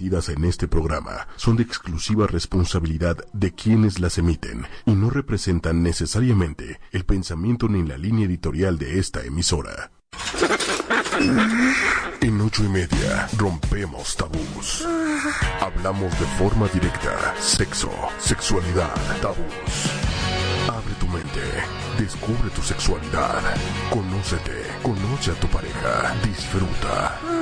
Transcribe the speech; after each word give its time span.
en 0.00 0.44
este 0.46 0.66
programa 0.66 1.28
son 1.36 1.56
de 1.56 1.62
exclusiva 1.62 2.26
responsabilidad 2.26 3.18
de 3.34 3.52
quienes 3.52 4.00
las 4.00 4.16
emiten 4.16 4.66
y 4.86 4.92
no 4.92 5.10
representan 5.10 5.82
necesariamente 5.82 6.80
el 6.90 7.04
pensamiento 7.04 7.68
ni 7.68 7.86
la 7.86 7.98
línea 7.98 8.24
editorial 8.24 8.78
de 8.78 8.98
esta 8.98 9.22
emisora. 9.22 9.90
En 12.22 12.40
ocho 12.40 12.64
y 12.64 12.68
media 12.68 13.28
rompemos 13.36 14.16
tabús. 14.16 14.86
Hablamos 15.60 16.18
de 16.18 16.26
forma 16.38 16.66
directa, 16.68 17.34
sexo, 17.38 17.90
sexualidad, 18.18 18.94
tabús. 19.20 19.90
Abre 20.66 20.94
tu 20.98 21.06
mente, 21.08 21.42
descubre 21.98 22.48
tu 22.54 22.62
sexualidad, 22.62 23.42
conócete, 23.90 24.62
conoce 24.82 25.32
a 25.32 25.34
tu 25.34 25.46
pareja, 25.48 26.14
disfruta. 26.24 27.39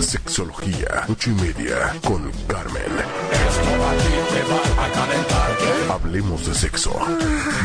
Sexología, 0.00 1.04
ocho 1.08 1.30
y 1.30 1.34
media, 1.34 1.94
con 2.04 2.30
Carmen. 2.46 2.82
Hablemos 5.90 6.46
de 6.46 6.54
sexo 6.54 6.96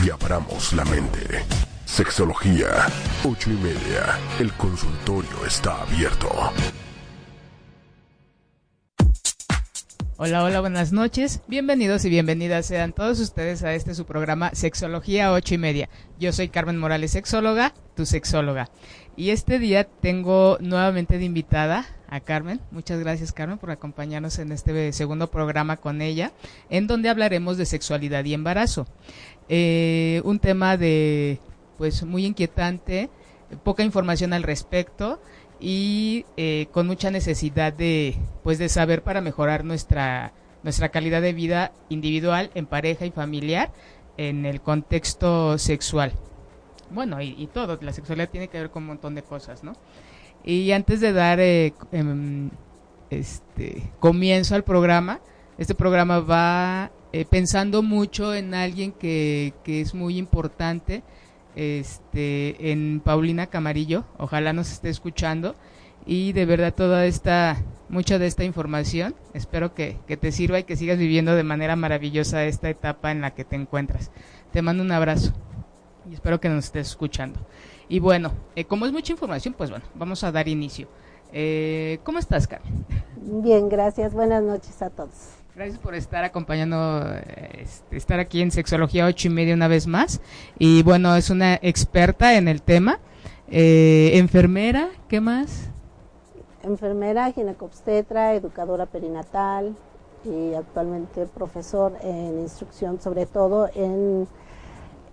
y 0.06 0.10
abramos 0.10 0.74
la 0.74 0.86
mente. 0.86 1.44
Sexología, 1.86 2.88
ocho 3.24 3.52
y 3.52 3.56
media. 3.56 4.20
El 4.40 4.52
consultorio 4.54 5.46
está 5.46 5.82
abierto. 5.82 6.30
Hola, 10.18 10.46
hola, 10.46 10.62
buenas 10.62 10.94
noches. 10.94 11.42
Bienvenidos 11.48 12.06
y 12.06 12.10
bienvenidas 12.10 12.66
sean 12.66 12.94
todos 12.94 13.20
ustedes 13.20 13.64
a 13.64 13.74
este 13.74 13.94
su 13.94 14.06
programa 14.06 14.50
Sexología 14.54 15.34
ocho 15.34 15.56
y 15.56 15.58
media. 15.58 15.90
Yo 16.18 16.32
soy 16.32 16.48
Carmen 16.48 16.78
Morales, 16.78 17.12
sexóloga, 17.12 17.74
tu 17.98 18.06
sexóloga. 18.06 18.70
Y 19.18 19.30
este 19.30 19.60
día 19.60 19.86
tengo 19.86 20.58
nuevamente 20.60 21.18
de 21.18 21.24
invitada 21.24 21.86
a 22.10 22.20
Carmen. 22.20 22.60
Muchas 22.72 23.00
gracias 23.00 23.32
Carmen 23.32 23.58
por 23.58 23.72
acompañarnos 23.72 24.40
en 24.40 24.52
este 24.52 24.92
segundo 24.92 25.32
programa 25.32 25.78
con 25.78 26.02
ella, 26.02 26.34
en 26.70 26.86
donde 26.88 27.08
hablaremos 27.08 27.56
de 27.58 27.66
sexualidad 27.66 28.26
y 28.26 28.34
embarazo. 28.34 28.88
Eh, 29.48 30.22
un 30.26 30.40
tema 30.40 30.76
de, 30.76 31.40
pues, 31.78 32.04
muy 32.04 32.26
inquietante, 32.26 33.10
poca 33.64 33.84
información 33.84 34.34
al 34.34 34.44
respecto 34.44 35.22
y 35.62 36.26
eh, 36.36 36.68
con 36.72 36.86
mucha 36.86 37.10
necesidad 37.10 37.72
de 37.72 38.18
pues 38.44 38.58
de 38.58 38.68
saber 38.68 39.04
para 39.04 39.22
mejorar 39.22 39.64
nuestra 39.64 40.34
nuestra 40.64 40.90
calidad 40.90 41.22
de 41.22 41.32
vida 41.32 41.72
individual 41.88 42.52
en 42.56 42.66
pareja 42.66 43.06
y 43.06 43.12
familiar 43.12 43.72
en 44.18 44.46
el 44.46 44.60
contexto 44.60 45.58
sexual 45.58 46.12
bueno 46.96 47.22
y, 47.22 47.48
todo 47.54 47.78
la 47.82 47.94
sexualidad 47.94 48.30
tiene 48.30 48.48
que 48.48 48.58
ver 48.60 48.70
con 48.72 48.84
un 48.84 48.88
montón 48.88 49.16
de 49.16 49.22
cosas 49.24 49.64
no 49.64 49.74
y 50.44 50.72
antes 50.72 51.00
de 51.02 51.14
dar 51.14 51.40
eh, 51.40 51.74
em, 51.92 52.50
este 53.10 53.84
comienzo 54.00 54.56
al 54.56 54.64
programa 54.64 55.20
este 55.58 55.76
programa 55.76 56.20
va 56.20 56.92
eh, 57.14 57.26
pensando 57.26 57.84
mucho 57.84 58.34
en 58.34 58.54
alguien 58.54 58.92
que, 58.92 59.54
que 59.64 59.82
es 59.82 59.94
muy 59.94 60.18
importante 60.18 61.04
este, 61.56 62.72
en 62.72 63.02
Paulina 63.04 63.48
Camarillo. 63.48 64.06
Ojalá 64.18 64.54
nos 64.54 64.72
esté 64.72 64.90
escuchando. 64.90 65.56
Y 66.06 66.34
de 66.34 66.46
verdad 66.46 66.74
toda 66.74 67.06
esta, 67.06 67.58
mucha 67.90 68.20
de 68.20 68.28
esta 68.28 68.44
información, 68.44 69.16
espero 69.34 69.74
que, 69.74 69.98
te 70.20 70.32
sirva 70.32 70.60
y 70.60 70.64
que 70.64 70.76
sigas 70.76 71.00
viviendo 71.00 71.34
de 71.36 71.44
manera 71.44 71.76
maravillosa 71.76 72.46
esta 72.46 72.70
etapa 72.70 73.12
en 73.12 73.22
la 73.22 73.32
que 73.32 73.44
te 73.44 73.56
encuentras. 73.56 74.12
Te 74.52 74.62
mando 74.62 74.84
un 74.84 74.92
abrazo 74.92 75.34
y 76.10 76.14
espero 76.14 76.40
que 76.40 76.50
nos 76.50 76.66
estés 76.66 76.88
escuchando. 76.88 77.40
Y 77.88 78.00
bueno, 78.00 78.32
eh, 78.56 78.66
como 78.66 78.86
es 78.86 78.92
mucha 78.92 79.12
información, 79.12 79.54
pues 79.58 79.70
bueno, 79.70 79.86
vamos 79.96 80.24
a 80.24 80.32
dar 80.32 80.48
inicio. 80.48 80.88
Eh, 81.32 82.00
¿Cómo 82.04 82.20
estás, 82.20 82.48
Carmen? 82.48 82.86
Bien, 83.18 83.70
gracias. 83.70 84.14
Buenas 84.14 84.44
noches 84.44 84.82
a 84.82 84.90
todos. 84.90 85.36
Gracias 85.56 85.80
por 85.80 85.96
estar 85.96 86.24
acompañando, 86.26 87.06
este, 87.54 87.96
estar 87.96 88.20
aquí 88.20 88.42
en 88.42 88.52
Sexología 88.52 89.06
ocho 89.06 89.30
y 89.30 89.32
media 89.32 89.54
una 89.54 89.70
vez 89.70 89.88
más. 89.88 90.20
Y 90.60 90.84
bueno, 90.84 91.16
es 91.16 91.30
una 91.30 91.56
experta 91.56 92.36
en 92.36 92.48
el 92.48 92.62
tema. 92.62 93.00
Eh, 93.50 94.12
enfermera, 94.16 94.90
¿qué 95.08 95.22
más? 95.22 95.70
Enfermera, 96.64 97.32
ginecobstetra, 97.32 98.34
educadora 98.34 98.86
perinatal 98.86 99.76
y 100.26 100.56
actualmente 100.56 101.26
profesor 101.28 101.94
en 102.02 102.40
instrucción, 102.40 103.00
sobre 103.00 103.26
todo 103.26 103.70
en, 103.76 104.28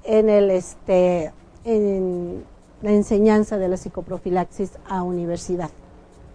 en 0.05 0.29
el 0.29 0.51
este 0.51 1.33
en 1.65 2.45
la 2.83 2.91
enseñanza 2.91 3.59
de 3.59 3.69
la 3.69 3.77
psicoprofilaxis 3.77 4.79
a 4.89 5.03
universidad. 5.03 5.71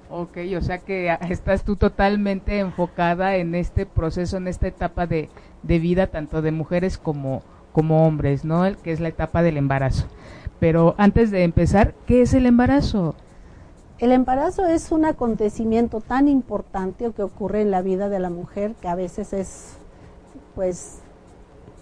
Ok, 0.10 0.38
o 0.58 0.62
sea 0.62 0.78
que 0.78 1.16
estás 1.30 1.64
tú 1.64 1.76
totalmente 1.76 2.60
enfocada 2.60 3.36
en 3.36 3.56
este 3.56 3.86
proceso, 3.86 4.38
en 4.38 4.48
esta 4.48 4.68
etapa 4.68 5.06
de, 5.06 5.30
vida, 5.64 6.08
tanto 6.08 6.42
de 6.42 6.52
mujeres 6.52 6.98
como, 6.98 7.42
como 7.74 8.08
hombres, 8.08 8.46
¿no? 8.46 8.66
El, 8.66 8.78
que 8.78 8.94
es 8.94 9.02
la 9.02 9.10
etapa 9.10 9.44
del 9.44 9.58
embarazo. 9.58 10.06
Pero 10.60 10.96
antes 10.98 11.30
de 11.30 11.44
empezar, 11.44 11.94
¿qué 12.06 12.22
es 12.22 12.34
el 12.34 12.46
embarazo? 12.46 13.16
El 14.00 14.14
embarazo 14.14 14.66
es 14.66 14.92
un 14.94 15.04
acontecimiento 15.04 16.00
tan 16.00 16.30
importante 16.30 17.12
que 17.12 17.24
ocurre 17.24 17.62
en 17.62 17.72
la 17.72 17.82
vida 17.82 18.08
de 18.08 18.20
la 18.20 18.30
mujer 18.30 18.76
que 18.80 18.88
a 18.88 18.96
veces 18.96 19.34
es, 19.34 19.78
pues, 20.56 21.02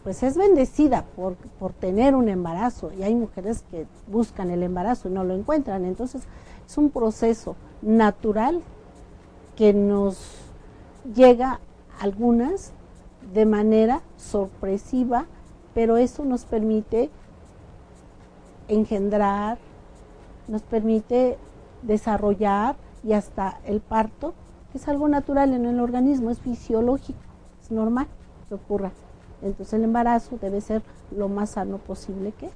pues 0.06 0.22
es 0.22 0.38
bendecida 0.38 1.04
por, 1.16 1.36
por 1.36 1.74
tener 1.74 2.14
un 2.14 2.30
embarazo 2.30 2.92
y 2.94 3.02
hay 3.02 3.16
mujeres 3.16 3.64
que 3.72 3.88
buscan 4.06 4.52
el 4.52 4.62
embarazo 4.62 5.10
y 5.10 5.12
no 5.12 5.24
lo 5.24 5.34
encuentran. 5.34 5.84
Entonces, 5.84 6.22
es 6.64 6.78
un 6.78 6.92
proceso 6.92 7.56
natural 7.82 8.62
que 9.56 9.74
nos 9.74 10.20
llega 11.16 11.60
algunas 12.00 12.72
de 13.34 13.48
manera 13.48 14.04
sorpresiva, 14.16 15.26
pero 15.74 15.98
eso 15.98 16.24
nos 16.24 16.46
permite 16.46 17.10
engendrar, 18.68 19.58
nos 20.48 20.62
permite 20.62 21.40
desarrollar 21.82 22.76
y 23.04 23.14
hasta 23.14 23.60
el 23.66 23.82
parto, 23.82 24.36
que 24.72 24.78
es 24.78 24.88
algo 24.88 25.08
natural 25.08 25.52
en 25.56 25.66
el 25.66 25.80
organismo, 25.80 26.30
es 26.30 26.38
fisiológico, 26.38 27.18
es 27.60 27.72
normal 27.72 28.06
que 28.48 28.54
ocurra. 28.54 28.92
Entonces 29.46 29.74
el 29.76 29.84
embarazo 29.84 30.38
debe 30.42 30.60
ser 30.60 30.82
lo 31.16 31.30
más 31.30 31.52
sano 31.52 31.78
posible 31.78 32.34
que 32.38 32.48
es 32.48 32.54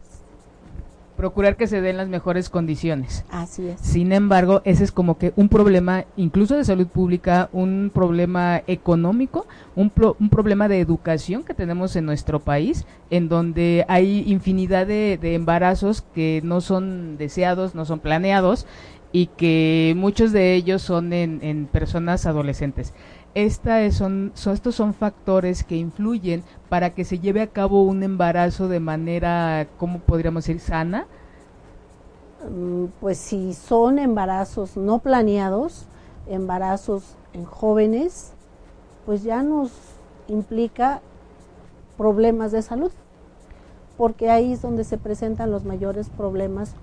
procurar 1.20 1.58
que 1.58 1.68
se 1.68 1.82
den 1.82 1.98
las 1.98 2.08
mejores 2.08 2.50
condiciones. 2.50 3.26
Así 3.30 3.68
es. 3.68 3.82
Sin 3.82 4.14
embargo, 4.14 4.62
ese 4.64 4.86
es 4.86 4.94
como 4.94 5.18
que 5.18 5.34
un 5.36 5.50
problema 5.50 6.06
incluso 6.16 6.56
de 6.56 6.64
salud 6.64 6.88
pública, 6.88 7.50
un 7.52 7.92
problema 7.94 8.62
económico, 8.68 9.46
un, 9.76 9.92
un 10.18 10.30
problema 10.30 10.70
de 10.70 10.80
educación 10.80 11.44
que 11.44 11.54
tenemos 11.54 11.98
en 11.98 12.06
nuestro 12.06 12.40
país, 12.40 12.86
en 13.10 13.28
donde 13.28 13.84
hay 13.90 14.24
infinidad 14.32 14.88
de, 14.88 15.20
embarazos 15.22 16.04
que 16.16 16.40
no 16.46 16.62
son 16.62 17.18
deseados, 17.18 17.76
no 17.76 17.84
son 17.84 18.00
planeados 18.00 18.66
y 19.12 19.26
que 19.26 19.96
muchos 19.98 20.32
de 20.32 20.54
ellos 20.54 20.82
son 20.82 21.12
en, 21.12 21.40
en 21.42 21.66
personas 21.66 22.28
adolescentes. 22.28 22.94
Esta 23.36 23.90
son, 23.92 24.32
son, 24.34 24.54
estos 24.54 24.74
son 24.76 24.94
factores 24.94 25.64
que 25.64 25.76
influyen 25.76 26.44
para 26.68 26.96
que 26.96 27.06
se 27.06 27.20
lleve 27.20 27.42
a 27.42 27.48
cabo 27.48 27.84
un 27.84 28.02
embarazo 28.02 28.68
de 28.68 28.80
manera, 28.80 29.68
¿cómo 29.78 30.00
podríamos 30.00 30.46
decir, 30.46 30.60
sana? 30.60 31.06
Mm, 32.50 32.86
pues 33.00 33.20
si 33.20 33.54
son 33.54 34.00
embarazos 34.00 34.78
no 34.78 35.00
planeados, 35.00 35.86
embarazos 36.28 37.16
en 37.34 37.46
jóvenes, 37.46 38.34
pues 39.06 39.24
ya 39.24 39.44
nos 39.44 39.72
implica 40.28 41.02
problemas 41.98 42.52
de 42.52 42.64
salud, 42.64 42.92
porque 43.96 44.32
ahí 44.32 44.54
es 44.54 44.62
donde 44.64 44.84
se 44.84 44.98
presentan 44.98 45.52
los 45.52 45.66
mayores 45.66 46.10
problemas 46.10 46.74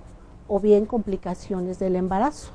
o 0.47 0.61
bien 0.61 0.87
complicaciones 0.87 1.81
del 1.81 1.97
embarazo 1.97 2.53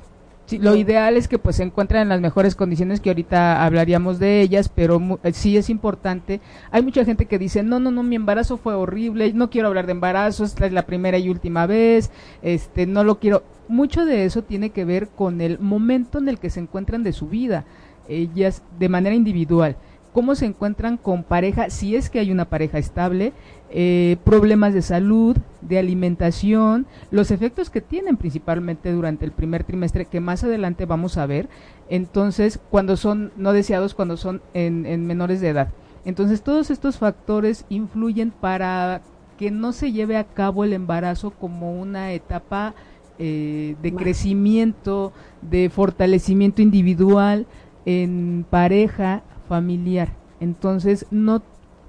lo 0.58 0.76
ideal 0.76 1.16
es 1.16 1.28
que 1.28 1.38
pues 1.38 1.56
se 1.56 1.62
encuentren 1.62 2.02
en 2.02 2.08
las 2.08 2.20
mejores 2.20 2.54
condiciones 2.54 3.00
que 3.00 3.10
ahorita 3.10 3.64
hablaríamos 3.64 4.18
de 4.18 4.40
ellas, 4.40 4.68
pero 4.68 5.00
eh, 5.22 5.32
sí 5.32 5.56
es 5.56 5.70
importante. 5.70 6.40
Hay 6.70 6.82
mucha 6.82 7.04
gente 7.04 7.26
que 7.26 7.38
dice, 7.38 7.62
no, 7.62 7.80
no, 7.80 7.90
no, 7.90 8.02
mi 8.02 8.16
embarazo 8.16 8.56
fue 8.56 8.74
horrible, 8.74 9.32
no 9.32 9.50
quiero 9.50 9.68
hablar 9.68 9.86
de 9.86 9.92
embarazo, 9.92 10.44
esta 10.44 10.66
es 10.66 10.72
la 10.72 10.86
primera 10.86 11.18
y 11.18 11.28
última 11.28 11.66
vez, 11.66 12.10
este, 12.42 12.86
no 12.86 13.04
lo 13.04 13.18
quiero. 13.18 13.42
Mucho 13.68 14.04
de 14.04 14.24
eso 14.24 14.42
tiene 14.42 14.70
que 14.70 14.84
ver 14.84 15.08
con 15.08 15.40
el 15.40 15.58
momento 15.58 16.18
en 16.18 16.28
el 16.28 16.38
que 16.38 16.50
se 16.50 16.60
encuentran 16.60 17.02
de 17.02 17.12
su 17.12 17.28
vida, 17.28 17.64
ellas 18.08 18.62
de 18.78 18.88
manera 18.88 19.14
individual 19.14 19.76
cómo 20.12 20.34
se 20.34 20.46
encuentran 20.46 20.96
con 20.96 21.24
pareja, 21.24 21.70
si 21.70 21.96
es 21.96 22.10
que 22.10 22.20
hay 22.20 22.30
una 22.30 22.44
pareja 22.44 22.78
estable, 22.78 23.32
eh, 23.74 24.18
problemas 24.22 24.74
de 24.74 24.82
salud, 24.82 25.34
de 25.62 25.78
alimentación, 25.78 26.86
los 27.10 27.30
efectos 27.30 27.70
que 27.70 27.80
tienen 27.80 28.18
principalmente 28.18 28.92
durante 28.92 29.24
el 29.24 29.32
primer 29.32 29.64
trimestre, 29.64 30.04
que 30.04 30.20
más 30.20 30.44
adelante 30.44 30.84
vamos 30.84 31.16
a 31.16 31.24
ver, 31.24 31.48
entonces 31.88 32.60
cuando 32.70 32.98
son 32.98 33.32
no 33.36 33.54
deseados, 33.54 33.94
cuando 33.94 34.18
son 34.18 34.42
en, 34.52 35.06
menores 35.06 35.40
de 35.40 35.48
edad. 35.48 35.68
Entonces 36.04 36.42
todos 36.42 36.70
estos 36.70 36.98
factores 36.98 37.64
influyen 37.70 38.30
para 38.30 39.00
que 39.38 39.50
no 39.50 39.72
se 39.72 39.90
lleve 39.90 40.18
a 40.18 40.24
cabo 40.24 40.64
el 40.64 40.74
embarazo 40.74 41.30
como 41.30 41.80
una 41.80 42.12
etapa 42.12 42.74
eh, 43.18 43.76
de 43.82 43.94
crecimiento, 43.94 45.14
de 45.40 45.70
fortalecimiento 45.70 46.60
individual, 46.60 47.46
en 47.86 48.44
pareja 48.50 49.22
familiar. 49.48 50.10
Entonces, 50.40 51.06
no 51.10 51.40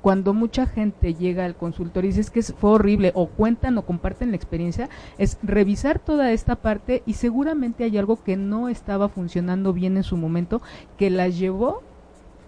cuando 0.04 0.34
mucha 0.34 0.66
gente 0.66 1.14
llega 1.14 1.46
al 1.46 1.56
consultorio 1.56 2.10
y 2.10 2.14
dice 2.14 2.30
que 2.30 2.44
fue 2.44 2.72
horrible 2.72 3.14
o 3.16 3.28
cuentan 3.28 3.78
o 3.78 3.86
comparten 3.86 4.32
la 4.32 4.36
experiencia, 4.36 4.90
es 5.18 5.38
revisar 5.42 5.98
toda 5.98 6.34
esta 6.34 6.58
parte 6.58 7.04
y 7.06 7.14
seguramente 7.14 7.86
hay 7.86 7.98
algo 7.98 8.22
que 8.22 8.36
no 8.36 8.68
estaba 8.68 9.08
funcionando 9.08 9.72
bien 9.72 9.96
en 9.96 10.04
su 10.04 10.18
momento 10.18 10.62
que 10.98 11.10
las 11.10 11.40
llevó 11.40 11.84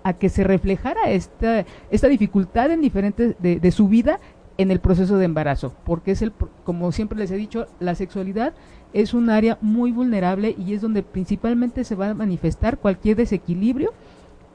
a 0.03 0.11
que 0.11 0.27
se 0.27 0.43
reflejara 0.43 1.09
esta, 1.11 1.65
esta 1.91 2.09
dificultad 2.09 2.71
en 2.71 2.81
diferentes 2.81 3.35
de, 3.39 3.61
de 3.61 3.71
su 3.71 3.87
vida 3.87 4.19
en 4.57 4.69
el 4.69 4.81
proceso 4.81 5.17
de 5.17 5.23
embarazo, 5.23 5.73
porque 5.85 6.11
es 6.11 6.21
el, 6.21 6.33
como 6.65 6.91
siempre 6.91 7.17
les 7.17 7.31
he 7.31 7.37
dicho, 7.37 7.67
la 7.79 7.95
sexualidad 7.95 8.53
es 8.91 9.13
un 9.13 9.29
área 9.29 9.57
muy 9.61 9.93
vulnerable 9.93 10.57
y 10.57 10.73
es 10.73 10.81
donde 10.81 11.03
principalmente 11.03 11.85
se 11.85 11.95
va 11.95 12.09
a 12.09 12.13
manifestar 12.13 12.79
cualquier 12.79 13.15
desequilibrio 13.15 13.93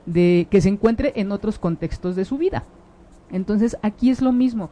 de 0.04 0.48
que 0.50 0.60
se 0.60 0.68
encuentre 0.68 1.14
en 1.16 1.32
otros 1.32 1.58
contextos 1.58 2.14
de 2.14 2.26
su 2.26 2.36
vida. 2.36 2.66
Entonces 3.30 3.76
aquí 3.82 4.10
es 4.10 4.22
lo 4.22 4.32
mismo. 4.32 4.70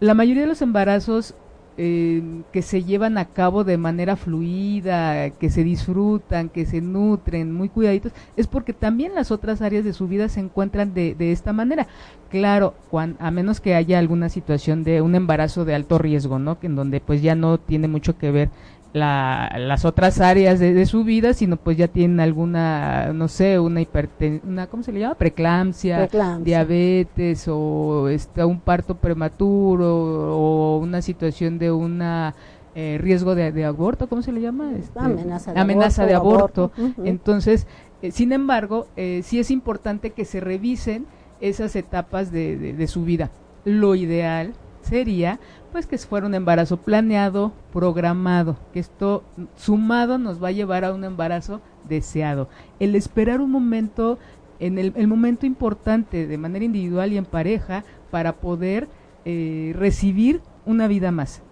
La 0.00 0.14
mayoría 0.14 0.42
de 0.42 0.48
los 0.48 0.62
embarazos 0.62 1.34
eh, 1.82 2.22
que 2.52 2.60
se 2.60 2.84
llevan 2.84 3.16
a 3.16 3.26
cabo 3.26 3.64
de 3.64 3.78
manera 3.78 4.16
fluida, 4.16 5.30
que 5.30 5.48
se 5.48 5.64
disfrutan, 5.64 6.50
que 6.50 6.66
se 6.66 6.80
nutren, 6.80 7.52
muy 7.52 7.70
cuidaditos, 7.70 8.12
es 8.36 8.46
porque 8.46 8.74
también 8.74 9.14
las 9.14 9.30
otras 9.30 9.62
áreas 9.62 9.84
de 9.84 9.94
su 9.94 10.06
vida 10.06 10.28
se 10.28 10.40
encuentran 10.40 10.92
de, 10.92 11.14
de 11.14 11.32
esta 11.32 11.52
manera. 11.54 11.86
Claro, 12.28 12.74
a 13.18 13.30
menos 13.30 13.60
que 13.60 13.74
haya 13.74 13.98
alguna 13.98 14.28
situación 14.28 14.84
de 14.84 15.00
un 15.00 15.14
embarazo 15.14 15.64
de 15.64 15.74
alto 15.74 15.96
riesgo, 15.98 16.38
¿no? 16.38 16.58
Que 16.60 16.66
en 16.66 16.76
donde 16.76 17.00
pues 17.00 17.22
ya 17.22 17.34
no 17.34 17.58
tiene 17.58 17.88
mucho 17.88 18.18
que 18.18 18.30
ver 18.30 18.50
la, 18.92 19.54
las 19.58 19.84
otras 19.84 20.20
áreas 20.20 20.58
de, 20.58 20.86
su 20.86 21.04
vida, 21.04 21.32
sino 21.32 21.56
pues 21.56 21.76
ya 21.76 21.88
tienen 21.88 22.18
alguna, 22.20 23.12
no 23.12 23.28
sé, 23.28 23.58
una 23.60 23.80
hipertensión, 23.80 24.52
una, 24.52 24.66
¿cómo 24.66 24.82
se 24.82 24.92
le 24.92 25.00
llama? 25.00 25.14
Preclampsia, 25.14 26.08
diabetes 26.40 27.46
o 27.48 28.08
está 28.08 28.46
un 28.46 28.60
parto 28.60 28.96
prematuro 28.96 30.36
o 30.36 30.78
una 30.78 31.02
situación 31.02 31.58
de 31.58 31.70
una 31.70 32.34
eh, 32.74 32.98
riesgo 33.00 33.34
de, 33.34 33.64
aborto, 33.64 34.08
¿cómo 34.08 34.22
se 34.22 34.32
le 34.32 34.40
llama? 34.40 34.72
Este, 34.72 34.98
amenaza 34.98 35.52
de 35.52 35.60
amenaza 35.60 36.02
aborto. 36.02 36.72
De 36.74 36.82
aborto. 36.82 37.02
Entonces, 37.04 37.66
eh, 38.02 38.10
sin 38.10 38.32
embargo, 38.32 38.88
eh, 38.96 39.20
sí 39.24 39.38
es 39.38 39.52
importante 39.52 40.10
que 40.10 40.24
se 40.24 40.40
revisen 40.40 41.06
esas 41.40 41.76
etapas 41.76 42.32
de, 42.32 42.56
de 42.56 42.86
su 42.88 43.04
vida. 43.04 43.30
Lo 43.64 43.94
ideal 43.94 44.52
sería 44.90 45.38
pues 45.72 45.86
que 45.86 45.96
fuera 45.98 46.26
un 46.26 46.34
embarazo 46.34 46.76
planeado, 46.76 47.52
programado, 47.72 48.56
que 48.72 48.80
esto 48.80 49.22
sumado 49.56 50.18
nos 50.18 50.42
va 50.42 50.48
a 50.48 50.52
llevar 50.52 50.84
a 50.84 50.92
un 50.92 51.04
embarazo 51.04 51.60
deseado. 51.88 52.48
El 52.80 52.96
esperar 52.96 53.40
un 53.40 53.52
momento, 53.52 54.18
en 54.58 54.78
el, 54.78 55.06
momento 55.06 55.46
importante 55.46 56.26
de 56.26 56.38
manera 56.38 56.64
individual 56.64 57.12
y 57.12 57.16
en 57.16 57.24
pareja 57.24 57.84
para 58.10 58.36
poder 58.36 58.88
eh, 59.24 59.72
recibir 59.76 60.42
una 60.66 60.88
vida 60.88 61.12
más. 61.12 61.42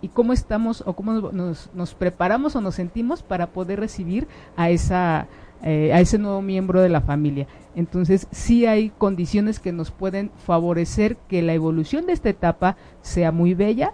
Y 0.00 0.08
cómo 0.08 0.32
estamos 0.32 0.84
o 0.86 0.92
cómo 0.92 1.14
nos, 1.32 1.70
nos 1.74 1.94
preparamos 1.94 2.54
o 2.54 2.60
nos 2.60 2.74
sentimos 2.76 3.22
para 3.22 3.48
poder 3.48 3.80
recibir 3.80 4.28
a 4.56 4.70
esa 4.70 5.26
eh, 5.62 5.92
a 5.92 6.00
ese 6.00 6.18
nuevo 6.18 6.42
miembro 6.42 6.80
de 6.80 6.88
la 6.88 7.00
familia. 7.00 7.46
Entonces, 7.74 8.26
sí 8.30 8.66
hay 8.66 8.90
condiciones 8.90 9.60
que 9.60 9.72
nos 9.72 9.90
pueden 9.90 10.30
favorecer 10.44 11.16
que 11.28 11.42
la 11.42 11.54
evolución 11.54 12.06
de 12.06 12.12
esta 12.12 12.28
etapa 12.28 12.76
sea 13.02 13.32
muy 13.32 13.54
bella 13.54 13.92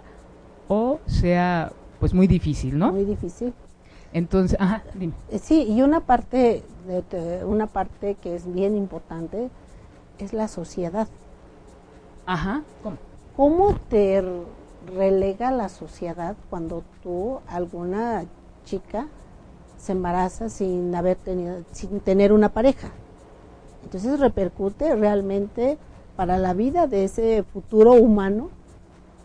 o 0.67 0.99
sea 1.05 1.71
pues 1.99 2.13
muy 2.13 2.27
difícil, 2.27 2.77
¿no? 2.77 2.91
Muy 2.91 3.05
difícil. 3.05 3.53
Entonces, 4.13 4.57
ajá, 4.59 4.83
dime. 4.93 5.13
Eh, 5.29 5.39
sí, 5.39 5.63
y 5.63 5.81
una 5.81 6.01
parte 6.01 6.63
de, 6.87 7.43
una 7.45 7.67
parte 7.67 8.15
que 8.15 8.35
es 8.35 8.51
bien 8.51 8.75
importante 8.75 9.49
es 10.19 10.33
la 10.33 10.47
sociedad. 10.47 11.07
Ajá, 12.25 12.63
¿cómo? 12.83 12.97
¿Cómo 13.35 13.75
te 13.89 14.23
relega 14.95 15.51
la 15.51 15.69
sociedad 15.69 16.35
cuando 16.49 16.83
tú 17.03 17.39
alguna 17.47 18.25
chica 18.63 19.07
se 19.85 19.91
embaraza 19.91 20.49
sin 20.49 20.93
haber 20.95 21.15
tenido, 21.15 21.63
sin 21.71 21.99
tener 21.99 22.33
una 22.33 22.49
pareja. 22.49 22.89
Entonces 23.83 24.19
repercute 24.19 24.95
realmente 24.95 25.77
para 26.15 26.37
la 26.37 26.53
vida 26.53 26.87
de 26.87 27.03
ese 27.03 27.43
futuro 27.43 27.93
humano, 27.93 28.49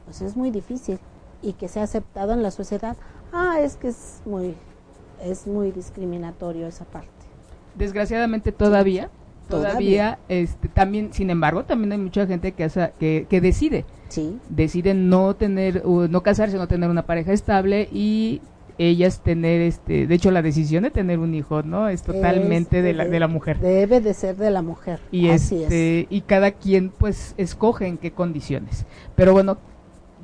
pues 0.04 0.20
es 0.20 0.36
muy 0.36 0.50
difícil 0.50 0.98
y 1.40 1.54
que 1.54 1.68
sea 1.68 1.84
aceptado 1.84 2.34
en 2.34 2.42
la 2.42 2.50
sociedad. 2.50 2.96
Ah, 3.32 3.60
es 3.60 3.76
que 3.76 3.88
es 3.88 4.20
muy, 4.26 4.54
es 5.24 5.46
muy 5.46 5.72
discriminatorio 5.72 6.66
esa 6.66 6.84
parte. 6.84 7.08
Desgraciadamente 7.74 8.52
todavía, 8.52 9.08
todavía, 9.48 10.18
este, 10.28 10.68
también, 10.68 11.14
sin 11.14 11.30
embargo, 11.30 11.64
también 11.64 11.92
hay 11.92 11.98
mucha 11.98 12.26
gente 12.26 12.52
que, 12.52 12.64
hace, 12.64 12.92
que, 12.98 13.26
que 13.30 13.40
decide, 13.40 13.86
sí. 14.08 14.38
decide 14.50 14.92
no 14.92 15.34
tener, 15.36 15.86
no 15.86 16.22
casarse, 16.22 16.58
no 16.58 16.68
tener 16.68 16.90
una 16.90 17.06
pareja 17.06 17.32
estable 17.32 17.88
y 17.92 18.42
ellas 18.88 19.22
tener 19.22 19.60
este 19.60 20.06
de 20.06 20.14
hecho 20.14 20.30
la 20.30 20.42
decisión 20.42 20.84
de 20.84 20.90
tener 20.90 21.18
un 21.18 21.34
hijo 21.34 21.62
no 21.62 21.88
es 21.88 22.02
totalmente 22.02 22.82
de 22.82 22.94
la 22.94 23.04
de 23.04 23.20
la 23.20 23.28
mujer. 23.28 23.58
debe 23.58 24.00
de 24.00 24.14
ser 24.14 24.36
de 24.36 24.50
la 24.50 24.62
mujer 24.62 25.00
y 25.10 25.28
este 25.28 26.06
y 26.08 26.22
cada 26.22 26.52
quien 26.52 26.88
pues 26.90 27.34
escoge 27.36 27.86
en 27.86 27.98
qué 27.98 28.12
condiciones. 28.12 28.86
Pero 29.16 29.32
bueno 29.32 29.58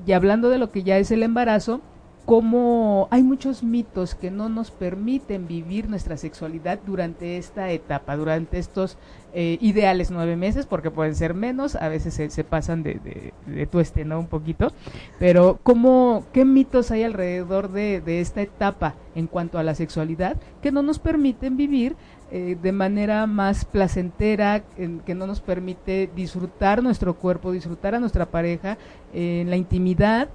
y 0.07 0.13
hablando 0.13 0.49
de 0.49 0.59
lo 0.59 0.71
que 0.71 0.83
ya 0.83 0.99
es 0.99 1.11
el 1.11 1.23
embarazo 1.23 1.81
como 2.27 3.07
hay 3.13 3.23
muchos 3.23 3.63
mitos 3.63 4.17
que 4.17 4.33
no 4.33 4.49
nos 4.49 4.73
permiten 4.73 5.47
vivir 5.47 5.89
nuestra 5.89 6.17
sexualidad 6.17 6.81
durante 6.85 7.39
esta 7.39 7.71
etapa, 7.71 8.17
durante 8.17 8.59
estos 8.59 8.99
eh, 9.39 9.59
ideales 9.61 10.11
nueve 10.11 10.35
meses, 10.35 10.65
porque 10.65 10.91
pueden 10.91 11.15
ser 11.15 11.35
menos, 11.35 11.77
a 11.77 11.91
veces 11.91 12.15
se, 12.15 12.43
pasan 12.43 12.83
de, 12.83 13.33
de, 13.45 13.67
tueste, 13.67 14.07
¿no? 14.07 14.19
Un 14.19 14.29
poquito. 14.29 14.73
Pero, 15.19 15.59
¿cómo, 15.63 16.25
¿qué 16.33 16.47
mitos 16.47 16.91
hay 16.91 17.03
alrededor 17.03 17.71
de, 17.71 18.01
esta 18.19 18.41
etapa 18.41 18.95
en 19.15 19.27
cuanto 19.27 19.59
a 19.59 19.63
la 19.63 19.75
sexualidad 19.75 20.39
que 20.63 20.73
no 20.73 20.81
nos 20.83 20.99
permiten 20.99 21.59
vivir 21.59 21.97
eh, 22.31 22.57
de 22.63 22.73
manera 22.73 23.27
más 23.27 23.67
placentera, 23.67 24.63
que 25.05 25.15
no 25.15 25.27
nos 25.27 25.43
permite 25.43 26.09
disfrutar 26.17 26.83
nuestro 26.83 27.13
cuerpo, 27.17 27.53
disfrutar 27.53 27.95
a 27.95 28.01
nuestra 28.01 28.25
pareja 28.25 28.79
en 29.13 29.51
la 29.51 29.57
intimidad? 29.57 30.31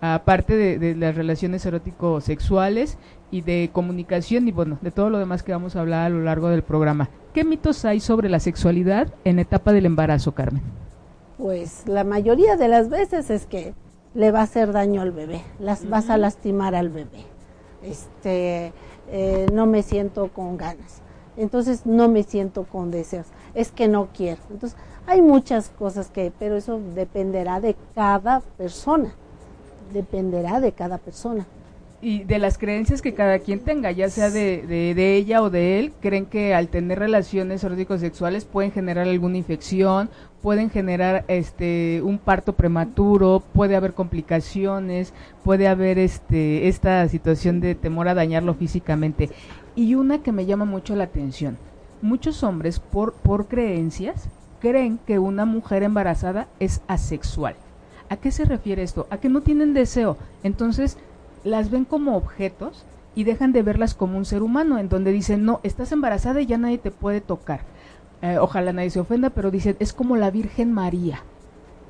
Aparte 0.00 0.56
de, 0.56 0.94
las 0.94 1.14
relaciones 1.14 1.64
erótico-sexuales 1.66 2.98
y 3.30 3.42
de 3.42 3.70
comunicación 3.72 4.48
y 4.48 4.52
bueno, 4.52 4.78
de 4.80 4.90
todo 4.90 5.10
lo 5.10 5.18
demás 5.18 5.42
que 5.42 5.52
vamos 5.52 5.76
a 5.76 5.80
hablar 5.80 6.06
a 6.06 6.08
lo 6.10 6.22
largo 6.22 6.48
del 6.48 6.62
programa. 6.62 7.08
¿Qué 7.32 7.44
mitos 7.44 7.84
hay 7.84 8.00
sobre 8.00 8.28
la 8.28 8.40
sexualidad 8.40 9.12
en 9.24 9.38
etapa 9.38 9.72
del 9.72 9.86
embarazo, 9.86 10.32
Carmen? 10.32 10.62
Pues 11.38 11.86
la 11.86 12.04
mayoría 12.04 12.56
de 12.56 12.68
las 12.68 12.88
veces 12.88 13.30
es 13.30 13.46
que 13.46 13.74
le 14.14 14.30
va 14.30 14.40
a 14.40 14.44
hacer 14.44 14.72
daño 14.72 15.02
al 15.02 15.12
bebé, 15.12 15.42
las 15.58 15.88
vas 15.88 16.08
a 16.08 16.16
lastimar 16.16 16.74
al 16.74 16.88
bebé. 16.88 17.26
Este, 17.82 18.72
eh, 19.10 19.46
no 19.52 19.66
me 19.66 19.82
siento 19.82 20.28
con 20.28 20.56
ganas. 20.56 21.02
Entonces 21.36 21.84
no 21.84 22.08
me 22.08 22.22
siento 22.22 22.64
con 22.64 22.90
deseos. 22.90 23.26
Es 23.54 23.70
que 23.70 23.88
no 23.88 24.08
quiero. 24.14 24.40
Entonces 24.50 24.78
hay 25.06 25.20
muchas 25.20 25.68
cosas 25.68 26.08
que, 26.08 26.32
pero 26.38 26.56
eso 26.56 26.80
dependerá 26.94 27.60
de 27.60 27.76
cada 27.94 28.40
persona 28.40 29.14
dependerá 29.92 30.60
de 30.60 30.72
cada 30.72 30.98
persona. 30.98 31.46
Y 32.02 32.24
de 32.24 32.38
las 32.38 32.58
creencias 32.58 33.00
que 33.00 33.14
cada 33.14 33.38
quien 33.38 33.60
tenga, 33.60 33.90
ya 33.90 34.10
sea 34.10 34.30
de, 34.30 34.66
de, 34.66 35.16
ella 35.16 35.42
o 35.42 35.48
de 35.48 35.78
él, 35.78 35.92
creen 36.00 36.26
que 36.26 36.54
al 36.54 36.68
tener 36.68 36.98
relaciones 36.98 37.62
sexuales 37.98 38.44
pueden 38.44 38.70
generar 38.70 39.08
alguna 39.08 39.38
infección, 39.38 40.10
pueden 40.42 40.68
generar 40.68 41.24
este 41.26 42.02
un 42.04 42.18
parto 42.18 42.52
prematuro, 42.52 43.42
puede 43.54 43.76
haber 43.76 43.94
complicaciones, 43.94 45.14
puede 45.42 45.68
haber 45.68 45.98
este 45.98 46.68
esta 46.68 47.08
situación 47.08 47.60
de 47.60 47.74
temor 47.74 48.08
a 48.08 48.14
dañarlo 48.14 48.54
físicamente. 48.54 49.30
Y 49.74 49.94
una 49.94 50.22
que 50.22 50.32
me 50.32 50.44
llama 50.44 50.66
mucho 50.66 50.94
la 50.96 51.04
atención, 51.04 51.56
muchos 52.02 52.42
hombres 52.42 52.78
por 52.78 53.14
por 53.14 53.48
creencias 53.48 54.28
creen 54.60 54.98
que 55.06 55.18
una 55.18 55.46
mujer 55.46 55.82
embarazada 55.82 56.46
es 56.60 56.82
asexual 56.88 57.56
¿A 58.08 58.16
qué 58.16 58.30
se 58.30 58.44
refiere 58.44 58.82
esto? 58.82 59.06
A 59.10 59.18
que 59.18 59.28
no 59.28 59.40
tienen 59.40 59.74
deseo. 59.74 60.16
Entonces 60.42 60.96
las 61.44 61.70
ven 61.70 61.84
como 61.84 62.16
objetos 62.16 62.84
y 63.14 63.24
dejan 63.24 63.52
de 63.52 63.62
verlas 63.62 63.94
como 63.94 64.18
un 64.18 64.24
ser 64.24 64.42
humano, 64.42 64.78
en 64.78 64.88
donde 64.88 65.12
dicen, 65.12 65.44
no, 65.44 65.60
estás 65.62 65.90
embarazada 65.92 66.40
y 66.40 66.46
ya 66.46 66.58
nadie 66.58 66.78
te 66.78 66.90
puede 66.90 67.20
tocar. 67.20 67.60
Eh, 68.20 68.38
ojalá 68.38 68.72
nadie 68.72 68.90
se 68.90 69.00
ofenda, 69.00 69.30
pero 69.30 69.50
dicen, 69.50 69.76
es 69.78 69.92
como 69.92 70.16
la 70.16 70.30
Virgen 70.30 70.72
María, 70.72 71.22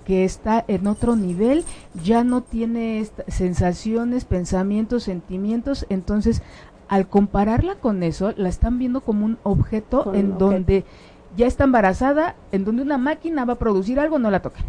que 0.05 0.25
está 0.25 0.65
en 0.69 0.87
otro 0.87 1.17
nivel, 1.17 1.65
ya 2.05 2.23
no 2.23 2.43
tiene 2.43 3.05
sensaciones, 3.27 4.25
pensamientos, 4.25 5.03
sentimientos, 5.03 5.85
entonces 5.89 6.43
al 6.89 7.09
compararla 7.09 7.75
con 7.75 8.05
eso, 8.05 8.33
la 8.37 8.49
están 8.49 8.79
viendo 8.79 9.01
como 9.01 9.25
un 9.25 9.39
objeto 9.43 10.15
en 10.15 10.39
donde 10.39 10.85
ya 11.37 11.49
está 11.49 11.65
embarazada, 11.65 12.37
en 12.53 12.65
donde 12.65 12.83
una 12.83 12.99
máquina 12.99 13.45
va 13.45 13.55
a 13.55 13.59
producir 13.59 13.99
algo, 13.99 14.21
no 14.21 14.31
la 14.31 14.43
tocan 14.43 14.65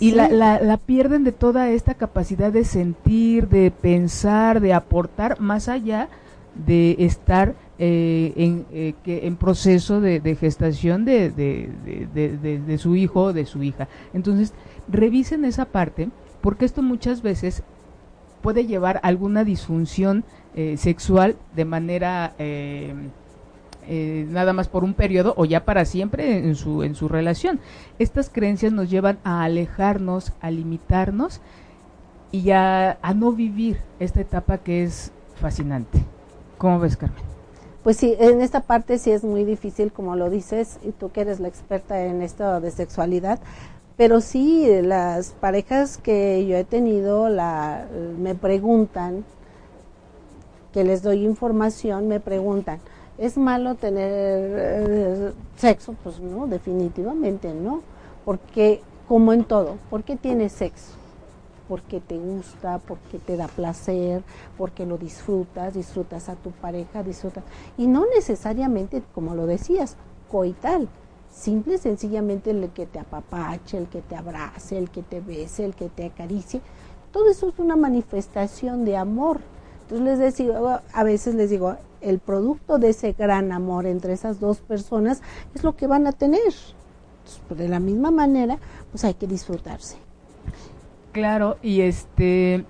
y 0.00 0.12
la, 0.12 0.28
la, 0.28 0.76
pierden 0.78 1.24
de 1.24 1.32
toda 1.32 1.70
esta 1.70 1.94
capacidad 1.94 2.52
de 2.52 2.64
sentir, 2.64 3.48
de 3.48 3.70
pensar, 3.70 4.60
de 4.60 4.72
aportar, 4.72 5.40
más 5.40 5.68
allá 5.68 6.08
de 6.54 6.96
estar 7.00 7.54
eh, 7.78 8.32
en, 8.36 8.66
eh, 8.72 8.94
que 9.02 9.26
en 9.26 9.36
proceso 9.36 10.00
de, 10.00 10.36
gestación 10.36 11.04
de, 11.04 11.30
de, 11.30 12.78
su 12.78 12.96
hijo 12.96 13.24
o 13.24 13.32
de 13.32 13.46
su 13.46 13.62
hija. 13.62 13.88
Entonces, 14.14 14.54
revisen 14.88 15.44
esa 15.44 15.66
parte, 15.66 16.08
porque 16.40 16.64
esto 16.64 16.82
muchas 16.82 17.22
veces 17.22 17.62
puede 18.42 18.66
llevar 18.66 18.96
a 18.96 19.08
alguna 19.08 19.44
disfunción 19.44 20.24
eh, 20.54 20.76
sexual 20.76 21.36
de 21.56 21.64
manera 21.64 22.34
nada 23.88 24.52
más 24.52 24.68
por 24.68 24.84
un 24.84 24.94
periodo 24.94 25.34
o 25.36 25.44
ya 25.44 25.64
para 25.64 25.84
siempre 25.84 26.38
en 26.38 26.54
su, 26.54 26.82
en 26.82 26.94
su 26.94 27.08
relación. 27.08 27.60
Estas 27.98 28.30
creencias 28.30 28.72
nos 28.72 28.90
llevan 28.90 29.18
a 29.24 29.44
alejarnos, 29.44 30.32
a 30.40 30.50
limitarnos 30.50 31.40
y 32.32 32.50
a, 32.50 32.98
a 33.02 33.14
no 33.14 33.32
vivir 33.32 33.78
esta 34.00 34.20
etapa 34.20 34.58
que 34.58 34.84
es 34.84 35.12
fascinante. 35.36 36.02
¿Cómo 36.58 36.80
ves, 36.80 36.96
Carmen? 36.96 37.22
Pues 37.82 37.98
sí, 37.98 38.14
en 38.18 38.40
esta 38.40 38.60
parte 38.60 38.98
sí 38.98 39.10
es 39.10 39.24
muy 39.24 39.44
difícil, 39.44 39.92
como 39.92 40.16
lo 40.16 40.30
dices, 40.30 40.78
y 40.82 40.92
tú 40.92 41.10
que 41.12 41.20
eres 41.20 41.38
la 41.38 41.48
experta 41.48 42.02
en 42.02 42.22
esto 42.22 42.60
de 42.62 42.70
sexualidad, 42.70 43.38
pero 43.96 44.22
sí, 44.22 44.66
las 44.82 45.32
parejas 45.32 45.98
que 45.98 46.46
yo 46.46 46.56
he 46.56 46.64
tenido 46.64 47.28
la, 47.28 47.86
me 48.18 48.34
preguntan, 48.34 49.24
que 50.72 50.82
les 50.82 51.02
doy 51.02 51.24
información, 51.24 52.08
me 52.08 52.20
preguntan, 52.20 52.80
¿es 53.18 53.36
malo 53.36 53.74
tener 53.74 54.02
eh, 54.08 55.32
sexo? 55.56 55.94
Pues 56.02 56.20
no, 56.20 56.46
definitivamente 56.46 57.52
no, 57.54 57.82
porque 58.24 58.82
como 59.08 59.32
en 59.32 59.44
todo, 59.44 59.76
¿por 59.90 60.04
qué 60.04 60.16
tienes 60.16 60.52
sexo? 60.52 60.94
porque 61.68 62.00
te 62.00 62.18
gusta, 62.18 62.78
porque 62.78 63.18
te 63.18 63.36
da 63.36 63.48
placer, 63.48 64.22
porque 64.58 64.86
lo 64.86 64.98
disfrutas, 64.98 65.74
disfrutas 65.74 66.28
a 66.28 66.36
tu 66.36 66.50
pareja, 66.50 67.02
disfrutas. 67.02 67.44
Y 67.78 67.86
no 67.86 68.04
necesariamente, 68.14 69.02
como 69.14 69.34
lo 69.34 69.46
decías, 69.46 69.96
coital. 70.30 70.88
Simple 71.30 71.78
sencillamente 71.78 72.50
el 72.50 72.70
que 72.70 72.86
te 72.86 73.00
apapache, 73.00 73.78
el 73.78 73.88
que 73.88 74.02
te 74.02 74.14
abrace, 74.14 74.78
el 74.78 74.90
que 74.90 75.02
te 75.02 75.20
bese, 75.20 75.64
el 75.64 75.74
que 75.74 75.88
te 75.88 76.06
acaricie. 76.06 76.60
Todo 77.12 77.28
eso 77.28 77.48
es 77.48 77.58
una 77.58 77.76
manifestación 77.76 78.84
de 78.84 78.96
amor. 78.96 79.40
Entonces 79.82 80.38
les 80.38 80.50
a 80.92 81.02
veces 81.02 81.34
les 81.34 81.50
digo, 81.50 81.76
el 82.04 82.18
producto 82.18 82.78
de 82.78 82.90
ese 82.90 83.12
gran 83.12 83.52
amor 83.52 83.86
entre 83.86 84.12
esas 84.12 84.40
dos 84.40 84.58
personas 84.58 85.22
es 85.54 85.64
lo 85.64 85.76
que 85.76 85.86
van 85.86 86.06
a 86.06 86.12
tener. 86.12 86.52
Pues, 87.48 87.58
de 87.58 87.68
la 87.68 87.80
misma 87.80 88.10
manera, 88.10 88.58
pues 88.90 89.04
hay 89.04 89.14
que 89.14 89.26
disfrutarse. 89.26 89.96
Claro, 91.12 91.56
y 91.62 91.80
este 91.82 92.64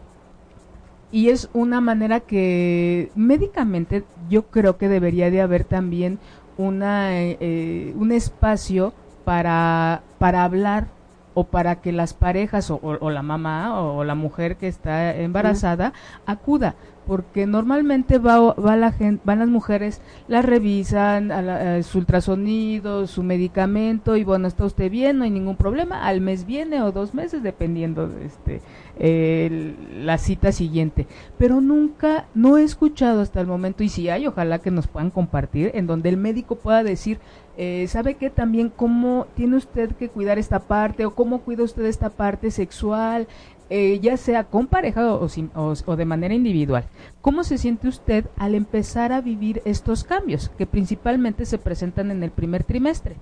y 1.10 1.28
es 1.28 1.48
una 1.54 1.80
manera 1.80 2.20
que 2.20 3.10
médicamente 3.14 4.04
yo 4.28 4.46
creo 4.46 4.76
que 4.78 4.88
debería 4.88 5.30
de 5.30 5.40
haber 5.40 5.64
también 5.64 6.18
una 6.58 7.20
eh, 7.20 7.94
un 7.96 8.12
espacio 8.12 8.92
para 9.24 10.02
para 10.18 10.44
hablar 10.44 10.88
o 11.34 11.44
para 11.44 11.80
que 11.80 11.92
las 11.92 12.14
parejas 12.14 12.70
o, 12.70 12.78
o, 12.82 13.10
la 13.10 13.22
mamá 13.22 13.80
o, 13.80 14.04
la 14.04 14.14
mujer 14.14 14.56
que 14.56 14.68
está 14.68 15.16
embarazada 15.16 15.92
acuda 16.26 16.76
porque 17.06 17.46
normalmente 17.46 18.18
va, 18.18 18.54
va 18.54 18.76
la 18.76 18.92
gente, 18.92 19.22
van 19.24 19.38
las 19.40 19.48
mujeres, 19.48 20.00
la 20.28 20.42
revisan, 20.42 21.32
a, 21.32 21.82
su 21.82 21.98
ultrasonido, 21.98 23.06
su 23.06 23.22
medicamento 23.22 24.16
y 24.16 24.24
bueno, 24.24 24.48
está 24.48 24.64
usted 24.64 24.90
bien, 24.90 25.18
no 25.18 25.24
hay 25.24 25.30
ningún 25.30 25.56
problema, 25.56 26.06
al 26.06 26.20
mes 26.20 26.46
viene 26.46 26.82
o 26.82 26.92
dos 26.92 27.14
meses 27.14 27.42
dependiendo 27.42 28.08
de 28.08 28.26
este 28.26 28.60
la 28.96 30.18
cita 30.18 30.52
siguiente. 30.52 31.06
Pero 31.38 31.60
nunca, 31.60 32.26
no 32.34 32.58
he 32.58 32.62
escuchado 32.62 33.20
hasta 33.20 33.40
el 33.40 33.46
momento 33.46 33.82
y 33.82 33.88
si 33.88 34.08
hay, 34.08 34.26
ojalá 34.26 34.60
que 34.60 34.70
nos 34.70 34.86
puedan 34.86 35.10
compartir, 35.10 35.72
en 35.74 35.86
donde 35.86 36.08
el 36.08 36.16
médico 36.16 36.56
pueda 36.56 36.82
decir, 36.84 37.18
eh, 37.56 37.86
¿sabe 37.88 38.14
qué 38.14 38.30
también 38.30 38.68
cómo 38.68 39.26
tiene 39.36 39.56
usted 39.56 39.92
que 39.92 40.08
cuidar 40.08 40.38
esta 40.38 40.58
parte 40.58 41.06
o 41.06 41.14
cómo 41.14 41.40
cuida 41.40 41.62
usted 41.62 41.84
esta 41.84 42.10
parte 42.10 42.50
sexual? 42.50 43.28
Eh, 43.70 43.98
ya 44.00 44.18
sea 44.18 44.44
con 44.44 44.66
pareja 44.66 45.14
o, 45.14 45.26
o, 45.56 45.96
de 45.96 46.04
manera 46.04 46.34
individual. 46.34 46.84
¿Cómo 47.22 47.44
se 47.44 47.56
siente 47.56 47.88
usted 47.88 48.26
al 48.36 48.54
empezar 48.54 49.10
a 49.12 49.22
vivir 49.22 49.62
estos 49.64 50.04
cambios 50.04 50.50
que 50.58 50.66
principalmente 50.66 51.46
se 51.46 51.56
presentan 51.56 52.10
en 52.10 52.22
el 52.22 52.30
primer 52.30 52.64
trimestre? 52.64 53.16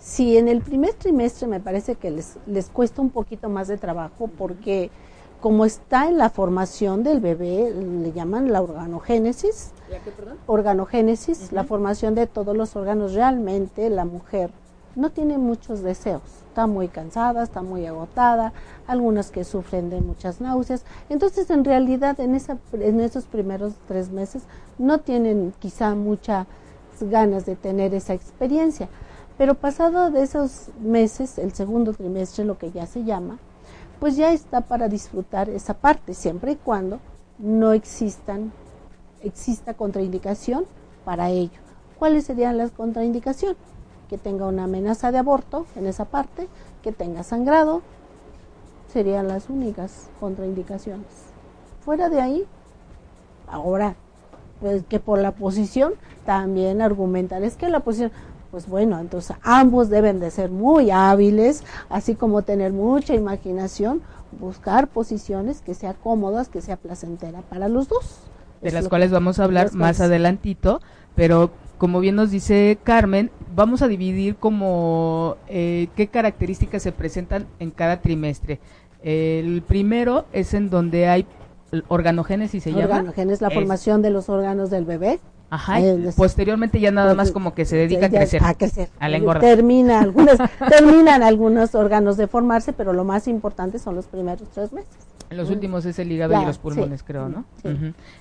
Sí, 0.00 0.36
en 0.36 0.48
el 0.48 0.60
primer 0.60 0.94
trimestre 0.94 1.46
me 1.46 1.60
parece 1.60 1.94
que 1.94 2.10
les, 2.10 2.36
les 2.46 2.68
cuesta 2.68 3.00
un 3.00 3.10
poquito 3.10 3.48
más 3.48 3.68
de 3.68 3.78
trabajo 3.78 4.28
porque 4.36 4.90
como 5.40 5.64
está 5.64 6.08
en 6.08 6.18
la 6.18 6.30
formación 6.30 7.02
del 7.02 7.20
bebé, 7.20 7.72
le 7.72 8.12
llaman 8.12 8.52
la 8.52 8.62
organogénesis. 8.62 9.70
¿La 9.90 9.98
qué, 10.00 10.10
perdón? 10.10 10.36
Organogénesis, 10.46 11.52
la 11.52 11.64
formación 11.64 12.14
de 12.14 12.26
todos 12.26 12.56
los 12.56 12.76
órganos. 12.76 13.14
Realmente 13.14 13.88
la 13.88 14.04
mujer 14.04 14.50
no 14.96 15.10
tiene 15.10 15.38
muchos 15.38 15.82
deseos, 15.82 16.22
está 16.48 16.66
muy 16.66 16.88
cansada, 16.88 17.42
está 17.42 17.62
muy 17.62 17.86
agotada, 17.86 18.52
algunas 18.86 19.30
que 19.30 19.44
sufren 19.44 19.90
de 19.90 20.00
muchas 20.00 20.40
náuseas. 20.40 20.84
Entonces, 21.08 21.50
en 21.50 21.64
realidad, 21.64 22.18
en, 22.20 22.34
esa, 22.34 22.58
esos 22.72 23.24
primeros 23.24 23.74
tres 23.86 24.10
meses 24.10 24.42
no 24.78 24.98
tienen 24.98 25.54
quizá 25.58 25.94
muchas 25.94 26.46
ganas 27.00 27.46
de 27.46 27.56
tener 27.56 27.94
esa 27.94 28.14
experiencia. 28.14 28.88
Pero 29.38 29.54
pasado 29.54 30.10
de 30.10 30.22
esos 30.22 30.68
meses, 30.80 31.38
el 31.38 31.52
segundo 31.52 31.94
trimestre, 31.94 32.44
lo 32.44 32.58
que 32.58 32.72
ya 32.72 32.86
se 32.86 33.04
llama, 33.04 33.38
pues 33.98 34.16
ya 34.16 34.32
está 34.32 34.62
para 34.62 34.88
disfrutar 34.88 35.48
esa 35.48 35.74
parte, 35.74 36.14
siempre 36.14 36.52
y 36.52 36.56
cuando 36.56 37.00
no 37.38 37.72
existan, 37.72 38.52
exista 39.22 39.74
contraindicación 39.74 40.66
para 41.04 41.30
ello. 41.30 41.58
¿Cuáles 41.98 42.24
serían 42.24 42.58
las 42.58 42.70
contraindicaciones? 42.70 43.58
Que 44.10 44.18
tenga 44.18 44.46
una 44.46 44.64
amenaza 44.64 45.12
de 45.12 45.18
aborto 45.18 45.66
en 45.76 45.86
esa 45.86 46.04
parte, 46.04 46.48
que 46.82 46.90
tenga 46.90 47.22
sangrado, 47.22 47.80
serían 48.92 49.28
las 49.28 49.48
únicas 49.48 50.08
contraindicaciones. 50.18 51.06
Fuera 51.84 52.08
de 52.08 52.20
ahí, 52.20 52.44
ahora, 53.46 53.94
pues 54.60 54.82
que 54.88 54.98
por 54.98 55.20
la 55.20 55.30
posición 55.30 55.92
también 56.26 56.82
argumentan, 56.82 57.44
es 57.44 57.54
que 57.54 57.68
la 57.68 57.80
posición, 57.80 58.10
pues 58.50 58.66
bueno, 58.66 58.98
entonces 58.98 59.36
ambos 59.42 59.90
deben 59.90 60.18
de 60.18 60.32
ser 60.32 60.50
muy 60.50 60.90
hábiles, 60.90 61.62
así 61.88 62.16
como 62.16 62.42
tener 62.42 62.72
mucha 62.72 63.14
imaginación, 63.14 64.02
buscar 64.40 64.88
posiciones 64.88 65.60
que 65.60 65.74
sean 65.74 65.94
cómodas, 66.02 66.48
que 66.48 66.62
sea 66.62 66.76
placentera 66.76 67.42
para 67.42 67.68
los 67.68 67.88
dos. 67.88 68.22
De 68.60 68.72
las 68.72 68.88
cuales 68.88 69.12
vamos 69.12 69.38
a 69.38 69.44
hablar 69.44 69.72
más 69.72 70.00
adelantito, 70.00 70.80
pero 71.14 71.50
como 71.80 72.00
bien 72.00 72.14
nos 72.14 72.30
dice 72.30 72.76
Carmen, 72.84 73.30
vamos 73.56 73.80
a 73.80 73.88
dividir 73.88 74.36
como 74.36 75.38
eh, 75.48 75.88
qué 75.96 76.08
características 76.08 76.82
se 76.82 76.92
presentan 76.92 77.46
en 77.58 77.70
cada 77.70 78.02
trimestre. 78.02 78.60
El 79.02 79.62
primero 79.62 80.26
es 80.34 80.52
en 80.52 80.68
donde 80.68 81.08
hay 81.08 81.24
organogénesis, 81.88 82.62
se 82.62 82.72
llama. 82.72 82.96
Organogénesis, 82.96 83.40
la 83.40 83.48
formación 83.48 84.02
de 84.02 84.10
los 84.10 84.28
órganos 84.28 84.68
del 84.68 84.84
bebé. 84.84 85.20
Ajá, 85.48 85.80
eh, 85.80 86.10
posteriormente 86.18 86.78
ya 86.80 86.90
nada 86.90 87.14
más 87.14 87.32
como 87.32 87.54
que 87.54 87.64
se 87.64 87.76
dedica 87.76 88.06
a 88.06 88.10
crecer. 88.10 88.42
A 88.44 88.52
crecer. 88.52 88.90
A 89.00 89.40
Termina 89.40 90.00
algunas, 90.00 90.36
terminan 90.68 91.22
algunos 91.22 91.74
órganos 91.74 92.18
de 92.18 92.26
formarse, 92.26 92.74
pero 92.74 92.92
lo 92.92 93.04
más 93.04 93.26
importante 93.26 93.78
son 93.78 93.94
los 93.94 94.04
primeros 94.04 94.50
tres 94.50 94.70
meses. 94.74 95.09
Los 95.30 95.48
últimos 95.48 95.86
es 95.86 95.98
el 96.00 96.10
hígado 96.10 96.42
y 96.42 96.44
los 96.44 96.58
pulmones, 96.58 97.04
creo, 97.04 97.28
¿no? 97.28 97.44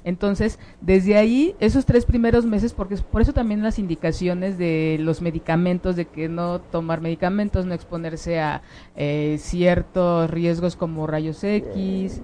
Entonces, 0.04 0.60
desde 0.80 1.18
ahí, 1.18 1.56
esos 1.60 1.86
tres 1.86 2.06
primeros 2.06 2.46
meses, 2.46 2.74
porque 2.74 2.98
por 2.98 3.22
eso 3.22 3.34
también 3.34 3.64
las 3.64 3.80
indicaciones 3.80 4.58
de 4.60 4.98
los 5.00 5.22
medicamentos, 5.22 5.96
de 5.96 6.06
que 6.06 6.30
no 6.30 6.60
tomar 6.60 7.02
medicamentos, 7.02 7.66
no 7.66 7.74
exponerse 7.74 8.40
a 8.40 8.62
eh, 8.96 9.38
ciertos 9.40 10.30
riesgos 10.30 10.76
como 10.76 11.08
rayos 11.08 11.44
X, 11.44 12.22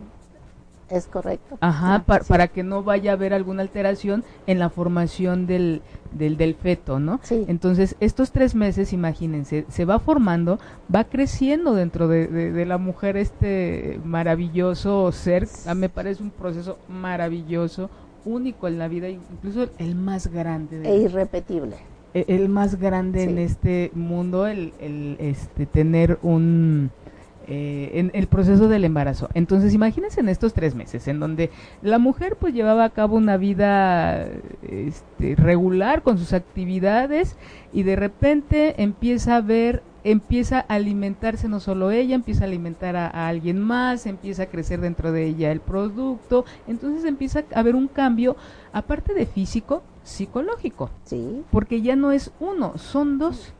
es 0.90 1.08
correcto. 1.08 1.58
Ajá, 1.62 2.04
para 2.06 2.48
que 2.48 2.64
no 2.64 2.84
vaya 2.84 3.12
a 3.12 3.14
haber 3.16 3.34
alguna 3.34 3.62
alteración 3.62 4.24
en 4.48 4.60
la 4.60 4.70
formación 4.70 5.48
del, 5.48 5.82
del, 6.12 6.38
del 6.38 6.56
feto, 6.56 7.00
¿no? 7.00 7.20
Sí. 7.24 7.46
Entonces, 7.48 7.96
estos 8.00 8.32
tres 8.32 8.56
meses, 8.56 8.94
imagínense, 8.94 9.66
se 9.70 9.86
va 9.86 10.00
formando, 10.00 10.60
va 10.94 11.04
creciendo 11.04 11.74
dentro 11.74 12.08
de, 12.08 12.28
de, 12.28 12.66
la 12.66 12.78
mujer 12.78 13.18
este 13.18 14.00
maravilloso 14.04 15.12
ser. 15.12 15.48
A 15.68 15.74
me 15.74 15.90
parece 15.90 16.22
un 16.22 16.30
proceso 16.30 16.78
maravilloso, 16.88 17.90
único 18.24 18.68
en 18.68 18.78
la 18.78 18.88
vida, 18.88 19.10
incluso 19.10 19.70
el 19.78 19.96
más 19.96 20.28
grande. 20.28 20.82
e 20.84 20.98
irrepetible. 20.98 21.78
El, 22.14 22.26
el 22.28 22.50
más 22.50 22.80
grande 22.80 23.24
en 23.24 23.38
este 23.40 23.92
mundo, 23.94 24.48
el, 24.48 24.74
el 24.80 25.18
este, 25.20 25.66
tener 25.66 26.18
un 26.22 26.92
eh, 27.48 27.92
en 27.94 28.12
el 28.14 28.28
proceso 28.28 28.68
del 28.68 28.86
embarazo. 28.86 29.30
Entonces, 29.34 29.74
imagínense 29.74 30.20
en 30.20 30.30
estos 30.30 30.54
tres 30.54 30.76
meses, 30.76 31.08
en 31.08 31.20
donde 31.20 31.50
la 31.82 32.00
mujer 32.00 32.38
pues 32.40 32.54
llevaba 32.54 32.84
a 32.86 32.90
cabo 32.90 33.18
una 33.18 33.38
vida 33.38 34.28
este, 34.64 35.36
regular 35.36 36.02
con 36.02 36.18
sus 36.18 36.34
actividades 36.34 37.36
y 37.74 37.84
de 37.84 37.96
repente 37.96 38.82
empieza 38.82 39.36
a 39.38 39.42
ver, 39.42 39.84
empieza 40.04 40.66
a 40.68 40.76
alimentarse 40.76 41.48
no 41.48 41.60
solo 41.60 41.92
ella, 41.92 42.16
empieza 42.16 42.44
a 42.44 42.48
alimentar 42.48 42.96
a, 42.96 43.08
a 43.08 43.28
alguien 43.28 43.60
más, 43.60 44.06
empieza 44.06 44.44
a 44.44 44.48
crecer 44.48 44.82
dentro 44.82 45.12
de 45.12 45.26
ella 45.26 45.52
el 45.52 45.60
producto, 45.62 46.46
entonces 46.68 47.06
empieza 47.06 47.44
a 47.54 47.60
haber 47.60 47.76
un 47.76 47.88
cambio, 47.88 48.36
aparte 48.72 49.14
de 49.14 49.26
físico, 49.26 49.84
psicológico. 50.04 50.90
Sí. 51.04 51.44
Porque 51.52 51.82
ya 51.82 51.96
no 51.96 52.12
es 52.12 52.32
uno, 52.40 52.78
son 52.78 53.18
dos. 53.18 53.54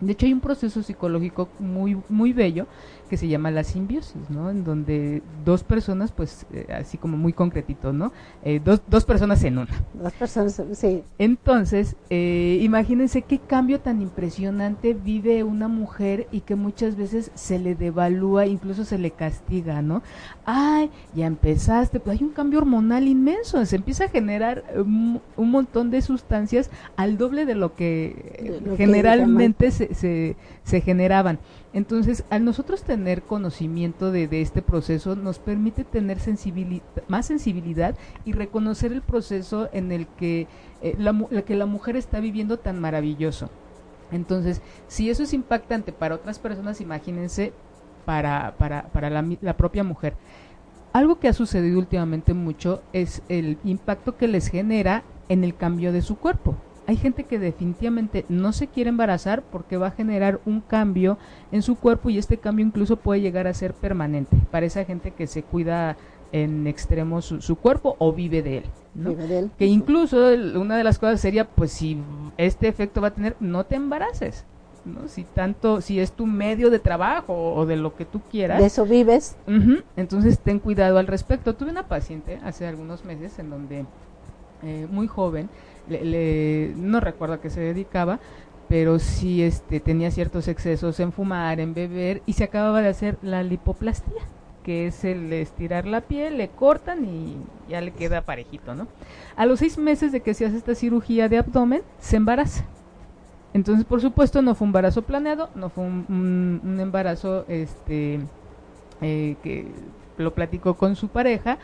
De 0.00 0.12
hecho, 0.12 0.26
hay 0.26 0.32
un 0.32 0.40
proceso 0.40 0.82
psicológico 0.82 1.48
muy, 1.58 1.98
muy 2.08 2.32
bello 2.32 2.66
que 3.08 3.16
se 3.16 3.26
llama 3.26 3.50
la 3.50 3.64
simbiosis, 3.64 4.28
¿no? 4.28 4.50
En 4.50 4.64
donde 4.64 5.22
dos 5.44 5.64
personas, 5.64 6.12
pues, 6.12 6.46
eh, 6.52 6.66
así 6.72 6.98
como 6.98 7.16
muy 7.16 7.32
concretito, 7.32 7.92
¿no? 7.92 8.12
Eh, 8.44 8.60
dos, 8.62 8.82
dos 8.86 9.04
personas 9.04 9.42
en 9.44 9.58
una. 9.58 9.84
Dos 9.94 10.12
personas, 10.12 10.62
sí. 10.72 11.02
Entonces, 11.18 11.96
eh, 12.10 12.58
imagínense 12.62 13.22
qué 13.22 13.38
cambio 13.38 13.80
tan 13.80 14.02
impresionante 14.02 14.94
vive 14.94 15.42
una 15.42 15.68
mujer 15.68 16.28
y 16.30 16.40
que 16.40 16.54
muchas 16.54 16.96
veces 16.96 17.30
se 17.34 17.58
le 17.58 17.74
devalúa, 17.74 18.46
incluso 18.46 18.84
se 18.84 18.98
le 18.98 19.10
castiga, 19.10 19.82
¿no? 19.82 20.02
Ay, 20.44 20.90
ya 21.14 21.26
empezaste, 21.26 22.00
pues 22.00 22.18
hay 22.18 22.26
un 22.26 22.32
cambio 22.32 22.58
hormonal 22.58 23.08
inmenso, 23.08 23.64
se 23.64 23.76
empieza 23.76 24.04
a 24.04 24.08
generar 24.08 24.64
un, 24.76 25.20
montón 25.36 25.90
de 25.90 26.02
sustancias 26.02 26.70
al 26.96 27.16
doble 27.16 27.46
de 27.46 27.54
lo 27.54 27.74
que, 27.74 28.60
generalmente 28.76 29.70
se, 29.70 29.87
se, 29.92 30.36
se 30.64 30.80
generaban. 30.80 31.38
Entonces, 31.72 32.24
al 32.30 32.44
nosotros 32.44 32.82
tener 32.82 33.22
conocimiento 33.22 34.10
de, 34.10 34.28
este 34.40 34.62
proceso, 34.62 35.16
nos 35.16 35.38
permite 35.38 35.84
tener 35.84 36.18
más 37.08 37.26
sensibilidad 37.26 37.94
y 38.24 38.32
reconocer 38.32 38.92
el 38.92 39.02
proceso 39.02 39.68
en 39.72 39.92
el 39.92 40.06
que, 40.06 40.46
eh, 40.82 40.96
la, 40.98 41.14
que 41.42 41.54
la 41.54 41.66
mujer 41.66 41.96
está 41.96 42.20
viviendo 42.20 42.58
tan 42.58 42.80
maravilloso. 42.80 43.50
Entonces, 44.10 44.62
si 44.86 45.10
eso 45.10 45.22
es 45.22 45.34
impactante 45.34 45.92
para 45.92 46.14
otras 46.14 46.38
personas, 46.38 46.80
imagínense 46.80 47.52
para, 48.06 48.54
para, 48.56 48.84
para 48.88 49.10
la, 49.10 49.24
la 49.42 49.56
propia 49.56 49.84
mujer. 49.84 50.14
Algo 50.94 51.18
que 51.18 51.28
ha 51.28 51.34
sucedido 51.34 51.78
últimamente 51.78 52.32
mucho 52.32 52.82
es 52.94 53.22
el 53.28 53.58
impacto 53.64 54.16
que 54.16 54.26
les 54.26 54.48
genera 54.48 55.02
en 55.28 55.44
el 55.44 55.54
cambio 55.54 55.92
de 55.92 56.00
su 56.00 56.16
cuerpo 56.16 56.56
hay 56.88 56.96
gente 56.96 57.24
que 57.24 57.38
definitivamente 57.38 58.24
no 58.30 58.50
se 58.54 58.66
quiere 58.66 58.88
embarazar 58.88 59.42
porque 59.42 59.76
va 59.76 59.88
a 59.88 59.90
generar 59.90 60.40
un 60.46 60.62
cambio 60.62 61.18
en 61.52 61.60
su 61.60 61.76
cuerpo 61.76 62.08
y 62.08 62.16
este 62.16 62.38
cambio 62.38 62.64
incluso 62.64 62.96
puede 62.96 63.20
llegar 63.20 63.46
a 63.46 63.52
ser 63.52 63.74
permanente 63.74 64.34
para 64.50 64.64
esa 64.64 64.86
gente 64.86 65.10
que 65.10 65.26
se 65.26 65.42
cuida 65.42 65.98
en 66.32 66.66
extremo 66.66 67.20
su, 67.20 67.56
cuerpo 67.56 67.96
o 67.98 68.14
vive 68.14 68.40
de 68.42 68.58
él. 68.58 68.64
Vive 68.94 69.26
de 69.26 69.38
él. 69.38 69.50
Que 69.58 69.66
incluso 69.66 70.16
una 70.54 70.78
de 70.78 70.84
las 70.84 70.98
cosas 70.98 71.20
sería, 71.20 71.46
pues 71.46 71.72
si 71.72 71.98
este 72.38 72.68
efecto 72.68 73.02
va 73.02 73.08
a 73.08 73.14
tener, 73.14 73.36
no 73.38 73.64
te 73.64 73.76
embaraces. 73.76 74.46
¿no? 74.86 75.08
Si 75.08 75.24
tanto, 75.24 75.82
si 75.82 76.00
es 76.00 76.12
tu 76.12 76.24
medio 76.24 76.70
de 76.70 76.78
trabajo 76.78 77.52
o 77.52 77.66
de 77.66 77.76
lo 77.76 77.96
que 77.96 78.06
tú 78.06 78.22
quieras. 78.30 78.60
De 78.60 78.66
eso 78.66 78.86
vives. 78.86 79.36
entonces 79.94 80.38
ten 80.38 80.58
cuidado 80.58 80.96
al 80.96 81.06
respecto. 81.06 81.54
Tuve 81.54 81.70
una 81.70 81.86
paciente 81.86 82.40
hace 82.42 82.66
algunos 82.66 83.04
meses 83.04 83.38
en 83.38 83.50
donde, 83.50 83.84
eh, 84.62 84.86
muy 84.90 85.06
joven, 85.06 85.50
le, 85.88 86.72
no 86.76 87.00
recuerdo 87.00 87.34
a 87.34 87.40
qué 87.40 87.50
se 87.50 87.60
dedicaba, 87.60 88.20
pero 88.68 88.98
sí 88.98 89.42
este, 89.42 89.80
tenía 89.80 90.10
ciertos 90.10 90.46
excesos 90.48 91.00
en 91.00 91.12
fumar, 91.12 91.58
en 91.60 91.74
beber, 91.74 92.22
y 92.26 92.34
se 92.34 92.44
acababa 92.44 92.82
de 92.82 92.88
hacer 92.88 93.16
la 93.22 93.42
lipoplastía, 93.42 94.22
que 94.62 94.86
es 94.86 95.04
el 95.04 95.32
estirar 95.32 95.86
la 95.86 96.02
piel, 96.02 96.36
le 96.36 96.48
cortan 96.48 97.04
y 97.04 97.36
ya 97.68 97.80
le 97.80 97.92
queda 97.92 98.22
parejito, 98.22 98.74
¿no? 98.74 98.86
A 99.36 99.46
los 99.46 99.60
seis 99.60 99.78
meses 99.78 100.12
de 100.12 100.20
que 100.20 100.34
se 100.34 100.44
hace 100.44 100.58
esta 100.58 100.74
cirugía 100.74 101.28
de 101.28 101.38
abdomen, 101.38 101.82
se 101.98 102.16
embaraza. 102.16 102.64
Entonces, 103.54 103.86
por 103.86 104.02
supuesto, 104.02 104.42
no 104.42 104.54
fue 104.54 104.66
un 104.66 104.68
embarazo 104.68 105.02
planeado, 105.02 105.48
no 105.54 105.70
fue 105.70 105.84
un, 105.84 106.76
embarazo 106.78 107.46
este, 107.48 108.20
eh, 109.00 109.36
que 109.42 109.66
lo 110.18 110.34
platicó 110.34 110.74
con 110.74 110.96
su 110.96 111.08
pareja, 111.08 111.58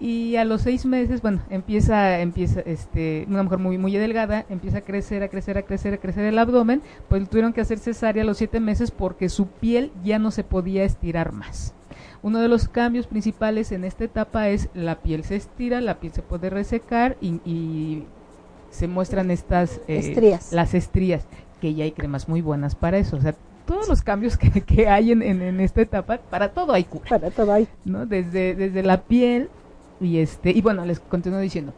y 0.00 0.36
a 0.36 0.44
los 0.44 0.62
seis 0.62 0.84
meses, 0.84 1.22
bueno, 1.22 1.40
empieza, 1.50 2.20
empieza, 2.20 2.60
este, 2.60 3.26
una 3.28 3.42
mujer 3.42 3.58
muy, 3.58 3.78
muy 3.78 3.92
delgada, 3.92 4.44
empieza 4.48 4.78
a 4.78 4.80
crecer, 4.80 5.22
a 5.22 5.28
crecer, 5.28 5.56
a 5.56 5.62
crecer, 5.62 5.94
a 5.94 5.98
crecer 5.98 6.24
el 6.24 6.38
abdomen, 6.38 6.82
pues 7.08 7.28
tuvieron 7.28 7.52
que 7.52 7.60
hacer 7.60 7.78
cesárea 7.78 8.22
a 8.22 8.26
los 8.26 8.38
siete 8.38 8.60
meses 8.60 8.90
porque 8.90 9.28
su 9.28 9.46
piel 9.46 9.92
ya 10.02 10.18
no 10.18 10.30
se 10.30 10.44
podía 10.44 10.84
estirar 10.84 11.32
más. 11.32 11.74
Uno 12.22 12.40
de 12.40 12.48
los 12.48 12.68
cambios 12.68 13.06
principales 13.06 13.70
en 13.70 13.84
esta 13.84 14.04
etapa 14.04 14.48
es 14.48 14.68
la 14.74 15.00
piel 15.00 15.24
se 15.24 15.36
estira, 15.36 15.80
la 15.80 16.00
piel 16.00 16.12
se 16.12 16.22
puede 16.22 16.50
resecar 16.50 17.16
y, 17.20 18.04
se 18.70 18.88
muestran 18.88 19.30
estas 19.30 19.76
eh, 19.86 19.98
estrías. 19.98 20.52
las 20.52 20.74
estrías, 20.74 21.24
que 21.60 21.74
ya 21.74 21.84
hay 21.84 21.92
cremas 21.92 22.28
muy 22.28 22.40
buenas 22.40 22.74
para 22.74 22.98
eso, 22.98 23.16
o 23.16 23.20
sea, 23.20 23.36
todos 23.66 23.88
los 23.88 24.02
cambios 24.02 24.36
que, 24.36 24.50
que 24.62 24.88
hay 24.88 25.12
en, 25.12 25.22
en, 25.22 25.42
en, 25.42 25.60
esta 25.60 25.80
etapa, 25.80 26.18
para 26.18 26.52
todo 26.52 26.72
hay 26.72 26.82
cura. 26.82 27.04
Para 27.08 27.30
todo 27.30 27.52
hay. 27.52 27.68
¿no? 27.84 28.04
Desde, 28.04 28.56
desde 28.56 28.82
la 28.82 29.02
piel 29.02 29.48
y 30.04 30.18
este, 30.18 30.50
y 30.50 30.60
bueno, 30.60 30.84
les 30.84 31.00
continúo 31.00 31.40
diciendo. 31.40 31.72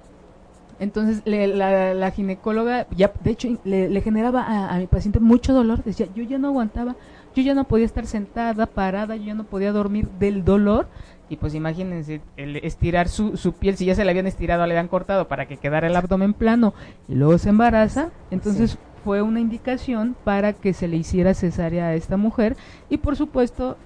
Entonces 0.78 1.22
la, 1.24 2.10
ginecóloga, 2.10 2.86
ya 2.94 3.10
de 3.24 3.30
hecho, 3.30 3.48
le, 3.64 4.00
generaba 4.02 4.68
a, 4.70 4.78
mi 4.78 4.86
paciente 4.86 5.20
mucho 5.20 5.54
dolor. 5.54 5.82
Decía, 5.82 6.06
yo 6.14 6.22
ya 6.22 6.38
no 6.38 6.48
aguantaba, 6.48 6.96
yo 7.34 7.42
ya 7.42 7.54
no 7.54 7.64
podía 7.64 7.86
estar 7.86 8.06
sentada, 8.06 8.66
parada, 8.66 9.16
yo 9.16 9.24
ya 9.24 9.34
no 9.34 9.44
podía 9.44 9.72
dormir 9.72 10.08
del 10.18 10.44
dolor. 10.44 10.88
Y 11.28 11.38
pues 11.38 11.54
imagínense, 11.54 12.20
el 12.36 12.56
estirar 12.56 13.08
su, 13.08 13.36
su 13.36 13.54
piel, 13.54 13.76
si 13.76 13.86
ya 13.86 13.94
se 13.94 14.04
le 14.04 14.10
habían 14.10 14.26
estirado, 14.26 14.64
le 14.66 14.74
habían 14.74 14.88
cortado 14.88 15.26
para 15.28 15.46
que 15.46 15.56
quedara 15.56 15.86
el 15.86 15.96
abdomen 15.96 16.34
plano 16.34 16.74
y 17.08 17.14
luego 17.14 17.38
se 17.38 17.48
embaraza. 17.48 18.10
Entonces 18.30 18.78
fue 19.02 19.22
una 19.22 19.40
indicación 19.40 20.14
para 20.24 20.52
que 20.52 20.72
se 20.72 20.88
le 20.88 20.96
hiciera 20.96 21.32
cesárea 21.32 21.86
a 21.86 21.94
esta 21.94 22.16
mujer. 22.16 22.56
Y 22.90 22.98
por 22.98 23.16
supuesto, 23.16 23.76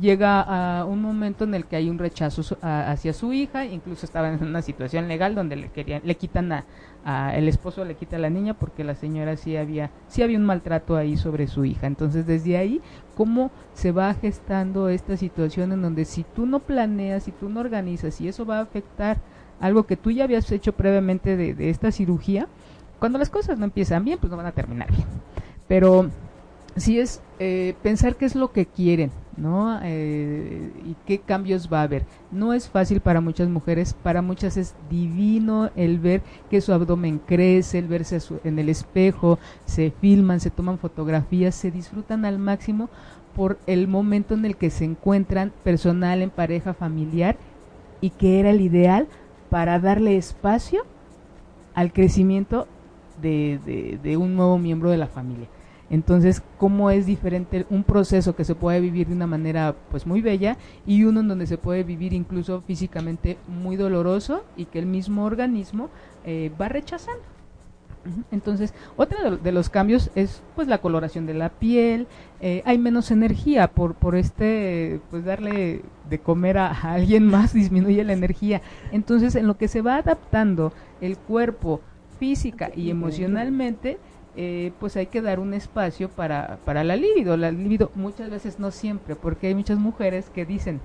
llega 0.00 0.40
a 0.40 0.84
un 0.84 1.02
momento 1.02 1.44
en 1.44 1.54
el 1.54 1.66
que 1.66 1.76
hay 1.76 1.90
un 1.90 1.98
rechazo 1.98 2.56
hacia 2.62 3.12
su 3.12 3.32
hija, 3.32 3.64
incluso 3.64 4.06
estaba 4.06 4.32
en 4.32 4.42
una 4.42 4.62
situación 4.62 5.08
legal 5.08 5.34
donde 5.34 5.56
le 5.56 5.70
querían, 5.70 6.02
le 6.04 6.14
quitan 6.14 6.52
a, 6.52 6.64
el 7.34 7.48
esposo 7.48 7.84
le 7.84 7.96
quita 7.96 8.16
a 8.16 8.20
la 8.20 8.30
niña 8.30 8.54
porque 8.54 8.84
la 8.84 8.94
señora 8.94 9.36
sí 9.36 9.56
había, 9.56 9.90
sí 10.08 10.22
había 10.22 10.38
un 10.38 10.44
maltrato 10.44 10.96
ahí 10.96 11.16
sobre 11.16 11.46
su 11.46 11.64
hija. 11.64 11.86
Entonces 11.86 12.26
desde 12.26 12.56
ahí, 12.56 12.80
cómo 13.16 13.50
se 13.74 13.92
va 13.92 14.14
gestando 14.14 14.88
esta 14.88 15.16
situación 15.16 15.72
en 15.72 15.82
donde 15.82 16.04
si 16.04 16.24
tú 16.24 16.46
no 16.46 16.60
planeas, 16.60 17.24
si 17.24 17.32
tú 17.32 17.48
no 17.48 17.60
organizas, 17.60 18.20
y 18.20 18.28
eso 18.28 18.46
va 18.46 18.58
a 18.58 18.62
afectar 18.62 19.18
algo 19.60 19.84
que 19.84 19.96
tú 19.96 20.10
ya 20.10 20.24
habías 20.24 20.50
hecho 20.50 20.72
previamente 20.72 21.36
de, 21.36 21.54
de 21.54 21.70
esta 21.70 21.92
cirugía, 21.92 22.48
cuando 22.98 23.18
las 23.18 23.30
cosas 23.30 23.58
no 23.58 23.64
empiezan 23.64 24.04
bien, 24.04 24.18
pues 24.20 24.30
no 24.30 24.36
van 24.36 24.46
a 24.46 24.52
terminar 24.52 24.90
bien. 24.92 25.06
Pero 25.66 26.08
sí 26.76 27.00
es 27.00 27.20
eh, 27.38 27.74
pensar 27.82 28.16
qué 28.16 28.24
es 28.24 28.34
lo 28.34 28.52
que 28.52 28.66
quieren, 28.66 29.10
¿no? 29.36 29.78
Eh, 29.82 30.70
y 30.84 30.96
qué 31.06 31.18
cambios 31.18 31.68
va 31.72 31.80
a 31.80 31.84
haber. 31.84 32.04
No 32.30 32.52
es 32.52 32.68
fácil 32.68 33.00
para 33.00 33.20
muchas 33.20 33.48
mujeres, 33.48 33.94
para 33.94 34.22
muchas 34.22 34.56
es 34.56 34.74
divino 34.90 35.70
el 35.76 35.98
ver 35.98 36.22
que 36.50 36.60
su 36.60 36.72
abdomen 36.72 37.18
crece, 37.18 37.78
el 37.78 37.88
verse 37.88 38.18
en 38.44 38.58
el 38.58 38.68
espejo, 38.68 39.38
se 39.64 39.90
filman, 39.90 40.40
se 40.40 40.50
toman 40.50 40.78
fotografías, 40.78 41.54
se 41.54 41.70
disfrutan 41.70 42.24
al 42.24 42.38
máximo 42.38 42.88
por 43.34 43.58
el 43.66 43.88
momento 43.88 44.34
en 44.34 44.44
el 44.44 44.56
que 44.56 44.70
se 44.70 44.84
encuentran 44.84 45.52
personal, 45.64 46.20
en 46.20 46.30
pareja, 46.30 46.74
familiar, 46.74 47.36
y 48.00 48.10
que 48.10 48.40
era 48.40 48.50
el 48.50 48.60
ideal 48.60 49.06
para 49.48 49.78
darle 49.78 50.16
espacio 50.16 50.82
al 51.74 51.92
crecimiento 51.92 52.66
de 53.20 54.16
un 54.18 54.34
nuevo 54.34 54.58
miembro 54.58 54.90
de 54.90 54.96
la 54.96 55.06
familia. 55.06 55.46
Entonces, 55.92 56.42
¿cómo 56.56 56.90
es 56.90 57.04
diferente 57.04 57.66
un 57.68 57.84
proceso 57.84 58.34
que 58.34 58.46
se 58.46 58.54
puede 58.54 58.80
vivir 58.80 59.08
de 59.08 59.14
una 59.14 59.26
manera 59.26 59.76
pues 59.90 60.06
muy 60.06 60.22
bella 60.22 60.56
y 60.86 61.04
uno 61.04 61.20
en 61.20 61.28
donde 61.28 61.46
se 61.46 61.58
puede 61.58 61.84
vivir 61.84 62.14
incluso 62.14 62.62
físicamente 62.62 63.36
muy 63.46 63.76
doloroso 63.76 64.42
y 64.56 64.64
que 64.64 64.78
el 64.78 64.86
mismo 64.86 65.26
organismo 65.26 65.90
eh, 66.24 66.50
va 66.58 66.70
rechazando? 66.70 67.22
Entonces, 68.30 68.72
otro 68.96 69.36
de, 69.36 69.52
los 69.52 69.68
cambios 69.68 70.10
es 70.14 70.42
pues 70.56 70.66
la 70.66 70.78
coloración 70.78 71.26
de 71.26 71.34
la 71.34 71.50
piel, 71.50 72.06
eh, 72.40 72.62
hay 72.64 72.78
menos 72.78 73.10
energía 73.10 73.68
por, 73.68 73.94
por 73.94 74.16
este, 74.16 74.98
pues 75.10 75.26
darle 75.26 75.82
de 76.08 76.18
comer 76.18 76.56
a, 76.56 76.68
a, 76.68 76.94
alguien 76.94 77.26
más 77.26 77.52
disminuye 77.52 78.02
la 78.02 78.14
energía. 78.14 78.62
Entonces, 78.92 79.34
en 79.34 79.46
lo 79.46 79.58
que 79.58 79.68
se 79.68 79.82
va 79.82 79.96
adaptando 79.96 80.72
el 81.02 81.18
cuerpo 81.18 81.82
física 82.18 82.70
y 82.74 82.88
emocionalmente, 82.90 83.98
eh, 84.36 84.72
pues 84.80 84.96
hay 84.96 85.06
que 85.06 85.20
dar 85.20 85.40
un 85.40 85.52
espacio 85.52 86.08
para, 86.08 86.58
para 86.64 86.84
la 86.84 86.96
libido. 86.96 87.36
La 87.36 87.50
libido 87.50 87.90
muchas 87.94 88.30
veces 88.30 88.58
no 88.58 88.70
siempre, 88.70 89.14
porque 89.16 89.48
hay 89.48 89.54
muchas 89.54 89.78
mujeres 89.78 90.30
que 90.30 90.46
dicen, 90.46 90.80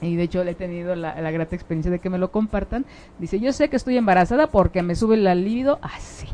y 0.00 0.16
de 0.16 0.22
hecho 0.22 0.42
he 0.42 0.54
tenido 0.54 0.94
la, 0.94 1.20
la, 1.20 1.30
grata 1.30 1.56
experiencia 1.56 1.90
de 1.90 1.98
que 1.98 2.10
me 2.10 2.18
lo 2.18 2.30
compartan, 2.30 2.86
dice, 3.18 3.40
yo 3.40 3.52
sé 3.52 3.68
que 3.68 3.76
estoy 3.76 3.96
embarazada 3.96 4.46
porque 4.46 4.82
me 4.82 4.94
sube 4.94 5.16
la 5.16 5.34
libido 5.34 5.78
así. 5.82 6.28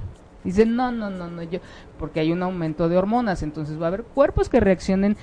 Dice, 0.44 0.64
no, 0.64 0.92
no, 0.92 1.10
no, 1.10 1.28
no, 1.28 1.42
yo, 1.42 1.58
porque 1.98 2.20
hay 2.20 2.30
un 2.30 2.42
aumento 2.42 2.88
de 2.88 2.96
hormonas, 2.96 3.42
entonces 3.42 3.80
va 3.80 3.86
a 3.86 3.88
haber 3.88 4.04
cuerpos 4.04 4.48
que 4.48 4.60
reaccionen 4.60 5.16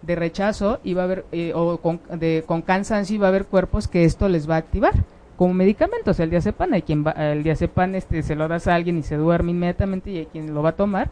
de 0.00 0.16
rechazo 0.16 0.80
y 0.82 0.94
va 0.94 1.02
a 1.02 1.04
haber, 1.04 1.26
eh, 1.32 1.52
o 1.54 1.78
con, 1.78 2.00
de, 2.18 2.42
con 2.46 2.62
cansancio 2.62 3.16
y 3.16 3.18
va 3.18 3.26
a 3.26 3.28
haber 3.28 3.44
cuerpos 3.44 3.86
que 3.86 4.04
esto 4.04 4.28
les 4.28 4.48
va 4.48 4.54
a 4.54 4.58
activar 4.58 4.94
como 5.42 5.54
medicamentos, 5.54 6.20
el 6.20 6.30
diazepam, 6.30 6.72
hay 6.72 6.82
quien 6.82 7.04
va, 7.04 7.10
el 7.10 7.42
diazepam 7.42 7.96
este 7.96 8.22
se 8.22 8.36
lo 8.36 8.46
das 8.46 8.68
a 8.68 8.76
alguien 8.76 8.96
y 8.98 9.02
se 9.02 9.16
duerme 9.16 9.50
inmediatamente 9.50 10.08
y 10.12 10.18
hay 10.18 10.26
quien 10.26 10.54
lo 10.54 10.62
va 10.62 10.68
a 10.68 10.76
tomar 10.76 11.10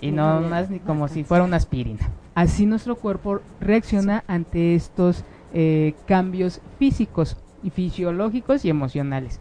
y 0.00 0.10
no 0.10 0.40
más 0.40 0.68
ni 0.68 0.80
como 0.80 1.06
si 1.06 1.22
fuera 1.22 1.44
una 1.44 1.58
aspirina. 1.58 2.10
Así 2.34 2.66
nuestro 2.66 2.96
cuerpo 2.96 3.38
reacciona 3.60 4.24
ante 4.26 4.74
estos 4.74 5.22
eh, 5.54 5.94
cambios 6.08 6.60
físicos 6.80 7.36
y 7.62 7.70
fisiológicos 7.70 8.64
y 8.64 8.68
emocionales. 8.68 9.38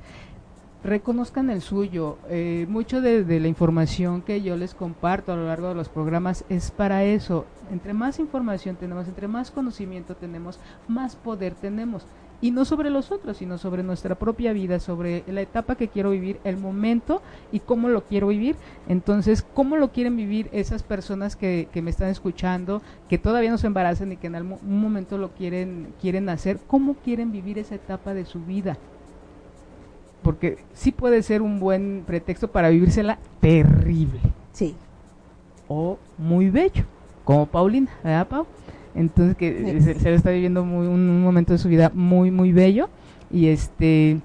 reconozcan 0.83 1.49
el 1.49 1.61
suyo. 1.61 2.19
Eh, 2.29 2.67
mucho 2.69 3.01
de, 3.01 3.23
de, 3.23 3.39
la 3.39 3.47
información 3.47 4.21
que 4.21 4.43
yo 4.43 4.55
les 4.55 4.75
comparto 4.75 5.33
a 5.33 5.35
lo 5.35 5.47
largo 5.47 5.69
de 5.69 5.73
los 5.73 5.89
programas 5.89 6.45
es 6.47 6.69
para 6.69 7.03
eso. 7.05 7.47
Entre 7.71 7.93
más 7.93 8.19
información 8.19 8.75
tenemos, 8.75 9.07
entre 9.07 9.27
más 9.27 9.49
conocimiento 9.49 10.15
tenemos, 10.15 10.59
más 10.87 11.15
poder 11.15 11.55
tenemos. 11.55 12.05
Y 12.39 12.52
no 12.52 12.65
sobre 12.65 12.89
los 12.89 13.12
otros, 13.12 13.38
sino 13.38 13.58
sobre 13.58 13.82
nuestra 13.82 14.15
propia 14.15 14.54
vida, 14.54 14.80
sobre 14.80 15.23
la 15.28 15.41
etapa 15.41 15.76
que 15.76 15.88
quiero 15.88 16.12
vivir, 16.12 16.39
el 16.43 16.58
momento 16.58 17.21
y 17.52 17.60
cómo 17.60 17.89
lo 17.89 18.04
quiero 18.04 18.28
vivir. 18.28 18.56
Entonces, 18.88 19.43
¿cómo 19.54 19.76
lo 19.76 19.91
quieren 19.91 20.15
vivir 20.15 20.50
esas 20.52 20.84
personas 20.84 21.36
que, 21.36 21.67
que 21.73 21.82
me 21.82 21.89
están 21.89 22.10
escuchando, 22.10 22.82
que 23.10 23.17
todavía 23.17 23.50
no 23.50 23.58
se 23.58 23.67
embarazan 23.67 24.12
y 24.12 24.17
que 24.17 24.28
en 24.28 24.36
algún 24.36 24.60
momento 24.63 25.17
lo 25.17 25.32
quieren, 25.32 25.93
quieren 26.00 26.30
hacer? 26.30 26.60
¿Cómo 26.67 26.93
quieren 26.93 27.32
vivir 27.32 27.58
esa 27.58 27.76
etapa 27.76 28.13
de 28.13 28.26
su 28.26 28.39
vida? 28.41 28.78
porque 30.28 30.58
sí 30.73 30.91
puede 30.91 31.23
ser 31.23 31.41
un 31.41 31.58
buen 31.58 32.04
pretexto 32.06 32.50
para 32.50 32.67
vivírsela 32.67 33.17
terrible. 33.39 34.19
Sí. 34.52 34.76
O 35.69 35.97
muy 36.17 36.50
bello, 36.50 36.84
como 37.23 37.45
Paulina, 37.45 37.89
¿verdad, 38.04 38.28
Pau? 38.28 38.45
Entonces 38.97 39.38
que 39.38 39.79
se, 39.81 39.99
se, 39.99 40.13
está 40.13 40.31
viviendo 40.31 40.65
muy, 40.65 40.88
un, 40.88 41.10
un, 41.10 41.21
momento 41.21 41.53
de 41.53 41.60
su 41.60 41.69
vida 41.69 41.91
muy, 41.93 42.31
muy 42.31 42.51
bello. 42.51 42.89
Y 43.31 43.47
este 43.47 44.19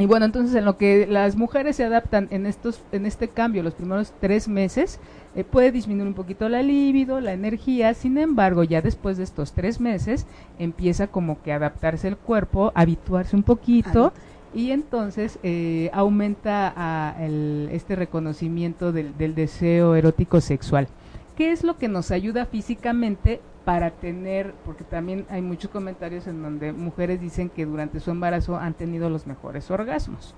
y 0.00 0.06
bueno, 0.06 0.26
entonces 0.26 0.54
en 0.54 0.64
lo 0.64 0.78
que 0.78 1.08
las 1.08 1.34
mujeres 1.34 1.74
se 1.74 1.82
adaptan 1.82 2.28
en 2.30 2.46
estos, 2.46 2.82
en 2.92 3.04
este 3.04 3.28
cambio, 3.28 3.64
los 3.64 3.74
primeros 3.74 4.12
tres 4.20 4.46
meses, 4.46 5.00
eh, 5.34 5.42
puede 5.42 5.72
disminuir 5.72 6.06
un 6.06 6.14
poquito 6.14 6.48
la 6.48 6.62
libido, 6.62 7.20
la 7.20 7.32
energía. 7.32 7.94
Sin 7.94 8.16
embargo, 8.16 8.62
ya 8.62 8.80
después 8.80 9.16
de 9.16 9.24
estos 9.24 9.52
tres 9.52 9.80
meses, 9.80 10.24
empieza 10.60 11.08
como 11.08 11.42
que 11.42 11.52
a 11.52 11.56
adaptarse 11.56 12.06
el 12.06 12.16
cuerpo, 12.16 12.70
habituarse 12.74 13.34
un 13.34 13.42
poquito. 13.42 14.12
Ay 14.14 14.22
y 14.54 14.70
entonces 14.70 15.38
eh, 15.42 15.90
aumenta 15.92 16.72
a 16.74 17.22
el, 17.22 17.68
este 17.70 17.96
reconocimiento 17.96 18.92
del, 18.92 19.16
del, 19.18 19.34
deseo 19.34 19.94
erótico 19.94 20.40
sexual. 20.40 20.88
¿Qué 21.36 21.52
es 21.52 21.62
lo 21.64 21.76
que 21.76 21.88
nos 21.88 22.10
ayuda 22.10 22.46
físicamente 22.46 23.40
para 23.68 23.90
tener, 23.90 24.54
porque 24.64 24.82
también 24.82 25.26
hay 25.28 25.42
muchos 25.42 25.70
comentarios 25.70 26.26
en 26.26 26.42
donde 26.42 26.72
mujeres 26.72 27.20
dicen 27.20 27.50
que 27.50 27.66
durante 27.66 28.00
su 28.00 28.10
embarazo 28.10 28.56
han 28.56 28.72
tenido 28.72 29.10
los 29.10 29.26
mejores 29.26 29.70
orgasmos? 29.70 30.34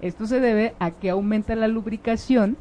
Esto 0.00 0.26
se 0.26 0.40
debe 0.40 0.72
a 0.78 0.92
que 0.92 1.10
aumenta 1.10 1.54
la 1.56 1.68
lubricación, 1.68 2.56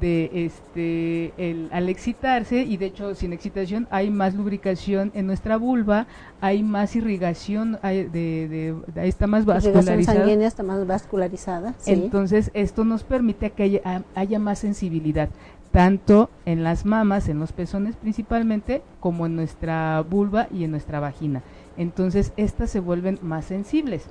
de 0.00 0.30
este 0.46 1.32
el, 1.36 1.68
al 1.72 1.88
excitarse 1.88 2.62
y 2.62 2.76
de 2.78 2.86
hecho 2.86 3.14
sin 3.14 3.32
excitación 3.32 3.86
hay 3.90 4.10
más 4.10 4.34
lubricación 4.34 5.12
en 5.14 5.26
nuestra 5.26 5.56
vulva 5.56 6.06
hay 6.40 6.62
más 6.62 6.96
irrigación 6.96 7.78
hay 7.82 8.04
de, 8.04 8.48
de, 8.48 8.74
de, 8.92 9.06
está 9.08 9.26
más 9.26 9.44
vascularizada 9.44 10.02
sanguínea 10.02 10.48
está 10.48 10.62
más 10.62 10.84
vascularizada 10.86 11.74
¿sí? 11.78 11.92
entonces 11.92 12.50
esto 12.54 12.84
nos 12.84 13.04
permite 13.04 13.50
que 13.50 13.62
haya, 13.62 14.04
haya 14.14 14.38
más 14.38 14.58
sensibilidad 14.58 15.28
tanto 15.74 16.30
en 16.46 16.62
las 16.62 16.86
mamas 16.86 17.28
en 17.28 17.38
los 17.38 17.52
pezones 17.52 17.96
principalmente 17.96 18.82
como 19.00 19.26
en 19.26 19.36
nuestra 19.36 20.00
vulva 20.00 20.48
y 20.50 20.64
en 20.64 20.70
nuestra 20.70 21.00
vagina 21.00 21.42
entonces 21.76 22.32
estas 22.36 22.70
se 22.70 22.80
vuelven 22.80 23.18
más 23.20 23.44
sensibles 23.44 24.06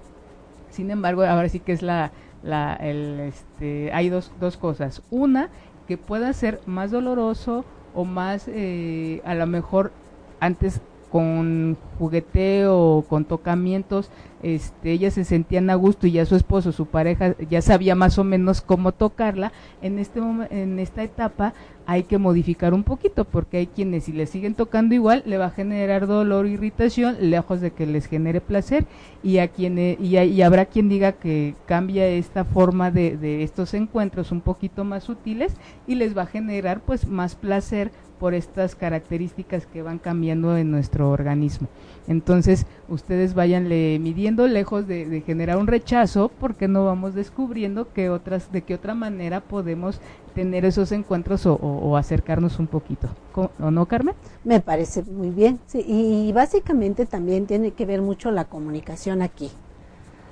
sin 0.69 0.91
embargo 0.91 1.23
ahora 1.23 1.49
sí 1.49 1.59
que 1.59 1.71
es 1.71 1.81
la 1.81 2.11
la, 2.43 2.75
el, 2.75 3.19
este, 3.21 3.91
hay 3.93 4.09
dos, 4.09 4.31
dos 4.39 4.57
cosas. 4.57 5.01
Una, 5.09 5.49
que 5.87 5.97
pueda 5.97 6.31
ser 6.33 6.59
más 6.65 6.91
doloroso 6.91 7.65
o 7.95 8.05
más, 8.05 8.47
eh, 8.47 9.21
a 9.25 9.33
lo 9.33 9.47
mejor 9.47 9.91
antes 10.39 10.81
con 11.13 11.77
jugueteo 11.99 13.05
con 13.07 13.25
tocamientos, 13.25 14.09
este, 14.41 14.91
ellas 14.93 15.13
se 15.13 15.23
sentían 15.23 15.69
a 15.69 15.75
gusto 15.75 16.07
y 16.07 16.13
ya 16.13 16.25
su 16.25 16.35
esposo, 16.35 16.71
su 16.71 16.87
pareja, 16.87 17.35
ya 17.51 17.61
sabía 17.61 17.93
más 17.93 18.17
o 18.17 18.23
menos 18.23 18.61
cómo 18.61 18.93
tocarla. 18.93 19.51
En 19.83 19.99
este 19.99 20.19
en 20.49 20.79
esta 20.79 21.03
etapa 21.03 21.53
hay 21.85 22.03
que 22.05 22.17
modificar 22.17 22.73
un 22.73 22.81
poquito 22.81 23.25
porque 23.25 23.57
hay 23.57 23.67
quienes 23.67 24.05
si 24.05 24.11
le 24.11 24.25
siguen 24.25 24.55
tocando 24.55 24.95
igual 24.95 25.21
le 25.27 25.37
va 25.37 25.45
a 25.45 25.49
generar 25.51 26.07
dolor 26.07 26.47
irritación 26.47 27.17
lejos 27.19 27.61
de 27.61 27.71
que 27.71 27.85
les 27.85 28.07
genere 28.07 28.41
placer 28.41 28.85
y 29.21 29.37
a 29.37 29.49
quienes 29.49 29.99
y, 29.99 30.17
y 30.17 30.41
habrá 30.41 30.65
quien 30.65 30.89
diga 30.89 31.11
que 31.11 31.55
cambia 31.67 32.07
esta 32.07 32.43
forma 32.43 32.89
de, 32.89 33.17
de 33.17 33.43
estos 33.43 33.75
encuentros 33.75 34.31
un 34.31 34.41
poquito 34.41 34.83
más 34.83 35.03
sutiles 35.03 35.53
y 35.85 35.95
les 35.95 36.17
va 36.17 36.23
a 36.23 36.27
generar 36.27 36.79
pues 36.79 37.07
más 37.07 37.35
placer 37.35 37.91
por 38.23 38.33
estas 38.33 38.73
características 38.73 39.65
que 39.65 39.81
van 39.81 39.99
cambiando 39.99 40.55
en 40.55 40.71
nuestro 40.71 41.09
organismo. 41.09 41.67
Entonces, 42.07 42.65
ustedes 42.87 43.33
váyanle 43.33 43.99
midiendo 43.99 44.47
lejos 44.47 44.87
de, 44.87 45.05
de 45.05 45.19
generar 45.19 45.57
un 45.57 45.67
rechazo, 45.67 46.31
porque 46.39 46.69
no 46.69 46.85
vamos 46.85 47.15
descubriendo 47.15 47.91
que 47.91 48.09
otras, 48.09 48.49
de 48.53 48.61
qué 48.61 48.75
otra 48.75 48.93
manera 48.93 49.41
podemos 49.41 49.99
tener 50.33 50.63
esos 50.63 50.93
encuentros 50.93 51.45
o, 51.45 51.55
o, 51.55 51.89
o 51.89 51.97
acercarnos 51.97 52.59
un 52.59 52.67
poquito. 52.67 53.09
¿O 53.35 53.71
no, 53.71 53.85
Carmen? 53.87 54.15
Me 54.45 54.61
parece 54.61 55.03
muy 55.03 55.29
bien. 55.29 55.59
Sí, 55.65 55.83
y 55.85 56.31
básicamente 56.31 57.05
también 57.05 57.45
tiene 57.45 57.71
que 57.71 57.85
ver 57.85 58.01
mucho 58.01 58.31
la 58.31 58.45
comunicación 58.45 59.21
aquí. 59.21 59.51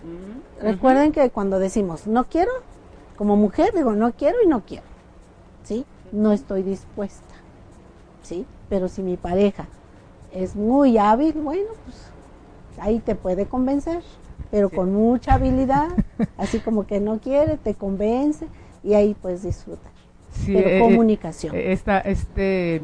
Mm. 0.06 0.64
Recuerden 0.64 1.12
que 1.12 1.30
cuando 1.30 1.60
decimos 1.60 2.08
no 2.08 2.24
quiero, 2.24 2.52
como 3.18 3.36
mujer 3.36 3.74
digo 3.76 3.92
no 3.92 4.14
quiero 4.14 4.38
y 4.46 4.48
no 4.48 4.62
quiero. 4.62 4.86
¿Sí? 5.64 5.86
No 6.14 6.32
estoy 6.32 6.64
dispuesta. 6.64 7.31
¿Sí? 8.32 8.46
Pero 8.70 8.88
si 8.88 9.04
mi 9.04 9.18
pareja 9.18 9.66
es 10.34 10.56
muy 10.56 10.98
hábil, 10.98 11.34
bueno, 11.34 11.68
pues 11.84 11.98
ahí 12.80 13.00
te 13.00 13.14
puede 13.14 13.46
convencer, 13.46 14.02
pero 14.50 14.70
con 14.70 14.94
mucha 14.94 15.34
habilidad, 15.34 15.90
así 16.38 16.60
como 16.60 16.88
que 16.88 17.02
no 17.02 17.20
quiere, 17.20 17.58
te 17.58 17.74
convence 17.74 18.48
y 18.86 18.94
ahí 18.94 19.18
puedes 19.22 19.44
disfrutar. 19.44 19.92
Sí, 20.32 20.54
pero 20.54 20.70
eh, 20.70 20.80
comunicación. 20.80 21.54
Esta, 21.58 22.00
este, 22.00 22.82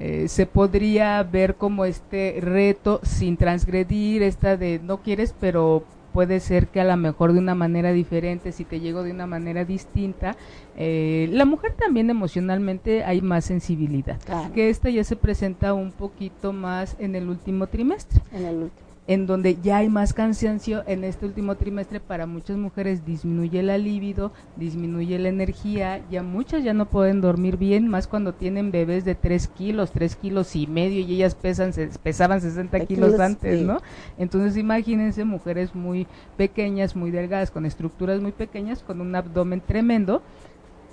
eh, 0.00 0.26
se 0.26 0.46
podría 0.46 1.22
ver 1.22 1.54
como 1.54 1.84
este 1.84 2.38
reto 2.40 2.98
sin 3.04 3.36
transgredir, 3.36 4.24
esta 4.24 4.56
de 4.56 4.80
no 4.82 4.98
quieres, 4.98 5.32
pero 5.40 5.84
puede 6.12 6.40
ser 6.40 6.68
que 6.68 6.80
a 6.80 6.84
lo 6.84 6.96
mejor 6.96 7.32
de 7.32 7.38
una 7.38 7.54
manera 7.54 7.92
diferente, 7.92 8.52
si 8.52 8.64
te 8.64 8.80
llego 8.80 9.02
de 9.02 9.12
una 9.12 9.26
manera 9.26 9.64
distinta, 9.64 10.36
eh, 10.76 11.28
la 11.32 11.44
mujer 11.44 11.72
también 11.72 12.10
emocionalmente 12.10 13.04
hay 13.04 13.20
más 13.20 13.44
sensibilidad, 13.44 14.18
Claro. 14.24 14.52
que 14.52 14.70
esta 14.70 14.90
ya 14.90 15.04
se 15.04 15.16
presenta 15.16 15.74
un 15.74 15.92
poquito 15.92 16.52
más 16.52 16.96
en 16.98 17.14
el 17.14 17.28
último 17.28 17.66
trimestre. 17.66 18.20
En 18.32 18.44
el 18.46 18.56
último. 18.56 18.87
En 19.08 19.26
donde 19.26 19.56
ya 19.62 19.78
hay 19.78 19.88
más 19.88 20.12
cansancio 20.12 20.84
en 20.86 21.02
este 21.02 21.24
último 21.24 21.54
trimestre 21.54 21.98
para 21.98 22.26
muchas 22.26 22.58
mujeres 22.58 23.06
disminuye 23.06 23.62
la 23.62 23.78
libido, 23.78 24.32
disminuye 24.56 25.18
la 25.18 25.30
energía, 25.30 26.02
ya 26.10 26.22
muchas 26.22 26.62
ya 26.62 26.74
no 26.74 26.84
pueden 26.84 27.22
dormir 27.22 27.56
bien, 27.56 27.88
más 27.88 28.06
cuando 28.06 28.34
tienen 28.34 28.70
bebés 28.70 29.06
de 29.06 29.14
3 29.14 29.48
kilos, 29.48 29.92
3 29.92 30.14
kilos 30.16 30.54
y 30.54 30.66
medio 30.66 31.00
y 31.00 31.14
ellas 31.14 31.34
pesan, 31.34 31.72
se, 31.72 31.86
pesaban 32.02 32.42
60 32.42 32.80
kilos, 32.80 33.12
kilos, 33.12 33.20
antes, 33.20 33.60
sí. 33.60 33.64
¿no? 33.64 33.80
Entonces 34.18 34.58
imagínense 34.58 35.24
mujeres 35.24 35.74
muy 35.74 36.06
pequeñas, 36.36 36.94
muy 36.94 37.10
delgadas, 37.10 37.50
con 37.50 37.64
estructuras 37.64 38.20
muy 38.20 38.32
pequeñas, 38.32 38.82
con 38.82 39.00
un 39.00 39.16
abdomen 39.16 39.62
tremendo, 39.62 40.20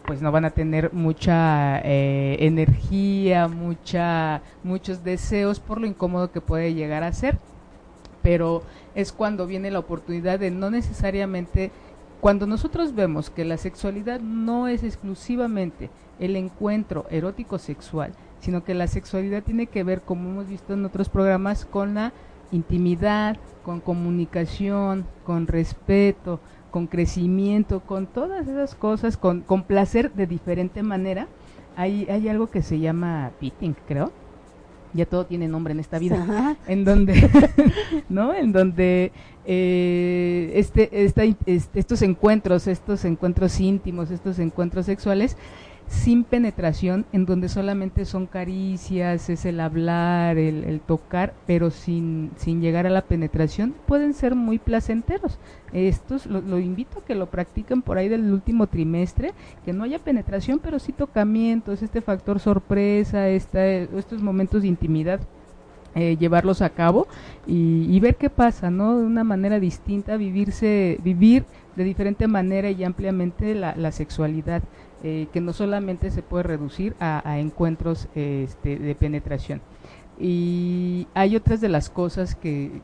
pues 0.08 0.22
no 0.22 0.32
van 0.32 0.46
a 0.46 0.52
tener 0.52 0.94
mucha 0.94 1.82
eh, 1.84 2.38
energía, 2.40 3.50
mucha, 3.50 4.42
muchos 4.64 5.04
deseos 5.04 5.60
por 5.60 5.82
lo 5.82 5.86
incómodo 5.86 6.32
que 6.32 6.40
puede 6.40 6.74
llegar 6.74 7.04
a 7.04 7.12
ser 7.12 7.38
pero 8.26 8.64
es 8.96 9.12
cuando 9.12 9.46
viene 9.46 9.70
la 9.70 9.78
oportunidad 9.78 10.40
de 10.40 10.50
no 10.50 10.72
necesariamente, 10.72 11.70
cuando 12.22 12.48
nosotros 12.48 12.96
vemos 12.96 13.30
que 13.30 13.46
la 13.46 13.56
sexualidad 13.56 14.20
no 14.20 14.68
es 14.68 14.84
exclusivamente 14.84 15.92
el 16.18 16.36
encuentro 16.36 17.06
erótico 17.12 17.60
sexual, 17.60 18.14
sino 18.40 18.64
que 18.64 18.74
la 18.74 18.88
sexualidad 18.88 19.44
tiene 19.44 19.68
que 19.68 19.84
ver, 19.84 20.02
como 20.02 20.32
hemos 20.32 20.48
visto 20.50 20.74
en 20.74 20.86
otros 20.86 21.08
programas, 21.08 21.66
con 21.66 21.94
la 21.94 22.14
intimidad, 22.52 23.38
con 23.64 23.80
comunicación, 23.80 25.06
con 25.24 25.46
respeto, 25.46 26.40
con 26.72 26.88
crecimiento, 26.88 27.82
con 27.82 28.08
todas 28.08 28.48
esas 28.48 28.74
cosas, 28.74 29.18
con, 29.18 29.44
placer 29.68 30.12
de 30.14 30.26
diferente 30.26 30.82
manera. 30.82 31.28
Hay, 31.76 32.08
hay 32.10 32.28
algo 32.28 32.50
que 32.50 32.64
se 32.64 32.80
llama 32.80 33.34
pitting, 33.40 33.76
creo 33.88 34.12
ya 34.96 35.06
todo 35.06 35.26
tiene 35.26 35.48
nombre 35.48 35.74
en 35.74 35.80
esta 35.80 36.00
vida, 36.00 36.22
Ajá. 36.24 36.56
en 36.68 36.86
donde, 36.86 37.30
¿no? 38.10 38.34
En 38.34 38.52
donde 38.52 39.12
eh, 39.46 40.54
este, 40.56 41.06
esta, 41.06 41.24
este, 41.24 41.80
estos 41.80 42.02
encuentros, 42.02 42.68
estos 42.68 43.06
encuentros 43.06 43.60
íntimos, 43.60 44.10
estos 44.10 44.40
encuentros 44.40 44.86
sexuales, 44.86 45.38
sin 45.88 46.24
penetración, 46.24 47.06
en 47.14 47.26
donde 47.26 47.48
solamente 47.48 48.06
son 48.06 48.26
caricias, 48.26 49.30
es 49.30 49.46
el 49.46 49.60
hablar, 49.60 50.38
el, 50.38 50.82
tocar, 50.82 51.34
pero 51.46 51.70
sin, 51.70 52.32
sin 52.38 52.62
llegar 52.62 52.88
a 52.88 52.90
la 52.90 53.02
penetración, 53.02 53.76
pueden 53.86 54.14
ser 54.14 54.36
muy 54.36 54.58
placenteros. 54.58 55.38
Estos 55.74 56.26
lo, 56.26 56.42
lo, 56.42 56.60
invito 56.60 57.00
a 57.00 57.06
que 57.06 57.16
lo 57.16 57.28
practiquen 57.28 57.82
por 57.82 57.98
ahí 57.98 58.10
del 58.10 58.32
último 58.32 58.68
trimestre, 58.68 59.34
que 59.64 59.74
no 59.74 59.84
haya 59.84 60.00
penetración, 60.00 60.60
pero 60.60 60.80
sí 60.80 60.92
tocamientos, 60.92 61.82
este 61.82 62.02
factor 62.02 62.40
sorpresa, 62.40 63.30
esta, 63.30 63.66
estos 63.66 64.22
momentos 64.22 64.64
de 64.64 64.70
intimidad. 64.70 65.20
Eh, 65.98 66.18
llevarlos 66.18 66.62
a 66.62 66.72
cabo 66.72 67.08
y, 67.48 67.88
y, 67.90 68.00
ver 68.02 68.18
qué 68.18 68.30
pasa, 68.30 68.70
¿no? 68.70 68.98
De 68.98 69.06
una 69.06 69.24
manera 69.24 69.62
distinta, 69.62 70.18
vivirse, 70.18 71.00
vivir 71.02 71.46
de 71.76 71.84
diferente 71.84 72.28
manera 72.28 72.72
y 72.72 72.84
ampliamente 72.84 73.54
la, 73.54 73.92
sexualidad, 73.92 74.64
eh, 75.08 75.28
que 75.32 75.40
no 75.40 75.54
solamente 75.54 76.10
se 76.10 76.24
puede 76.24 76.42
reducir 76.42 76.96
a, 77.00 77.38
encuentros 77.38 78.08
este, 78.16 78.80
de 78.80 78.96
penetración. 78.96 79.62
Y 80.18 81.06
hay 81.14 81.36
otras 81.36 81.62
de 81.62 81.70
las 81.70 81.92
cosas 81.92 82.34
que, 82.34 82.82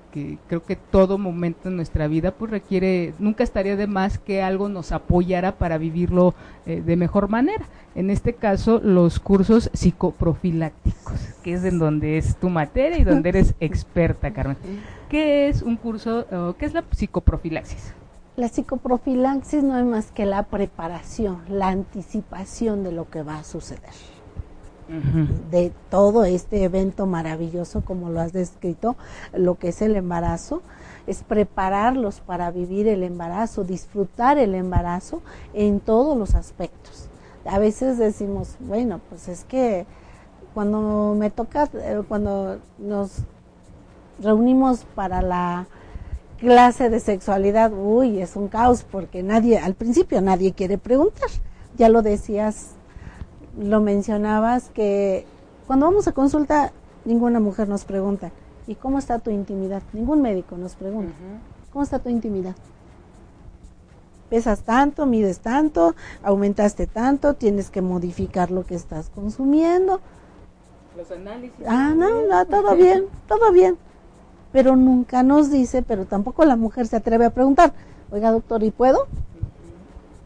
creo 0.48 0.64
que 0.64 0.76
todo 0.76 1.18
momento 1.18 1.70
en 1.70 1.78
nuestra 1.78 2.08
vida 2.08 2.30
pues 2.30 2.52
requiere, 2.52 3.16
nunca 3.18 3.44
estaría 3.44 3.76
de 3.76 3.88
más 3.88 4.20
que 4.20 4.44
algo 4.44 4.70
nos 4.70 4.92
apoyara 4.92 5.58
para 5.58 5.80
vivirlo 5.80 6.36
eh, 6.68 6.84
de 6.86 6.96
mejor 6.96 7.28
manera. 7.28 7.66
En 7.96 8.12
este 8.12 8.34
caso, 8.34 8.80
los 8.84 9.20
cursos 9.20 9.72
psicoprofilácticos, 9.74 11.20
que 11.44 11.54
es 11.54 11.64
en 11.64 11.80
donde 11.80 12.20
es 12.20 12.36
tu 12.36 12.52
materia 12.52 13.00
y 13.00 13.04
donde 13.04 13.30
eres 13.30 13.56
experta, 13.60 14.32
Carmen. 14.32 14.58
¿Qué 15.10 15.50
es 15.50 15.64
un 15.64 15.76
curso, 15.76 16.56
qué 16.60 16.68
es 16.68 16.76
la 16.76 16.84
psicoprofilaxis? 16.92 17.96
La 18.38 18.48
psicoprofilaxis 18.48 19.64
no 19.64 19.78
es 19.78 19.86
más 19.86 20.12
que 20.12 20.26
la 20.26 20.44
preparación, 20.44 21.42
la 21.50 21.68
anticipación 21.68 22.84
de 22.84 22.92
lo 22.92 23.10
que 23.10 23.24
va 23.24 23.40
a 23.40 23.44
suceder 23.44 23.92
de 25.50 25.72
todo 25.90 26.26
este 26.26 26.64
evento 26.64 27.06
maravilloso, 27.06 27.82
como 27.82 28.10
lo 28.10 28.20
has 28.20 28.34
descrito, 28.34 28.98
lo 29.34 29.56
que 29.56 29.70
es 29.70 29.82
el 29.82 29.96
embarazo, 29.96 30.62
es 31.08 31.24
prepararlos 31.24 32.20
para 32.20 32.52
vivir 32.52 32.88
el 32.88 33.04
embarazo, 33.04 33.64
disfrutar 33.64 34.38
el 34.38 34.54
embarazo 34.54 35.22
en 35.54 35.80
todos 35.80 36.18
los 36.18 36.36
aspectos. 36.36 37.08
A 37.46 37.58
veces 37.58 37.98
decimos, 37.98 38.58
bueno, 38.60 39.00
pues 39.10 39.28
es 39.30 39.46
que 39.46 39.86
cuando 40.54 41.16
me 41.18 41.30
toca, 41.30 41.70
eh, 41.74 42.02
cuando 42.08 42.60
nos 42.78 43.24
reunimos 44.20 44.86
para 44.94 45.22
la 45.22 45.68
clase 46.42 46.90
de 46.90 47.00
sexualidad, 47.00 47.72
uy, 47.72 48.20
es 48.20 48.36
un 48.36 48.48
caos 48.48 48.84
porque 48.84 49.22
nadie, 49.22 49.60
al 49.60 49.76
principio 49.76 50.22
nadie 50.22 50.54
quiere 50.54 50.80
preguntar. 50.80 51.30
Ya 51.78 51.88
lo 51.88 52.02
decías 52.02 52.72
lo 53.60 53.80
mencionabas 53.80 54.70
que 54.70 55.26
cuando 55.68 55.86
vamos 55.86 56.08
a 56.08 56.14
consulta 56.14 56.74
ninguna 57.06 57.40
mujer 57.40 57.70
nos 57.70 57.86
pregunta, 57.86 58.32
¿y 58.66 58.76
cómo 58.76 58.98
está 58.98 59.20
tu 59.20 59.30
intimidad? 59.30 59.84
Ningún 59.94 60.22
médico 60.22 60.58
nos 60.58 60.74
pregunta, 60.74 61.14
¿cómo 61.72 61.84
está 61.84 62.00
tu 62.00 62.10
intimidad? 62.10 62.56
Pesas 64.30 64.62
tanto, 64.62 65.06
mides 65.06 65.40
tanto, 65.40 65.94
aumentaste 66.24 66.88
tanto, 66.88 67.36
tienes 67.36 67.70
que 67.70 67.82
modificar 67.82 68.50
lo 68.50 68.66
que 68.66 68.76
estás 68.76 69.10
consumiendo. 69.10 70.00
Los 70.98 71.12
análisis. 71.12 71.66
Ah, 71.68 71.94
no, 71.96 72.26
no, 72.28 72.46
todo 72.48 72.76
bien, 72.76 73.06
todo 73.28 73.52
bien. 73.52 73.78
Pero 74.52 74.76
nunca 74.76 75.24
nos 75.24 75.50
dice, 75.50 75.82
pero 75.82 76.06
tampoco 76.06 76.46
la 76.46 76.56
mujer 76.56 76.88
se 76.88 76.98
atreve 76.98 77.26
a 77.26 77.30
preguntar, 77.30 77.74
oiga 78.12 78.32
doctor, 78.32 78.64
¿y 78.64 78.72
puedo? 78.72 79.08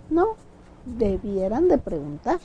No, 0.09 0.35
debieran 0.85 1.67
de 1.67 1.77
preguntar. 1.77 2.39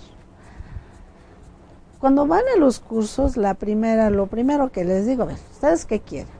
Cuando 1.99 2.27
van 2.27 2.45
a 2.55 2.59
los 2.59 2.81
cursos, 2.81 3.37
la 3.37 3.55
primera, 3.55 4.09
lo 4.09 4.27
primero 4.27 4.71
que 4.71 4.85
les 4.85 5.07
digo, 5.07 5.25
a 5.25 5.27
ver, 5.27 5.37
¿ustedes 5.53 5.85
qué 5.85 6.01
quieren? 6.01 6.33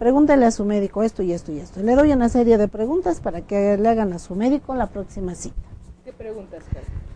Pregúntenle 0.00 0.46
a 0.46 0.50
su 0.50 0.64
médico 0.64 1.02
esto 1.02 1.22
y 1.22 1.32
esto 1.32 1.52
y 1.52 1.60
esto. 1.60 1.80
Le 1.80 1.94
doy 1.94 2.12
una 2.12 2.28
serie 2.28 2.58
de 2.58 2.66
preguntas 2.68 3.20
para 3.20 3.42
que 3.42 3.76
le 3.76 3.88
hagan 3.88 4.12
a 4.12 4.18
su 4.18 4.34
médico 4.34 4.74
la 4.74 4.88
próxima 4.88 5.34
cita. 5.34 5.60
¿Qué 6.04 6.12
preguntas, 6.12 6.64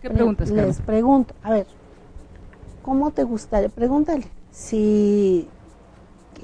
¿Qué 0.01 0.09
preguntas, 0.09 0.49
Les 0.51 0.79
pregunto, 0.79 1.33
a 1.43 1.51
ver, 1.51 1.67
¿cómo 2.81 3.11
te 3.11 3.23
gustaría? 3.23 3.69
Pregúntale 3.69 4.27
si 4.51 5.49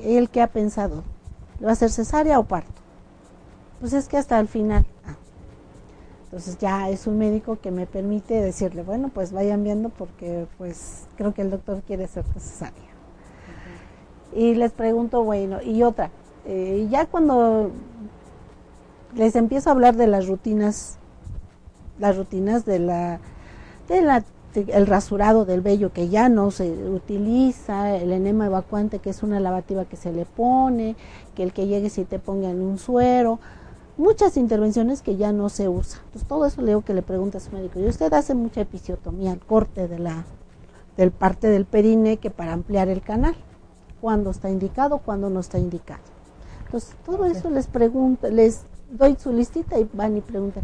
él 0.04 0.30
que 0.30 0.41
ha 0.41 0.47
pensado, 0.47 1.04
¿le 1.60 1.65
va 1.65 1.71
a 1.71 1.73
hacer 1.73 1.91
cesárea 1.91 2.39
o 2.39 2.43
parto? 2.43 2.82
Pues 3.80 3.93
es 3.93 4.08
que 4.08 4.17
hasta 4.17 4.39
el 4.39 4.47
final. 4.47 4.86
Ah, 5.06 5.15
entonces 6.25 6.58
ya 6.60 6.89
es 6.89 7.08
un 7.08 7.17
médico 7.17 7.60
que 7.60 7.71
me 7.71 7.86
permite 7.86 8.36
decirle, 8.36 8.84
bueno, 8.84 9.10
pues 9.10 9.34
vayan 9.34 9.63
viendo 9.63 9.89
porque 9.89 10.47
pues 10.58 11.08
creo 11.17 11.34
que 11.34 11.41
el 11.41 11.51
doctor 11.51 11.82
quiere 11.82 12.08
ser 12.08 12.25
necesaria. 12.34 12.91
Y 14.34 14.56
les 14.56 14.71
pregunto, 14.71 15.23
bueno, 15.23 15.62
y 15.62 15.84
otra, 15.84 16.10
eh, 16.45 16.88
ya 16.89 17.06
cuando 17.06 17.71
les 19.13 19.36
empiezo 19.36 19.69
a 19.69 19.73
hablar 19.73 19.97
de 19.97 20.08
las 20.08 20.27
rutinas, 20.27 20.99
las 21.99 22.15
rutinas 22.15 22.63
de 22.65 22.80
la, 22.80 23.19
de 23.89 24.01
la 24.01 24.23
el 24.56 24.88
rasurado 24.88 25.46
del 25.46 25.62
vello 25.62 25.92
que 25.92 26.10
ya 26.10 26.30
no 26.30 26.52
se 26.52 26.72
utiliza, 26.72 27.96
el 27.96 28.12
enema 28.12 28.46
evacuante 28.46 29.00
que 29.00 29.10
es 29.10 29.24
una 29.24 29.40
lavativa 29.40 29.86
que 29.86 29.96
se 29.96 30.12
le 30.12 30.26
pone, 30.26 30.96
que 31.36 31.44
el 31.44 31.54
que 31.54 31.68
llegue 31.68 31.90
si 31.90 32.04
te 32.04 32.20
pongan 32.20 32.62
un 32.62 32.78
suero, 32.78 33.40
muchas 33.98 34.38
intervenciones 34.38 35.02
que 35.02 35.18
ya 35.18 35.32
no 35.32 35.50
se 35.50 35.70
usa. 35.70 36.02
Entonces 36.06 36.28
todo 36.28 36.46
eso 36.46 36.62
le 36.62 36.70
digo 36.70 36.82
que 36.82 36.94
le 36.94 37.02
pregunta 37.02 37.38
a 37.38 37.42
su 37.42 37.52
médico. 37.52 37.80
Y 37.80 37.86
usted 37.86 38.12
hace 38.14 38.34
mucha 38.34 38.62
episiotomía, 38.62 39.34
el 39.34 39.40
corte 39.40 39.88
de 39.88 40.00
la 40.00 40.26
del 40.98 41.12
parte 41.12 41.48
del 41.48 41.66
perine 41.66 42.18
que 42.18 42.30
para 42.30 42.54
ampliar 42.54 42.90
el 42.90 43.02
canal. 43.02 43.36
¿Cuándo 44.02 44.32
está 44.32 44.50
indicado? 44.50 45.00
¿Cuándo 45.00 45.30
no 45.30 45.40
está 45.40 45.58
indicado? 45.58 46.02
Entonces 46.66 46.96
todo 47.06 47.26
eso 47.26 47.50
les 47.50 47.68
pregunto, 47.68 48.30
les 48.30 48.64
doy 48.92 49.16
su 49.20 49.32
listita 49.32 49.80
y 49.80 49.88
van 49.94 50.18
y 50.18 50.22
preguntan. 50.22 50.64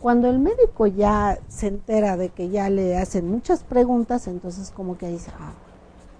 Cuando 0.00 0.28
el 0.28 0.38
médico 0.38 0.86
ya 0.86 1.38
se 1.48 1.68
entera 1.68 2.16
de 2.16 2.28
que 2.28 2.48
ya 2.50 2.70
le 2.70 2.96
hacen 2.96 3.28
muchas 3.28 3.64
preguntas, 3.64 4.26
entonces 4.28 4.70
como 4.70 4.98
que 4.98 5.08
dice, 5.08 5.30
ah, 5.38 5.52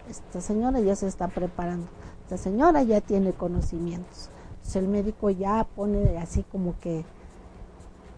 esta 0.08 0.40
señora 0.40 0.80
ya 0.80 0.96
se 0.96 1.06
está 1.06 1.28
preparando, 1.28 1.86
esta 2.22 2.38
señora 2.38 2.82
ya 2.82 3.00
tiene 3.00 3.32
conocimientos 3.32 4.30
el 4.74 4.88
médico 4.88 5.30
ya 5.30 5.64
pone 5.76 6.18
así 6.18 6.42
como 6.42 6.74
que 6.80 7.04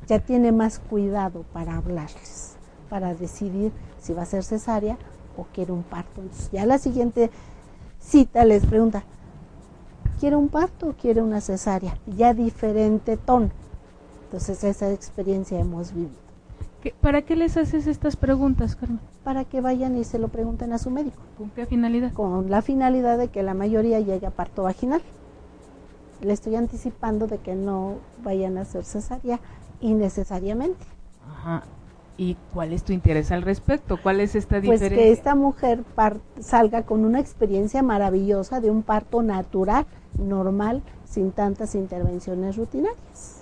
ya 0.07 0.19
tiene 0.19 0.53
más 0.53 0.79
cuidado 0.79 1.45
para 1.53 1.77
hablarles, 1.77 2.57
para 2.89 3.15
decidir 3.15 3.73
si 4.01 4.15
va 4.15 4.23
a 4.23 4.27
ser 4.27 4.43
cesárea 4.43 4.97
o 5.37 5.45
quiere 5.53 5.73
un 5.73 5.83
parto. 5.83 6.23
Entonces 6.23 6.51
ya 6.51 6.65
la 6.65 6.79
siguiente 6.79 7.31
cita 8.01 8.45
les 8.47 8.65
pregunta, 8.65 9.05
¿quiere 10.19 10.37
un 10.37 10.49
parto 10.49 10.89
o 10.89 10.93
quiere 10.95 11.21
una 11.21 11.43
cesárea? 11.43 11.99
Ya 12.07 12.33
diferente 12.33 13.19
tono. 13.19 13.51
Entonces 14.29 14.63
esa 14.63 14.93
experiencia 14.93 15.59
hemos 15.59 15.95
vivido. 15.95 16.29
¿Para 17.01 17.23
qué 17.23 17.35
les 17.35 17.57
haces 17.57 17.87
estas 17.87 18.17
preguntas, 18.17 18.77
Carmen? 18.77 19.01
Para 19.25 19.45
que 19.45 19.63
vayan 19.63 19.97
y 19.97 20.05
se 20.05 20.19
lo 20.19 20.29
pregunten 20.29 20.73
a 20.75 20.79
su 20.79 20.91
médico. 20.91 21.17
¿Con 21.39 21.51
qué 21.51 21.65
finalidad? 21.65 22.13
Con 22.13 22.51
la 22.51 22.63
finalidad 22.63 23.19
de 23.19 23.29
que 23.29 23.43
la 23.43 23.55
mayoría 23.55 24.01
llegue 24.01 24.27
a 24.27 24.31
parto 24.31 24.63
vaginal 24.63 25.03
le 26.21 26.33
estoy 26.33 26.57
anticipando 26.57 27.27
de 27.27 27.39
que 27.39 27.55
no 27.55 27.99
vayan 28.25 28.59
a 28.59 28.63
hacer 28.63 28.85
cesárea 28.85 29.41
innecesariamente. 29.81 30.85
Ajá. 31.31 31.63
¿Y 32.17 32.37
cuál 32.53 32.73
es 32.73 32.83
tu 32.83 32.93
interés 32.93 33.31
al 33.31 33.43
respecto? 33.43 33.97
¿Cuál 34.03 34.21
es 34.21 34.35
esta 34.35 34.61
diferencia? 34.61 34.89
Pues 34.89 34.99
que 34.99 35.13
esta 35.13 35.37
mujer 35.37 35.85
salga 36.41 36.83
con 36.83 37.05
una 37.05 37.21
experiencia 37.21 37.83
maravillosa 37.83 38.61
de 38.61 38.71
un 38.73 38.83
parto 38.83 39.23
natural, 39.23 39.87
normal, 40.19 40.83
sin 41.05 41.31
tantas 41.31 41.77
intervenciones 41.77 42.57
rutinarias 42.57 43.38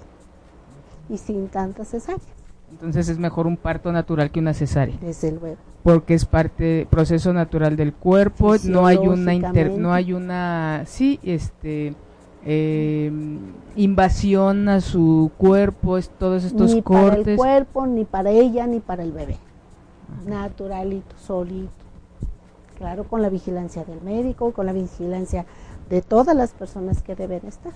y 1.09 1.19
sin 1.19 1.49
tantas 1.49 1.88
cesáreas. 1.88 2.27
Entonces 2.71 3.09
es 3.09 3.19
mejor 3.19 3.47
un 3.47 3.57
parto 3.57 3.92
natural 3.92 4.31
que 4.31 4.40
una 4.40 4.53
cesárea. 4.53 4.97
Desde 5.01 5.33
luego. 5.33 5.57
Porque 5.83 6.14
es 6.14 6.25
parte 6.25 6.87
proceso 6.90 7.33
natural 7.33 7.77
del 7.77 7.92
cuerpo, 7.92 8.57
no 8.64 8.87
hay 8.87 8.99
una 8.99 9.35
inter, 9.35 9.71
no 9.79 9.92
hay 9.92 10.12
una 10.12 10.83
sí, 10.85 11.21
este 11.23 11.95
eh, 12.45 13.12
invasión 13.77 14.69
a 14.69 14.81
su 14.81 15.31
cuerpo, 15.38 15.97
es, 15.97 16.09
todos 16.11 16.42
estos 16.42 16.75
ni 16.75 16.83
cortes. 16.83 17.19
Ni 17.19 17.25
para 17.25 17.33
el 17.33 17.37
cuerpo, 17.37 17.87
ni 17.87 18.05
para 18.05 18.31
ella, 18.31 18.66
ni 18.66 18.81
para 18.81 19.05
el 19.05 19.12
bebé. 19.12 19.37
Naturalito, 20.27 21.16
solito. 21.19 21.71
Claro, 22.79 23.05
con 23.05 23.23
la 23.23 23.29
vigilancia 23.29 23.85
del 23.85 24.01
médico, 24.03 24.53
con 24.53 24.66
la 24.66 24.73
vigilancia 24.73 25.47
de 25.88 26.03
todas 26.03 26.37
las 26.37 26.51
personas 26.51 27.03
que 27.03 27.14
deben 27.14 27.47
estar. 27.47 27.73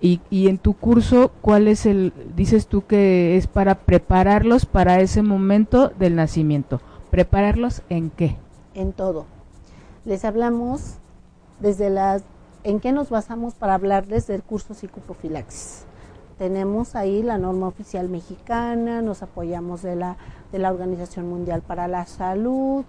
Y, 0.00 0.20
y 0.30 0.48
en 0.48 0.58
tu 0.58 0.74
curso, 0.74 1.30
¿cuál 1.40 1.68
es 1.68 1.86
el, 1.86 2.12
dices 2.34 2.66
tú 2.66 2.86
que 2.86 3.36
es 3.36 3.46
para 3.46 3.74
prepararlos 3.76 4.66
para 4.66 5.00
ese 5.00 5.22
momento 5.22 5.88
del 5.88 6.16
nacimiento? 6.16 6.80
¿Prepararlos 7.10 7.82
en 7.88 8.10
qué? 8.10 8.36
En 8.74 8.92
todo. 8.92 9.26
Les 10.04 10.24
hablamos 10.24 10.94
desde 11.60 11.90
las 11.90 12.22
¿En 12.64 12.80
qué 12.80 12.90
nos 12.92 13.08
basamos 13.08 13.54
para 13.54 13.74
hablarles 13.74 14.26
del 14.26 14.42
curso 14.42 14.74
psicoprofilaxis? 14.74 15.84
Tenemos 16.38 16.96
ahí 16.96 17.22
la 17.22 17.38
norma 17.38 17.68
oficial 17.68 18.08
mexicana, 18.08 19.00
nos 19.00 19.22
apoyamos 19.22 19.82
de 19.82 19.96
la, 19.96 20.16
de 20.52 20.58
la 20.58 20.70
Organización 20.70 21.28
Mundial 21.28 21.62
para 21.62 21.88
la 21.88 22.04
Salud, 22.04 22.84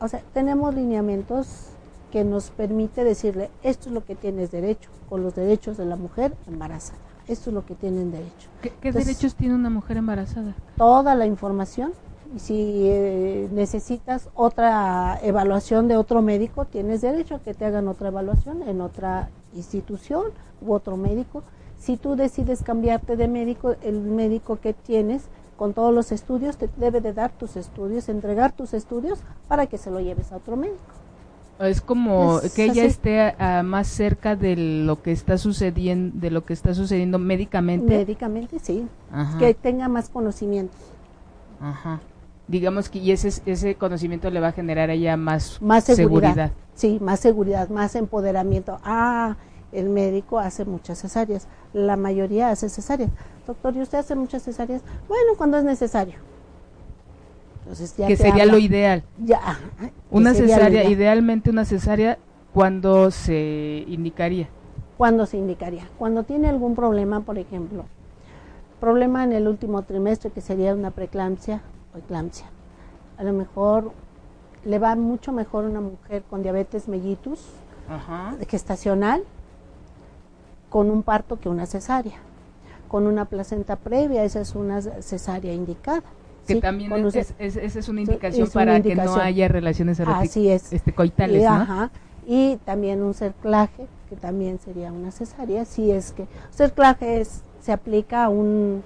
o 0.00 0.08
sea, 0.08 0.20
tenemos 0.34 0.74
lineamientos 0.74 1.70
que 2.10 2.24
nos 2.24 2.50
permite 2.50 3.04
decirle, 3.04 3.50
esto 3.62 3.88
es 3.88 3.94
lo 3.94 4.04
que 4.04 4.14
tienes 4.14 4.50
derecho, 4.50 4.90
con 5.08 5.22
los 5.22 5.34
derechos 5.34 5.76
de 5.76 5.86
la 5.86 5.96
mujer 5.96 6.34
embarazada, 6.46 6.98
esto 7.26 7.50
es 7.50 7.54
lo 7.54 7.64
que 7.64 7.74
tienen 7.74 8.10
derecho. 8.10 8.48
¿Qué, 8.62 8.92
derechos 8.92 9.34
tiene 9.34 9.54
una 9.54 9.70
mujer 9.70 9.96
embarazada? 9.96 10.54
Toda 10.76 11.14
la 11.14 11.26
información 11.26 11.92
y 12.34 12.40
si 12.40 12.82
eh, 12.84 13.48
necesitas 13.52 14.28
otra 14.34 15.18
evaluación 15.22 15.88
de 15.88 15.96
otro 15.96 16.20
médico, 16.20 16.66
tienes 16.66 17.00
derecho 17.00 17.36
a 17.36 17.38
que 17.38 17.54
te 17.54 17.64
hagan 17.64 17.88
otra 17.88 18.08
evaluación 18.08 18.62
en 18.68 18.80
otra 18.80 19.30
institución 19.54 20.26
u 20.60 20.74
otro 20.74 20.96
médico. 20.96 21.42
Si 21.78 21.96
tú 21.96 22.16
decides 22.16 22.62
cambiarte 22.62 23.16
de 23.16 23.28
médico, 23.28 23.76
el 23.82 24.00
médico 24.00 24.56
que 24.56 24.74
tienes 24.74 25.24
con 25.56 25.74
todos 25.74 25.92
los 25.94 26.12
estudios 26.12 26.56
te 26.56 26.68
debe 26.76 27.00
de 27.00 27.12
dar 27.12 27.32
tus 27.32 27.56
estudios, 27.56 28.08
entregar 28.08 28.52
tus 28.52 28.74
estudios 28.74 29.20
para 29.48 29.66
que 29.66 29.78
se 29.78 29.90
lo 29.90 30.00
lleves 30.00 30.30
a 30.32 30.36
otro 30.36 30.56
médico. 30.56 30.97
Es 31.60 31.80
como 31.80 32.40
que 32.54 32.66
ella 32.66 32.84
esté 32.84 33.34
más 33.64 33.88
cerca 33.88 34.36
de 34.36 34.56
lo 34.56 35.02
que 35.02 35.10
está 35.12 35.38
sucediendo, 35.38 36.16
de 36.18 36.30
lo 36.30 36.44
que 36.44 36.52
está 36.52 36.72
sucediendo 36.74 37.18
médicamente. 37.18 37.96
Médicamente, 37.98 38.58
sí. 38.60 38.86
Que 39.38 39.54
tenga 39.54 39.88
más 39.88 40.08
conocimiento. 40.08 40.76
Ajá. 41.60 42.00
Digamos 42.46 42.88
que 42.88 43.00
y 43.00 43.10
ese 43.10 43.42
ese 43.44 43.74
conocimiento 43.74 44.30
le 44.30 44.40
va 44.40 44.48
a 44.48 44.52
generar 44.52 44.88
a 44.88 44.94
ella 44.94 45.16
más, 45.16 45.60
más 45.60 45.84
seguridad. 45.84 46.52
Sí, 46.74 46.98
más 47.00 47.20
seguridad, 47.20 47.68
más 47.68 47.94
empoderamiento. 47.94 48.78
Ah, 48.84 49.36
el 49.72 49.90
médico 49.90 50.38
hace 50.38 50.64
muchas 50.64 51.00
cesáreas. 51.00 51.48
La 51.72 51.96
mayoría 51.96 52.50
hace 52.50 52.68
cesáreas. 52.68 53.10
Doctor, 53.46 53.76
¿y 53.76 53.82
usted 53.82 53.98
hace 53.98 54.14
muchas 54.14 54.44
cesáreas? 54.44 54.82
Bueno, 55.08 55.32
cuando 55.36 55.58
es 55.58 55.64
necesario 55.64 56.14
que 58.06 58.16
sería 58.16 58.46
lo 58.46 58.58
ideal. 58.58 59.04
Ya. 59.24 59.58
Una 60.10 60.34
cesárea, 60.34 60.84
idealmente 60.88 61.50
una 61.50 61.64
cesárea, 61.64 62.18
cuando 62.52 63.10
se 63.10 63.84
indicaría? 63.86 64.48
Cuando 64.96 65.26
se 65.26 65.36
indicaría? 65.36 65.88
Cuando 65.98 66.24
tiene 66.24 66.48
algún 66.48 66.74
problema, 66.74 67.20
por 67.20 67.38
ejemplo, 67.38 67.84
problema 68.80 69.24
en 69.24 69.32
el 69.32 69.46
último 69.46 69.82
trimestre 69.82 70.30
que 70.30 70.40
sería 70.40 70.74
una 70.74 70.90
preeclampsia 70.90 71.62
o 71.94 71.98
eclampsia. 71.98 72.46
A 73.16 73.24
lo 73.24 73.32
mejor 73.32 73.92
le 74.64 74.78
va 74.78 74.96
mucho 74.96 75.32
mejor 75.32 75.64
una 75.64 75.80
mujer 75.80 76.22
con 76.28 76.42
diabetes 76.42 76.88
mellitus 76.88 77.40
gestacional 78.48 79.22
con 80.68 80.90
un 80.90 81.02
parto 81.02 81.38
que 81.38 81.48
una 81.48 81.66
cesárea. 81.66 82.16
Con 82.88 83.06
una 83.06 83.26
placenta 83.26 83.76
previa, 83.76 84.24
esa 84.24 84.40
es 84.40 84.54
una 84.54 84.80
cesárea 84.80 85.52
indicada 85.52 86.02
que 86.54 86.60
también 86.60 86.92
es, 87.06 87.34
esa 87.38 87.78
es 87.78 87.88
una 87.88 88.00
indicación 88.00 88.48
para 88.48 88.80
que 88.80 88.94
no 88.94 89.16
haya 89.16 89.48
relaciones 89.48 90.00
Así 90.00 90.48
es. 90.48 90.72
Este, 90.72 90.92
coitales, 90.92 91.44
Ajá. 91.44 91.90
Y 92.26 92.56
también 92.64 93.02
un 93.02 93.14
cerclaje, 93.14 93.86
que 94.08 94.16
también 94.16 94.58
sería 94.58 94.92
una 94.92 95.10
cesárea, 95.10 95.64
si 95.64 95.90
es 95.90 96.12
que 96.12 96.26
cerclaje 96.50 97.20
es, 97.20 97.42
se 97.60 97.72
aplica 97.72 98.28
un 98.28 98.82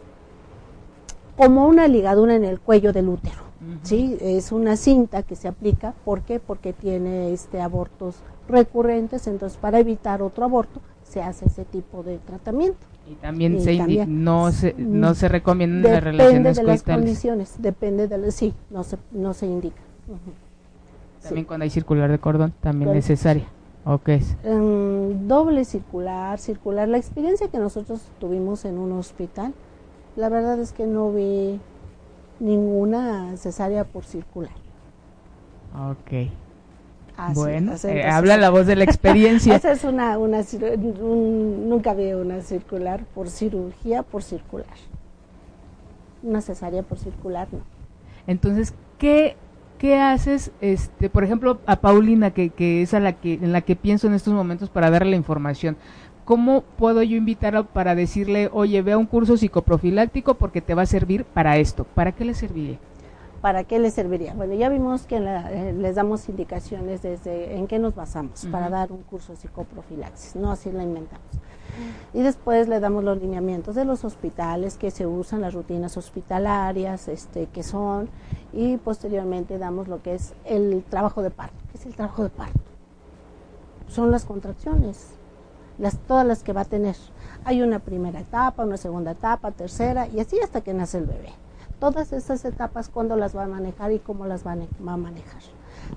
como 1.36 1.66
una 1.66 1.88
ligadura 1.88 2.34
en 2.34 2.44
el 2.44 2.60
cuello 2.60 2.92
del 2.92 3.08
útero, 3.08 3.42
¿sí? 3.82 4.16
Es 4.20 4.52
una 4.52 4.76
cinta 4.76 5.22
que 5.22 5.34
se 5.34 5.48
aplica, 5.48 5.94
¿por 6.04 6.22
qué? 6.22 6.38
Porque 6.38 6.72
tiene 6.72 7.32
este 7.32 7.60
abortos 7.60 8.16
recurrentes, 8.48 9.26
entonces 9.26 9.58
para 9.58 9.78
evitar 9.78 10.22
otro 10.22 10.44
aborto 10.44 10.80
se 11.02 11.22
hace 11.22 11.46
ese 11.46 11.64
tipo 11.64 12.02
de 12.02 12.18
tratamiento. 12.18 12.86
Y 13.10 13.14
también 13.16 13.60
se 13.60 14.06
no 14.06 14.52
se 14.52 14.74
no 14.78 15.14
se 15.14 15.28
recomiendan 15.28 15.92
las 15.92 16.04
relaciones 16.04 16.56
de 16.56 16.62
las 16.62 16.82
condiciones, 16.82 17.56
depende 17.58 18.06
de 18.06 18.18
las, 18.18 18.34
sí, 18.34 18.54
no 18.70 18.84
se 18.84 18.96
no 19.10 19.34
se 19.34 19.46
indica. 19.46 19.82
También 21.22 21.46
cuando 21.46 21.64
hay 21.64 21.70
circular 21.70 22.10
de 22.10 22.18
cordón, 22.18 22.52
también 22.60 22.92
necesaria. 22.92 23.46
¿O 23.84 23.98
qué 23.98 24.14
es? 24.14 24.36
Em, 24.44 25.26
doble 25.26 25.64
circular, 25.64 26.38
circular. 26.38 26.88
La 26.88 26.98
experiencia 26.98 27.48
que 27.48 27.58
nosotros 27.58 28.00
tuvimos 28.20 28.64
en 28.64 28.78
un 28.78 28.92
hospital, 28.92 29.52
la 30.14 30.28
verdad 30.28 30.60
es 30.60 30.72
que 30.72 30.86
no 30.86 31.12
vi 31.12 31.58
ninguna 32.38 33.36
cesárea 33.36 33.84
por 33.84 34.04
circular. 34.04 34.52
Ok 35.90 36.30
bueno, 37.34 37.74
eh, 37.84 38.04
habla 38.04 38.36
la 38.36 38.50
voz 38.50 38.66
de 38.66 38.76
la 38.76 38.84
experiencia. 38.90 39.54
esa 39.54 39.72
es 39.72 39.84
una, 39.84 40.18
una 40.18 40.40
nunca 41.00 41.94
vi 41.94 42.12
una 42.12 42.40
circular 42.40 43.04
por 43.14 43.28
cirugía 43.28 44.02
por 44.02 44.22
circular. 44.22 44.66
Una 46.22 46.40
cesárea 46.40 46.82
por 46.82 46.98
circular, 46.98 47.48
no. 47.52 47.60
Entonces, 48.26 48.74
¿qué, 48.98 49.36
qué 49.78 50.00
haces, 50.00 50.52
este, 50.60 51.10
por 51.10 51.24
ejemplo, 51.24 51.58
a 51.66 51.80
Paulina, 51.80 52.30
que, 52.30 52.50
que 52.50 52.82
es 52.82 52.94
a 52.94 53.00
la 53.00 53.14
que, 53.14 53.34
en 53.34 53.52
la 53.52 53.62
que 53.62 53.74
pienso 53.74 54.06
en 54.06 54.14
estos 54.14 54.32
momentos 54.32 54.70
para 54.70 54.90
darle 54.90 55.10
la 55.10 55.16
información? 55.16 55.76
¿Cómo 56.24 56.62
puedo 56.62 57.02
yo 57.02 57.16
invitarla 57.16 57.64
para 57.64 57.96
decirle, 57.96 58.48
oye, 58.52 58.80
ve 58.82 58.92
a 58.92 58.98
un 58.98 59.06
curso 59.06 59.36
psicoprofiláctico 59.36 60.34
porque 60.34 60.60
te 60.60 60.74
va 60.74 60.82
a 60.82 60.86
servir 60.86 61.24
para 61.24 61.56
esto? 61.56 61.84
¿Para 61.84 62.12
qué 62.12 62.24
le 62.24 62.34
serviría? 62.34 62.78
¿Para 63.42 63.64
qué 63.64 63.80
les 63.80 63.92
serviría? 63.92 64.32
Bueno, 64.34 64.54
ya 64.54 64.68
vimos 64.68 65.02
que 65.02 65.16
eh, 65.16 65.74
les 65.76 65.96
damos 65.96 66.28
indicaciones 66.28 67.02
desde 67.02 67.56
en 67.56 67.66
qué 67.66 67.78
nos 67.80 67.94
basamos 67.94 68.46
para 68.50 68.70
dar 68.70 68.92
un 68.92 69.02
curso 69.02 69.32
de 69.32 69.38
psicoprofilaxis, 69.38 70.36
no 70.36 70.52
así 70.52 70.70
la 70.70 70.84
inventamos. 70.84 71.26
Y 72.14 72.22
después 72.22 72.68
le 72.68 72.78
damos 72.78 73.02
los 73.02 73.20
lineamientos 73.20 73.74
de 73.74 73.84
los 73.84 74.04
hospitales 74.04 74.76
que 74.76 74.90
se 74.90 75.06
usan, 75.06 75.40
las 75.40 75.54
rutinas 75.54 75.96
hospitalarias, 75.96 77.08
este, 77.08 77.46
que 77.46 77.62
son, 77.62 78.08
y 78.52 78.76
posteriormente 78.76 79.58
damos 79.58 79.88
lo 79.88 80.02
que 80.02 80.14
es 80.14 80.34
el 80.44 80.84
trabajo 80.88 81.22
de 81.22 81.30
parto. 81.30 81.56
¿Qué 81.72 81.78
es 81.78 81.86
el 81.86 81.96
trabajo 81.96 82.22
de 82.22 82.30
parto? 82.30 82.60
Son 83.88 84.10
las 84.10 84.24
contracciones, 84.24 85.08
las, 85.78 85.98
todas 85.98 86.26
las 86.26 86.44
que 86.44 86.52
va 86.52 86.60
a 86.60 86.66
tener. 86.66 86.96
Hay 87.44 87.62
una 87.62 87.80
primera 87.80 88.20
etapa, 88.20 88.64
una 88.64 88.76
segunda 88.76 89.10
etapa, 89.12 89.50
tercera, 89.50 90.06
y 90.06 90.20
así 90.20 90.38
hasta 90.38 90.60
que 90.60 90.74
nace 90.74 90.98
el 90.98 91.06
bebé 91.06 91.41
todas 91.82 92.12
esas 92.12 92.44
etapas, 92.44 92.88
cuándo 92.88 93.16
las 93.16 93.36
va 93.36 93.42
a 93.42 93.48
manejar 93.48 93.90
y 93.90 93.98
cómo 93.98 94.24
las 94.24 94.46
va 94.46 94.52
a 94.52 94.96
manejar. 94.96 95.42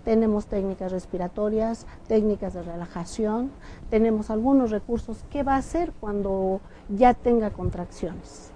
Tenemos 0.03 0.47
técnicas 0.47 0.91
respiratorias, 0.91 1.85
técnicas 2.07 2.55
de 2.55 2.63
relajación, 2.63 3.51
tenemos 3.91 4.31
algunos 4.31 4.71
recursos. 4.71 5.23
¿Qué 5.29 5.43
va 5.43 5.53
a 5.53 5.57
hacer 5.57 5.93
cuando 5.99 6.59
ya 6.89 7.13
tenga 7.13 7.51
contracciones? 7.51 8.49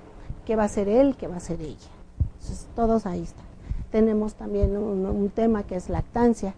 ¿Qué 0.43 0.55
va 0.55 0.63
a 0.63 0.65
hacer 0.65 0.89
él? 0.89 1.15
¿Qué 1.17 1.27
va 1.27 1.35
a 1.35 1.37
hacer 1.37 1.61
ella? 1.61 1.91
Entonces, 2.39 2.67
todos 2.75 3.05
ahí 3.05 3.21
están. 3.21 3.45
Tenemos 3.91 4.33
también 4.33 4.75
un, 4.75 5.29
tema 5.29 5.61
que 5.61 5.75
es 5.75 5.87
lactancia 5.87 6.55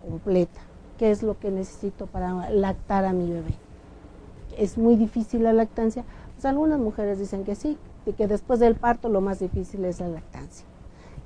completa. 0.00 0.60
¿Qué 0.96 1.10
es 1.10 1.22
lo 1.22 1.38
que 1.38 1.50
necesito 1.50 2.06
para 2.06 2.48
lactar 2.48 3.04
a 3.04 3.12
mi 3.12 3.30
bebé? 3.30 3.54
Es 4.56 4.78
muy 4.78 4.96
difícil 4.96 5.44
la 5.44 5.52
lactancia. 5.52 6.04
Pues 6.36 6.46
algunas 6.46 6.80
mujeres 6.80 7.18
dicen 7.18 7.44
que 7.44 7.54
sí, 7.54 7.76
y 8.06 8.12
que 8.12 8.28
después 8.28 8.60
del 8.60 8.76
parto 8.76 9.08
lo 9.08 9.20
más 9.20 9.40
difícil 9.40 9.84
es 9.84 10.00
la 10.00 10.08
lactancia. 10.08 10.64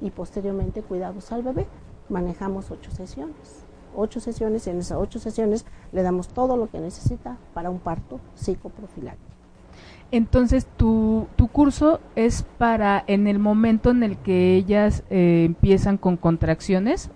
Y 0.00 0.10
posteriormente 0.10 0.82
cuidados 0.82 1.30
al 1.30 1.42
bebé. 1.42 1.66
Manejamos 2.08 2.70
ocho 2.70 2.90
sesiones. 2.90 3.64
Ocho 3.94 4.18
sesiones 4.18 4.66
y 4.66 4.70
en 4.70 4.78
esas 4.78 4.98
ocho 4.98 5.18
sesiones 5.18 5.66
le 5.92 6.02
damos 6.02 6.28
todo 6.28 6.56
lo 6.56 6.70
que 6.70 6.80
necesita 6.80 7.36
para 7.52 7.70
un 7.70 7.78
parto 7.78 8.18
psicoprofiláctico. 8.34 9.28
Entonces, 10.10 10.66
tu, 10.76 11.26
tu 11.36 11.48
curso 11.48 12.00
es 12.16 12.44
para 12.58 13.04
en 13.06 13.28
el 13.28 13.38
momento 13.38 13.90
en 13.90 14.02
el 14.02 14.16
que 14.16 14.56
ellas 14.56 15.04
eh, 15.10 15.44
empiezan 15.44 15.98
con 15.98 16.16
contracciones. 16.16 17.10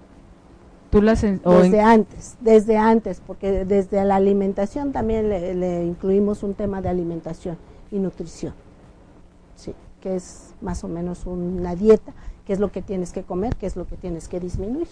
¿Tú 0.90 1.02
las 1.02 1.22
desde 1.22 1.80
antes, 1.80 2.36
desde 2.40 2.76
antes, 2.76 3.20
porque 3.26 3.64
desde 3.64 4.04
la 4.04 4.14
alimentación 4.14 4.92
también 4.92 5.28
le 5.28 5.84
incluimos 5.84 6.44
un 6.44 6.54
tema 6.54 6.80
de 6.82 6.88
alimentación 6.88 7.56
y 7.90 7.98
nutrición 7.98 8.54
que 10.04 10.16
es 10.16 10.54
más 10.60 10.84
o 10.84 10.88
menos 10.88 11.24
una 11.24 11.74
dieta, 11.74 12.12
qué 12.44 12.52
es 12.52 12.60
lo 12.60 12.70
que 12.70 12.82
tienes 12.82 13.10
que 13.10 13.22
comer, 13.22 13.56
qué 13.56 13.64
es 13.64 13.74
lo 13.74 13.86
que 13.86 13.96
tienes 13.96 14.28
que 14.28 14.38
disminuir. 14.38 14.86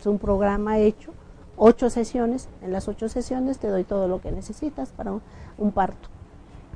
Es 0.00 0.06
un 0.06 0.18
programa 0.18 0.78
hecho, 0.78 1.12
ocho 1.58 1.90
sesiones, 1.90 2.48
en 2.62 2.72
las 2.72 2.88
ocho 2.88 3.10
sesiones 3.10 3.58
te 3.58 3.68
doy 3.68 3.84
todo 3.84 4.08
lo 4.08 4.22
que 4.22 4.32
necesitas 4.32 4.90
para 4.92 5.12
un, 5.58 5.70
parto. 5.70 6.08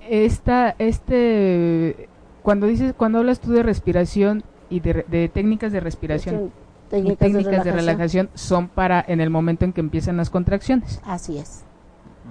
Esta, 0.06 0.74
este, 0.78 2.10
cuando 2.42 2.66
dices, 2.66 2.92
cuando 2.94 3.20
hablas 3.20 3.40
tú 3.40 3.52
de 3.52 3.62
respiración 3.62 4.44
y 4.68 4.80
de, 4.80 5.30
técnicas 5.32 5.72
de 5.72 5.80
respiración, 5.80 6.52
técnicas, 6.90 7.32
de, 7.32 7.72
relajación. 7.72 8.28
son 8.34 8.68
para 8.68 9.02
en 9.08 9.22
el 9.22 9.30
momento 9.30 9.64
en 9.64 9.72
que 9.72 9.80
empiezan 9.80 10.18
las 10.18 10.28
contracciones. 10.28 11.00
Así 11.06 11.38
es. 11.38 11.64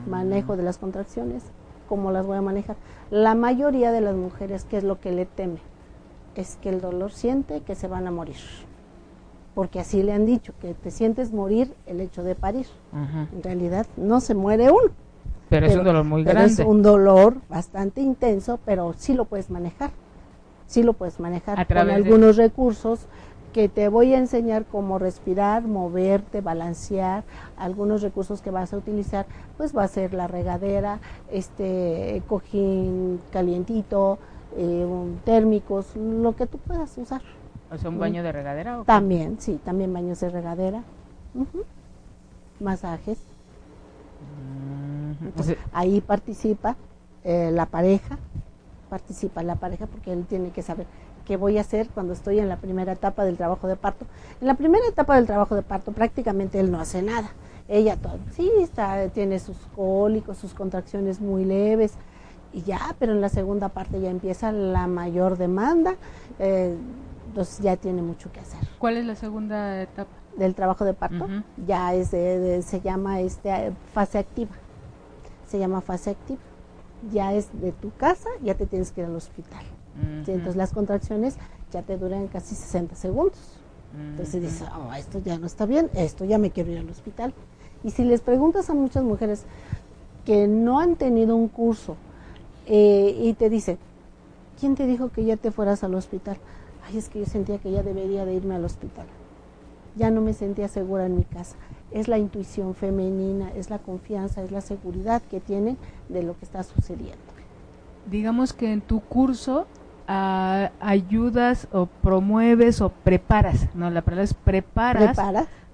Manejo 0.07 0.55
de 0.55 0.61
las 0.61 0.77
contracciones, 0.77 1.45
cómo 1.89 2.11
las 2.11 2.27
voy 2.27 2.37
a 2.37 2.41
manejar. 2.41 2.77
La 3.09 3.33
mayoría 3.33 3.91
de 3.91 3.99
las 3.99 4.15
mujeres, 4.15 4.63
¿qué 4.69 4.77
es 4.77 4.83
lo 4.83 4.99
que 4.99 5.11
le 5.11 5.25
teme? 5.25 5.57
Es 6.35 6.57
que 6.61 6.69
el 6.69 6.79
dolor 6.79 7.11
siente 7.11 7.61
que 7.61 7.73
se 7.73 7.87
van 7.87 8.05
a 8.07 8.11
morir. 8.11 8.37
Porque 9.55 9.79
así 9.79 10.03
le 10.03 10.13
han 10.13 10.27
dicho, 10.27 10.53
que 10.61 10.75
te 10.75 10.91
sientes 10.91 11.33
morir 11.33 11.73
el 11.87 11.99
hecho 11.99 12.23
de 12.23 12.35
parir. 12.35 12.67
En 12.93 13.43
realidad 13.43 13.87
no 13.97 14.21
se 14.21 14.35
muere 14.35 14.69
uno. 14.69 14.91
Pero, 15.49 15.65
es 15.65 15.75
un 15.75 15.83
dolor 15.83 16.05
muy 16.05 16.23
grande. 16.23 16.53
Es 16.53 16.59
un 16.59 16.83
dolor 16.83 17.37
bastante 17.49 18.01
intenso, 18.01 18.59
pero 18.63 18.93
sí 18.95 19.15
lo 19.15 19.25
puedes 19.25 19.49
manejar. 19.49 19.89
Sí 20.67 20.83
lo 20.83 20.93
puedes 20.93 21.19
manejar 21.19 21.65
con 21.65 21.89
algunos 21.89 22.37
recursos 22.37 23.07
que 23.53 23.69
te 23.69 23.89
voy 23.89 24.13
a 24.13 24.17
enseñar 24.17 24.65
cómo 24.65 24.99
respirar, 24.99 25.63
moverte, 25.63 26.41
balancear, 26.41 27.23
algunos 27.57 28.01
recursos 28.01 28.41
que 28.41 28.51
vas 28.51 28.73
a 28.73 28.77
utilizar, 28.77 29.25
pues 29.57 29.75
va 29.75 29.83
a 29.83 29.87
ser 29.87 30.13
la 30.13 30.27
regadera, 30.27 30.99
este 31.31 32.21
cojín 32.27 33.19
calientito, 33.31 34.19
eh, 34.55 34.85
térmicos, 35.25 35.95
lo 35.95 36.35
que 36.35 36.47
tú 36.47 36.57
puedas 36.57 36.97
usar. 36.97 37.21
O 37.71 37.77
sea, 37.77 37.89
un 37.89 37.99
baño 37.99 38.23
de 38.23 38.31
regadera. 38.31 38.79
¿o 38.79 38.83
también, 38.83 39.39
sí, 39.39 39.59
también 39.63 39.93
baños 39.93 40.19
de 40.19 40.29
regadera, 40.29 40.83
masajes. 42.59 43.19
ahí 45.71 46.01
participa 46.01 46.75
eh, 47.23 47.51
la 47.51 47.65
pareja, 47.65 48.17
participa 48.89 49.43
la 49.43 49.55
pareja 49.55 49.85
porque 49.85 50.11
él 50.11 50.25
tiene 50.25 50.49
que 50.49 50.61
saber 50.61 50.87
qué 51.29 51.37
voy 51.37 51.59
a 51.59 51.61
hacer 51.61 51.89
cuando 51.89 52.13
estoy 52.13 52.39
en 52.39 52.49
la 52.49 52.57
primera 52.57 52.93
etapa 52.93 53.23
del 53.23 53.37
trabajo 53.37 53.67
de 53.67 53.75
parto. 53.75 54.07
En 54.41 54.47
la 54.47 54.55
primera 54.55 54.83
etapa 54.87 55.15
del 55.15 55.27
trabajo 55.27 55.53
de 55.53 55.61
parto 55.61 55.91
prácticamente 55.91 56.59
él 56.59 56.71
no 56.71 56.79
hace 56.79 57.03
nada. 57.03 57.29
Ella 57.67 57.97
todo, 57.97 58.17
sí, 58.31 58.51
está, 58.59 59.09
tiene 59.09 59.37
sus 59.37 59.57
cólicos, 59.75 60.39
sus 60.39 60.55
contracciones 60.55 61.21
muy 61.21 61.45
leves 61.45 61.93
y 62.51 62.63
ya, 62.63 62.95
pero 62.97 63.11
en 63.11 63.21
la 63.21 63.29
segunda 63.29 63.69
parte 63.69 64.01
ya 64.01 64.09
empieza 64.09 64.51
la 64.51 64.87
mayor 64.87 65.37
demanda, 65.37 65.97
eh, 66.39 66.75
entonces 67.27 67.59
ya 67.59 67.77
tiene 67.77 68.01
mucho 68.01 68.31
que 68.31 68.39
hacer. 68.39 68.61
¿Cuál 68.79 68.97
es 68.97 69.05
la 69.05 69.13
segunda 69.13 69.83
etapa? 69.83 70.09
Del 70.35 70.55
trabajo 70.55 70.83
de 70.83 70.95
parto, 70.95 71.27
ya 71.67 71.93
es 71.93 72.09
se 72.09 72.81
llama 72.81 73.19
este 73.19 73.71
fase 73.93 74.17
activa, 74.17 74.55
se 75.47 75.59
llama 75.59 75.81
fase 75.81 76.09
activa 76.09 76.41
ya 77.11 77.33
es 77.33 77.49
de 77.61 77.71
tu 77.71 77.91
casa, 77.95 78.29
ya 78.41 78.55
te 78.55 78.65
tienes 78.65 78.91
que 78.91 79.01
ir 79.01 79.07
al 79.07 79.15
hospital. 79.15 79.63
Entonces 80.01 80.55
las 80.55 80.71
contracciones 80.71 81.37
ya 81.71 81.81
te 81.81 81.97
duran 81.97 82.27
casi 82.27 82.55
60 82.55 82.95
segundos. 82.95 83.39
Entonces 83.97 84.41
dices, 84.41 84.67
oh, 84.77 84.93
esto 84.93 85.19
ya 85.23 85.37
no 85.37 85.47
está 85.47 85.65
bien, 85.65 85.89
esto 85.95 86.25
ya 86.25 86.37
me 86.37 86.51
quiero 86.51 86.71
ir 86.71 86.77
al 86.79 86.89
hospital. 86.89 87.33
Y 87.83 87.91
si 87.91 88.03
les 88.03 88.21
preguntas 88.21 88.69
a 88.69 88.73
muchas 88.73 89.03
mujeres 89.03 89.43
que 90.25 90.47
no 90.47 90.79
han 90.79 90.95
tenido 90.95 91.35
un 91.35 91.47
curso 91.47 91.95
eh, 92.67 93.17
y 93.19 93.33
te 93.33 93.49
dicen, 93.49 93.77
¿quién 94.59 94.75
te 94.75 94.85
dijo 94.85 95.09
que 95.09 95.25
ya 95.25 95.37
te 95.37 95.51
fueras 95.51 95.83
al 95.83 95.95
hospital? 95.95 96.37
Ay, 96.87 96.97
es 96.97 97.09
que 97.09 97.19
yo 97.19 97.25
sentía 97.25 97.57
que 97.57 97.71
ya 97.71 97.81
debería 97.81 98.25
de 98.25 98.35
irme 98.35 98.55
al 98.55 98.65
hospital. 98.65 99.07
Ya 99.95 100.11
no 100.11 100.21
me 100.21 100.33
sentía 100.33 100.67
segura 100.67 101.05
en 101.05 101.15
mi 101.15 101.23
casa 101.23 101.55
es 101.91 102.07
la 102.07 102.17
intuición 102.17 102.75
femenina, 102.75 103.51
es 103.55 103.69
la 103.69 103.79
confianza, 103.79 104.43
es 104.43 104.51
la 104.51 104.61
seguridad 104.61 105.21
que 105.23 105.39
tienen 105.39 105.77
de 106.07 106.23
lo 106.23 106.37
que 106.37 106.45
está 106.45 106.63
sucediendo. 106.63 107.17
Digamos 108.09 108.53
que 108.53 108.71
en 108.71 108.81
tu 108.81 109.01
curso 109.01 109.67
ayudas 110.09 111.67
o 111.71 111.85
promueves 111.85 112.81
o 112.81 112.89
preparas, 112.89 113.67
no, 113.75 113.91
la 113.91 114.01
palabra 114.01 114.23
es 114.23 114.33
preparas 114.33 115.17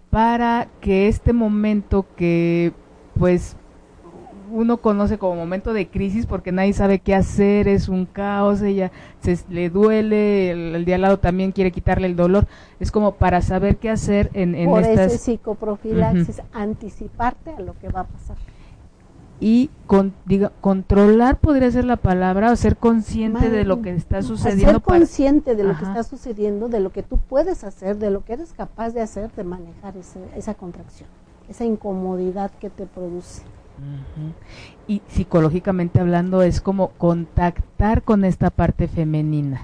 para 0.09 0.67
que 0.81 1.07
este 1.07 1.31
momento 1.31 2.05
que 2.17 2.73
pues 3.17 3.55
uno 4.51 4.77
conoce 4.77 5.17
como 5.17 5.36
momento 5.36 5.73
de 5.73 5.88
crisis 5.88 6.25
porque 6.25 6.51
nadie 6.51 6.73
sabe 6.73 6.99
qué 6.99 7.15
hacer, 7.15 7.69
es 7.69 7.88
un 7.88 8.05
caos, 8.05 8.61
ella 8.61 8.91
se 9.21 9.39
le 9.49 9.69
duele, 9.69 10.51
el, 10.51 10.86
de 10.86 10.93
al 10.93 11.01
lado 11.01 11.19
también 11.19 11.51
quiere 11.53 11.71
quitarle 11.71 12.07
el 12.07 12.17
dolor, 12.17 12.45
es 12.79 12.91
como 12.91 13.15
para 13.15 13.41
saber 13.41 13.77
qué 13.77 13.89
hacer 13.89 14.31
en, 14.33 14.53
en 14.55 14.69
Por 14.69 14.83
ese 14.83 15.17
psicoprofilaxis, 15.17 16.41
anticiparte 16.51 17.51
a 17.51 17.59
lo 17.61 17.73
que 17.79 17.88
va 17.88 18.01
a 18.01 18.05
pasar. 18.05 18.38
Y 19.39 19.69
con, 19.86 20.13
diga, 20.25 20.51
controlar 20.61 21.39
podría 21.39 21.69
ser 21.69 21.86
la 21.86 21.97
palabra, 21.97 22.51
o 22.51 22.55
ser 22.55 22.77
consciente 22.77 23.49
de 23.49 23.65
lo 23.65 23.81
que 23.81 23.93
está 23.93 24.21
sucediendo. 24.21 24.73
Ser 24.73 24.81
consciente 24.81 25.55
de 25.55 25.63
lo 25.63 25.77
que 25.77 25.83
está 25.83 26.03
sucediendo, 26.03 26.69
de 26.69 26.79
lo 26.79 26.91
que 26.91 27.03
tú 27.03 27.17
puedes 27.17 27.63
hacer, 27.63 27.97
de 27.97 28.09
lo 28.11 28.23
que 28.23 28.33
eres 28.33 28.53
capaz 28.53 28.91
de 28.91 29.01
hacer, 29.01 29.31
de 29.33 29.43
manejar 29.43 29.93
esa 30.36 30.53
contracción, 30.53 31.09
esa 31.49 31.65
incomodidad 31.65 32.51
que 32.59 32.69
te 32.69 32.86
produce. 32.86 33.41
Y 34.88 35.01
psicológicamente 35.07 35.99
hablando 35.99 36.41
es 36.41 36.61
como 36.61 36.89
contactar 36.89 38.03
con 38.03 38.23
esta 38.23 38.49
parte 38.49 38.88
femenina. 38.88 39.61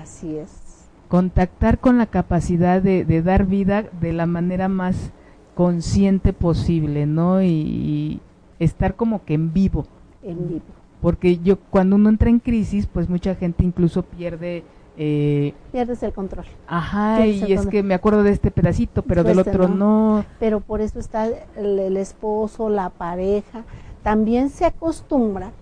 Así 0.00 0.36
es. 0.36 0.88
Contactar 1.08 1.78
con 1.78 1.98
la 1.98 2.06
capacidad 2.06 2.80
de, 2.80 3.04
dar 3.22 3.46
vida 3.46 3.84
de 4.00 4.12
la 4.12 4.26
manera 4.26 4.68
más 4.68 5.10
consciente 5.54 6.32
posible, 6.32 7.06
¿no? 7.06 7.42
Y, 7.42 8.20
estar 8.60 8.94
como 8.94 9.24
que 9.24 9.34
en 9.34 9.52
vivo. 9.52 9.86
En 10.22 10.48
vivo. 10.48 10.64
Porque 11.02 11.38
yo 11.38 11.58
cuando 11.58 11.96
uno 11.96 12.08
entra 12.08 12.30
en 12.30 12.38
crisis, 12.38 12.86
pues 12.86 13.08
mucha 13.08 13.34
gente 13.34 13.64
incluso 13.64 14.02
pierde 14.02 14.62
eh, 15.02 15.54
Pierdes 15.72 16.02
el 16.02 16.12
control. 16.12 16.44
Ajá, 16.66 17.24
y 17.24 17.54
es 17.54 17.66
que 17.68 17.82
me 17.82 17.94
acuerdo 17.94 18.22
de 18.22 18.32
este 18.32 18.50
pedacito, 18.50 19.00
pero 19.00 19.24
del 19.24 19.38
este 19.38 19.50
otro 19.50 19.66
no. 19.66 20.26
Pero 20.38 20.60
por 20.60 20.82
eso 20.82 20.98
está 20.98 21.26
el, 21.56 21.96
esposo, 21.96 22.68
la 22.68 22.90
pareja. 22.90 23.64
También 24.02 24.50
se 24.50 24.66
acostumbra 24.66 25.52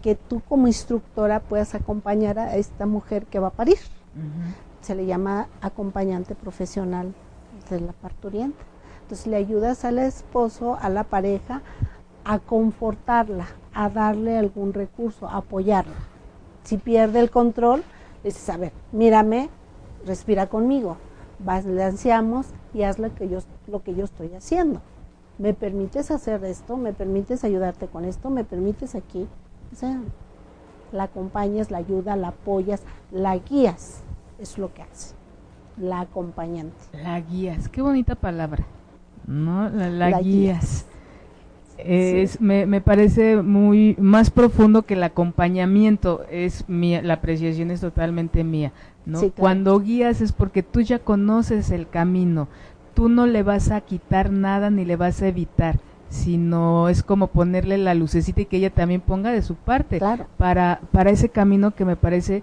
que 0.00 0.14
tú 0.14 0.42
como 0.48 0.68
instructora 0.68 1.40
puedas 1.40 1.74
acompañar 1.74 2.38
a 2.38 2.54
esta 2.54 2.86
mujer 2.86 3.26
que 3.26 3.40
va 3.40 3.48
a 3.48 3.52
parir. 3.52 3.78
Se 4.80 4.94
le 4.94 5.06
llama 5.06 5.48
acompañante 5.60 6.36
profesional 6.36 7.14
de 7.70 7.80
la 7.80 7.92
parturienta. 7.92 8.62
Entonces 9.02 9.26
le 9.26 9.36
ayudas 9.36 9.84
al 9.84 9.98
esposo, 9.98 10.78
a 10.80 10.88
la 10.88 11.02
pareja, 11.02 11.62
a 12.28 12.38
confortarla, 12.40 13.46
a 13.72 13.88
darle 13.88 14.36
algún 14.36 14.74
recurso, 14.74 15.26
a 15.26 15.38
apoyarla. 15.38 15.94
Si 16.62 16.76
pierde 16.76 17.20
el 17.20 17.30
control, 17.30 17.82
dices, 18.22 18.50
a 18.50 18.58
ver, 18.58 18.72
mírame, 18.92 19.48
respira 20.04 20.46
conmigo, 20.46 20.98
balanceamos 21.38 22.48
y 22.74 22.82
haz 22.82 22.98
lo 22.98 23.14
que 23.14 23.30
yo, 23.30 23.38
lo 23.66 23.82
que 23.82 23.94
yo 23.94 24.04
estoy 24.04 24.34
haciendo. 24.34 24.82
¿Me 25.38 25.54
permites 25.54 26.10
hacer 26.10 26.44
esto? 26.44 26.76
¿Me 26.76 26.92
permites 26.92 27.44
ayudarte 27.44 27.86
con 27.86 28.04
esto? 28.04 28.28
¿Me 28.28 28.44
permites 28.44 28.94
aquí? 28.94 29.26
O 29.72 29.76
sea, 29.76 29.98
la 30.92 31.04
acompañas, 31.04 31.70
la 31.70 31.78
ayudas, 31.78 32.18
la 32.18 32.28
apoyas, 32.28 32.82
la 33.10 33.38
guías. 33.38 34.02
Es 34.38 34.58
lo 34.58 34.74
que 34.74 34.82
hace. 34.82 35.14
La 35.78 36.00
acompañante. 36.00 36.76
La 36.92 37.18
guías, 37.22 37.70
qué 37.70 37.80
bonita 37.80 38.16
palabra. 38.16 38.66
¿No? 39.26 39.70
La, 39.70 40.20
guías 40.20 40.84
es, 41.78 42.40
me, 42.40 42.66
me, 42.66 42.80
parece 42.80 43.40
muy 43.42 43.94
más 43.98 44.30
profundo 44.30 44.82
que 44.82 44.94
el 44.94 45.02
acompañamiento 45.02 46.24
es 46.30 46.68
mía 46.68 47.02
la 47.02 47.14
apreciación 47.14 47.70
es 47.70 47.80
totalmente 47.80 48.42
mía 48.42 48.72
no 49.06 49.30
cuando 49.36 49.78
guías 49.78 50.20
es 50.20 50.32
porque 50.32 50.62
tú 50.62 50.80
ya 50.80 50.98
conoces 50.98 51.70
el 51.70 51.88
camino 51.88 52.48
tú 52.94 53.08
no 53.08 53.26
le 53.26 53.44
vas 53.44 53.70
a 53.70 53.80
quitar 53.80 54.32
nada 54.32 54.70
ni 54.70 54.84
le 54.84 54.96
vas 54.96 55.22
a 55.22 55.28
evitar 55.28 55.78
sino 56.08 56.88
es 56.88 57.02
como 57.02 57.28
ponerle 57.28 57.78
la 57.78 57.94
lucecita 57.94 58.40
y 58.40 58.46
que 58.46 58.56
ella 58.56 58.70
también 58.70 59.00
ponga 59.00 59.30
de 59.30 59.42
su 59.42 59.54
parte 59.54 60.00
para 60.36 60.80
para 60.90 61.10
ese 61.10 61.28
camino 61.28 61.74
que 61.74 61.84
me 61.84 61.96
parece 61.96 62.42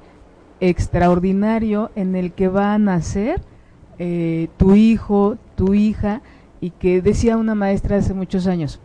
extraordinario 0.62 1.92
en 1.96 2.16
el 2.16 2.32
que 2.32 2.48
va 2.48 2.74
a 2.74 2.80
nacer 2.80 3.42
eh, 4.00 4.48
tu 4.58 4.76
hijo 4.76 5.38
tu 5.56 5.74
hija 5.74 6.22
y 6.62 6.70
que 6.70 7.02
decía 7.02 7.36
una 7.36 7.54
maestra 7.54 7.98
hace 7.98 8.14
muchos 8.14 8.48
años 8.48 8.80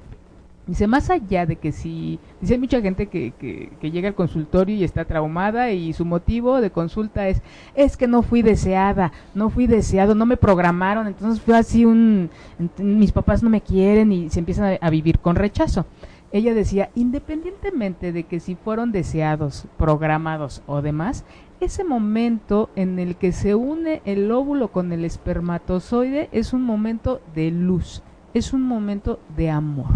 Dice, 0.70 0.86
más 0.86 1.10
allá 1.10 1.46
de 1.46 1.56
que 1.56 1.72
si, 1.72 2.20
dice, 2.40 2.54
hay 2.54 2.60
mucha 2.60 2.80
gente 2.80 3.08
que, 3.08 3.32
que, 3.32 3.90
llega 3.90 4.06
al 4.06 4.14
consultorio 4.14 4.76
y 4.76 4.84
está 4.84 5.04
traumada 5.04 5.72
y 5.72 5.92
su 5.92 6.04
motivo 6.04 6.60
de 6.60 6.70
consulta 6.70 7.26
es, 7.26 7.42
es 7.74 7.96
que 7.96 8.06
no 8.06 8.22
fui 8.22 8.42
deseada, 8.42 9.10
no 9.34 9.50
fui 9.50 9.66
deseado, 9.66 10.14
no 10.14 10.26
me 10.26 10.36
programaron, 10.36 11.08
entonces 11.08 11.42
fue 11.42 11.58
así 11.58 11.84
un, 11.84 12.30
mis 12.78 13.10
papás 13.10 13.42
no 13.42 13.50
me 13.50 13.62
quieren 13.62 14.12
y 14.12 14.30
se 14.30 14.38
empiezan 14.38 14.78
a, 14.80 14.90
vivir 14.90 15.18
con 15.18 15.34
rechazo. 15.34 15.86
Ella 16.30 16.54
decía, 16.54 16.90
independientemente 16.94 18.12
de 18.12 18.22
que 18.22 18.38
si 18.38 18.54
fueron 18.54 18.92
deseados, 18.92 19.66
programados 19.76 20.62
o 20.68 20.82
demás, 20.82 21.24
ese 21.58 21.82
momento 21.82 22.70
en 22.76 23.00
el 23.00 23.16
que 23.16 23.32
se 23.32 23.56
une 23.56 24.02
el 24.04 24.30
óvulo 24.30 24.68
con 24.68 24.92
el 24.92 25.04
espermatozoide 25.04 26.28
es 26.30 26.52
un 26.52 26.62
momento 26.62 27.20
de 27.34 27.50
luz, 27.50 28.04
es 28.34 28.52
un 28.52 28.62
momento 28.62 29.18
de 29.36 29.50
amor. 29.50 29.88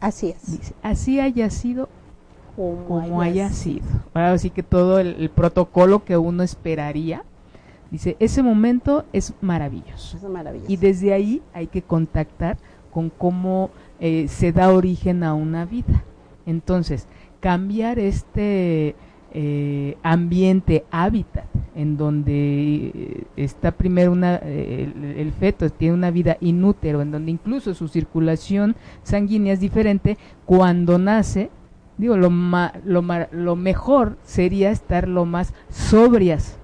Así 0.00 0.30
es. 0.30 0.72
así 0.82 1.20
haya 1.20 1.50
sido 1.50 1.88
como, 2.56 3.20
haya, 3.20 3.50
sido. 3.50 3.84
Ahora 4.14 4.38
sí 4.38 4.50
que 4.50 4.62
todo 4.62 4.98
el, 4.98 5.30
protocolo 5.30 6.04
que 6.04 6.16
uno 6.16 6.42
esperaría, 6.42 7.22
dice, 7.90 8.16
ese 8.18 8.42
momento 8.42 9.04
es 9.12 9.34
maravilloso. 9.42 10.18
Y 10.66 10.76
desde 10.76 11.12
ahí 11.12 11.42
hay 11.52 11.66
que 11.66 11.82
contactar 11.82 12.56
con 12.90 13.10
cómo 13.10 13.70
eh, 14.00 14.26
se 14.28 14.52
da 14.52 14.72
origen 14.72 15.22
a 15.22 15.34
una 15.34 15.66
vida. 15.66 16.02
Entonces, 16.46 17.06
cambiar 17.40 17.98
este 17.98 18.96
eh, 19.32 19.98
ambiente, 20.02 20.86
hábitat, 20.90 21.44
en 21.76 21.96
donde 21.96 22.90
eh, 22.94 23.26
está 23.36 23.70
primero 23.70 24.10
una, 24.10 24.40
eh, 24.42 25.14
el, 25.18 25.32
feto 25.32 25.68
tiene 25.70 25.94
una 25.94 26.10
vida 26.10 26.38
inútero, 26.40 27.02
en 27.02 27.10
donde 27.10 27.30
incluso 27.30 27.74
su 27.74 27.86
circulación 27.86 28.74
sanguínea 29.02 29.52
es 29.52 29.60
diferente, 29.60 30.16
cuando 30.46 30.98
nace, 30.98 31.50
digo, 31.98 32.16
lo, 32.16 32.30
lo, 32.84 33.04
lo 33.30 33.56
mejor 33.56 34.16
sería 34.24 34.70
estar 34.70 35.06
lo 35.06 35.26
más 35.26 35.52
sobrias 35.68 36.56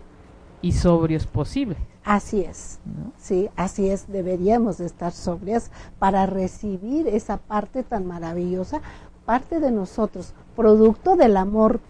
y 0.62 0.72
sobrios 0.72 1.26
posible. 1.26 1.76
Así 2.04 2.40
es, 2.40 2.80
sí, 3.18 3.50
así 3.54 3.90
es, 3.90 4.10
deberíamos 4.10 4.80
estar 4.80 5.12
sobrias 5.12 5.70
para 5.98 6.26
recibir 6.26 7.06
esa 7.06 7.36
parte 7.36 7.84
tan 7.84 8.06
maravillosa, 8.06 8.80
parte 9.26 9.60
de 9.60 9.70
nosotros, 9.70 10.34
producto 10.56 11.16
del 11.16 11.36
amor 11.36 11.80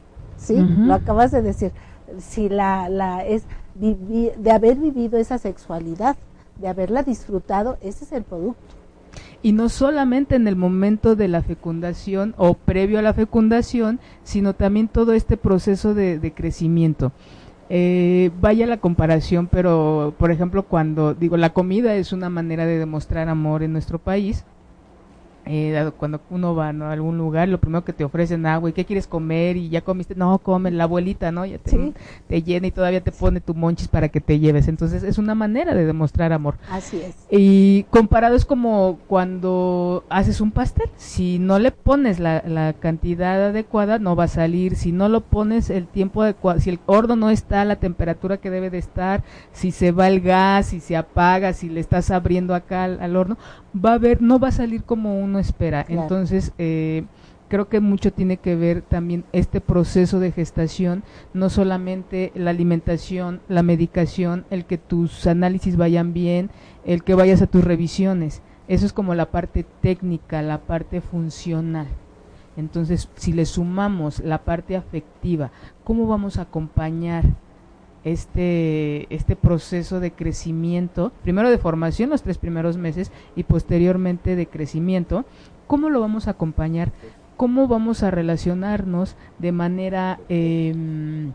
¿sí? 0.43 0.57
Lo 0.57 0.95
acabas 0.95 1.31
de 1.31 1.43
decir. 1.43 1.73
Si 2.19 2.49
la, 2.49 2.89
la 2.89 3.25
es 3.25 3.45
de 3.75 4.51
haber 4.51 4.77
vivido 4.77 5.19
esa 5.19 5.39
sexualidad, 5.39 6.17
de 6.61 6.69
haberla 6.69 7.03
disfrutado, 7.03 7.79
ese 7.81 8.05
es 8.05 8.13
el 8.13 8.23
producto. 8.25 8.75
y 9.43 9.53
no 9.53 9.69
solamente 9.69 10.37
en 10.37 10.47
el 10.47 10.57
momento 10.57 11.17
de 11.17 11.29
la 11.29 11.43
fecundación 11.43 12.35
o 12.39 12.55
previo 12.55 12.99
a 12.99 13.03
la 13.03 13.13
fecundación, 13.15 13.99
sino 14.23 14.55
también 14.55 14.89
todo 14.89 15.13
este 15.15 15.37
proceso 15.37 15.95
de, 15.95 16.19
de 16.19 16.33
crecimiento. 16.33 17.13
Eh, 17.69 18.31
vaya 18.41 18.67
la 18.67 18.77
comparación, 18.77 19.47
pero 19.47 20.15
por 20.19 20.31
ejemplo 20.31 20.65
cuando 20.65 21.15
digo 21.15 21.37
la 21.39 21.55
comida 21.55 21.95
es 21.95 22.13
una 22.13 22.29
manera 22.29 22.67
de 22.67 22.79
demostrar 22.79 23.29
amor 23.29 23.63
en 23.63 23.73
nuestro 23.73 23.99
país, 23.99 24.45
eh, 25.45 25.91
cuando 25.97 26.21
uno 26.31 26.55
va 26.55 26.69
a 26.69 26.93
algún 26.93 27.19
lugar, 27.19 27.49
lo 27.49 27.59
primero 27.59 27.85
que 27.85 27.93
te 27.93 28.05
ofrecen 28.05 28.47
agua 28.47 28.71
y 28.71 28.73
qué 28.73 28.85
quieres 28.85 29.07
comer 29.07 29.57
y 29.57 29.69
ya 29.69 29.81
comiste, 29.81 30.15
no, 30.15 30.39
come 30.39 30.71
la 30.71 30.85
abuelita, 30.85 31.33
¿no? 31.33 31.45
Ya 31.45 31.59
te, 31.59 31.93
te, 32.29 32.43
llena 32.43 32.69
y 32.69 32.71
todavía 32.71 33.01
te 33.01 33.11
pone 33.11 33.41
tu 33.41 33.55
monchis 33.55 33.89
para 33.89 34.09
que 34.09 34.21
te 34.21 34.39
lleves. 34.39 34.69
Entonces 34.69 35.03
es 35.03 35.19
una 35.19 35.35
manera 35.35 35.75
de 35.75 35.85
demostrar 35.85 36.33
amor. 36.33 36.55
Así 36.71 37.01
es. 37.01 37.17
Y 37.31 37.85
comparado 37.91 38.37
es 38.37 38.45
como 38.45 39.01
cuando 39.09 40.05
haces 40.09 40.41
un 40.41 40.53
pastel, 40.53 40.89
si 40.97 41.39
no 41.39 41.59
le 41.59 41.73
pones 41.73 42.21
la, 42.21 42.43
la 42.47 42.73
cantidad 42.75 43.47
adecuada, 43.47 43.99
no 43.99 44.15
va 44.15 44.25
a 44.25 44.29
salir. 44.29 44.77
Si 44.77 44.93
no 44.93 45.09
lo 45.09 45.23
pones 45.23 45.71
el 45.71 45.87
tiempo 45.89 46.23
adecuado, 46.23 46.61
si 46.61 46.71
el 46.71 46.79
horno 46.87 47.17
no 47.17 47.31
está 47.31 47.63
a 47.63 47.65
la 47.65 47.77
temperatura 47.77 48.37
que 48.37 48.51
debe 48.51 48.71
de 48.71 48.79
estar, 48.79 49.25
si 49.53 49.73
se 49.73 49.91
va 49.91 50.09
el 50.09 50.21
gas, 50.21 50.67
si 50.67 50.79
se 50.79 50.97
apaga, 50.97 51.53
si 51.53 51.69
le 51.69 51.81
estás 51.81 52.11
abriendo 52.13 52.55
acá 52.55 52.85
al 52.85 53.17
horno, 53.17 53.39
va 53.75 53.95
a 53.95 53.99
ver, 53.99 54.21
no 54.23 54.39
va 54.39 54.49
a 54.49 54.53
salir 54.53 54.85
como 54.85 55.21
uno 55.33 55.39
espera. 55.39 55.85
Entonces, 55.89 56.53
eh, 56.59 57.05
creo 57.49 57.69
que 57.69 57.81
mucho 57.81 58.13
tiene 58.13 58.37
que 58.37 58.55
ver 58.55 58.83
también 58.83 59.25
este 59.33 59.61
proceso 59.61 60.21
de 60.21 60.31
gestación, 60.31 61.03
no 61.33 61.49
solamente 61.49 62.33
la 62.35 62.51
alimentación, 62.51 63.41
la 63.49 63.63
medicación, 63.63 64.45
el 64.51 64.67
que 64.67 64.79
tus 64.79 65.27
análisis 65.27 65.77
vayan 65.77 66.13
bien, 66.13 66.51
el 66.85 67.03
que 67.03 67.15
vayas 67.15 67.41
a 67.41 67.47
tus 67.47 67.65
revisiones. 67.65 68.43
Eso 68.69 68.87
es 68.87 68.93
como 68.93 69.15
la 69.15 69.31
parte 69.31 69.65
técnica, 69.81 70.43
la 70.43 70.59
parte 70.59 71.01
funcional. 71.01 71.89
Entonces, 72.57 73.09
si 73.17 73.33
le 73.33 73.47
sumamos 73.47 74.21
la 74.21 74.45
parte 74.45 74.77
afectiva, 74.77 75.51
¿cómo 75.85 76.07
vamos 76.07 76.37
a 76.37 76.43
acompañar 76.43 77.25
este, 78.05 79.13
este 79.15 79.37
proceso 79.37 80.01
de 80.01 80.13
crecimiento, 80.13 81.13
primero 81.23 81.51
de 81.51 81.59
formación 81.59 82.11
los 82.11 82.23
tres 82.23 82.39
primeros 82.39 82.77
meses 82.77 83.13
y 83.37 83.45
posteriormente 83.45 84.37
de 84.37 84.47
crecimiento, 84.47 85.25
¿cómo 85.67 85.91
lo 85.91 86.01
vamos 86.01 86.27
a 86.27 86.33
acompañar? 86.33 86.93
¿Cómo 87.37 87.69
vamos 87.69 88.03
a 88.03 88.11
relacionarnos 88.11 89.17
de 89.39 89.53
manera, 89.53 90.21
em, 90.29 91.33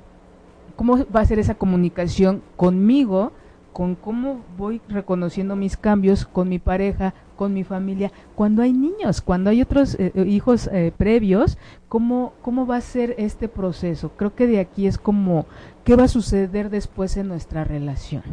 cómo 0.76 1.06
va 1.14 1.22
a 1.22 1.26
ser 1.26 1.40
esa 1.40 1.56
comunicación 1.56 2.42
conmigo? 2.56 3.32
con 3.78 3.94
cómo 3.94 4.42
voy 4.58 4.82
reconociendo 4.90 5.56
mis 5.56 5.78
cambios 5.78 6.26
con 6.26 6.50
mi 6.50 6.58
pareja, 6.58 7.14
con 7.38 7.54
mi 7.54 7.64
familia, 7.64 8.12
cuando 8.36 8.62
hay 8.62 8.74
niños, 8.74 9.22
cuando 9.22 9.50
hay 9.50 9.62
otros 9.62 9.96
eh, 9.96 10.12
eh, 10.14 10.26
hijos 10.28 10.70
eh, 10.74 10.92
previos, 10.98 11.58
¿cómo, 11.88 12.34
¿cómo 12.42 12.68
va 12.68 12.76
a 12.76 12.82
ser 12.82 13.16
este 13.18 13.48
proceso? 13.48 14.12
Creo 14.18 14.36
que 14.36 14.48
de 14.48 14.60
aquí 14.60 14.88
es 14.88 14.98
como, 14.98 15.46
¿qué 15.86 15.96
va 15.96 16.04
a 16.04 16.10
suceder 16.10 16.70
después 16.70 17.16
en 17.16 17.30
nuestra 17.30 17.64
relación? 17.64 18.24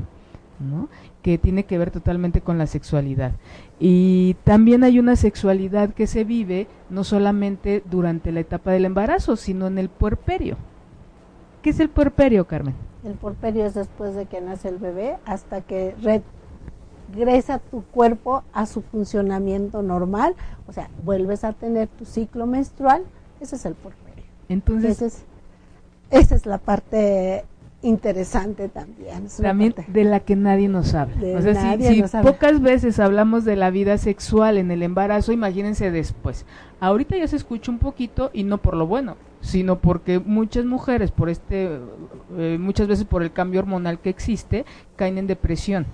¿no? 0.59 0.89
que 1.25 1.39
tiene 1.39 1.65
que 1.65 1.79
ver 1.79 1.91
totalmente 1.91 2.43
con 2.43 2.59
la 2.59 2.67
sexualidad. 2.67 3.33
Y 3.81 4.37
también 4.45 4.85
hay 4.85 4.99
una 4.99 5.17
sexualidad 5.17 5.95
que 5.95 6.07
se 6.07 6.23
vive 6.23 6.67
no 6.91 7.03
solamente 7.03 7.83
durante 7.91 8.31
la 8.31 8.41
etapa 8.41 8.73
del 8.73 8.85
embarazo, 8.85 9.37
sino 9.37 9.67
en 9.67 9.79
el 9.79 9.89
puerperio. 9.89 10.59
¿Qué 11.63 11.71
es 11.71 11.81
el 11.81 11.89
puerperio, 11.89 12.47
Carmen? 12.47 12.75
El 13.05 13.15
porperio 13.15 13.65
es 13.65 13.73
después 13.73 14.15
de 14.15 14.27
que 14.27 14.43
nace 14.43 14.69
el 14.69 14.77
bebé 14.77 15.17
hasta 15.25 15.63
que 15.63 15.95
regresa 17.13 17.59
tu 17.59 17.83
cuerpo 17.85 18.43
a 18.53 18.67
su 18.67 18.83
funcionamiento 18.83 19.83
normal, 19.83 20.35
o 20.67 20.73
sea, 20.73 20.89
vuelves 21.05 21.45
a 21.45 21.53
tener 21.53 21.89
tu 21.89 22.05
ciclo 22.05 22.47
menstrual, 22.47 23.05
ese 23.41 23.57
es 23.57 23.67
el 23.67 23.75
porperio. 23.75 24.25
Entonces, 24.49 25.25
esa 26.11 26.35
es 26.35 26.47
la 26.47 26.59
parte 26.59 27.45
interesante 27.83 28.69
también. 28.69 29.29
También 29.41 29.75
de 29.89 30.05
la 30.05 30.21
que 30.21 30.37
nadie 30.37 30.69
nos 30.69 30.95
habla. 30.95 31.17
o 31.39 31.43
sea, 31.43 31.79
si, 31.79 32.03
pocas 32.23 32.61
veces 32.61 32.99
hablamos 32.99 33.45
de 33.45 33.57
la 33.57 33.71
vida 33.71 33.99
sexual 33.99 34.59
en 34.59 34.71
el 34.71 34.83
embarazo, 34.83 35.33
imagínense 35.33 35.91
después. 35.91 36.47
Ahorita 36.81 37.17
ya 37.17 37.29
se 37.29 37.37
escucha 37.37 37.71
un 37.71 37.79
poquito 37.79 38.31
y 38.33 38.45
no 38.45 38.59
por 38.59 38.77
lo 38.77 38.87
bueno, 38.87 39.17
sino 39.41 39.79
porque 39.79 40.19
muchas 40.19 40.65
mujeres 40.65 41.11
por 41.11 41.29
este 41.29 41.79
eh, 42.37 42.57
muchas 42.59 42.89
veces 42.89 43.05
por 43.05 43.23
el 43.23 43.33
cambio 43.33 43.61
hormonal 43.61 43.99
que 43.99 44.11
existe 44.11 44.65
caen 44.97 45.19
en 45.19 45.27
depresión 45.27 45.87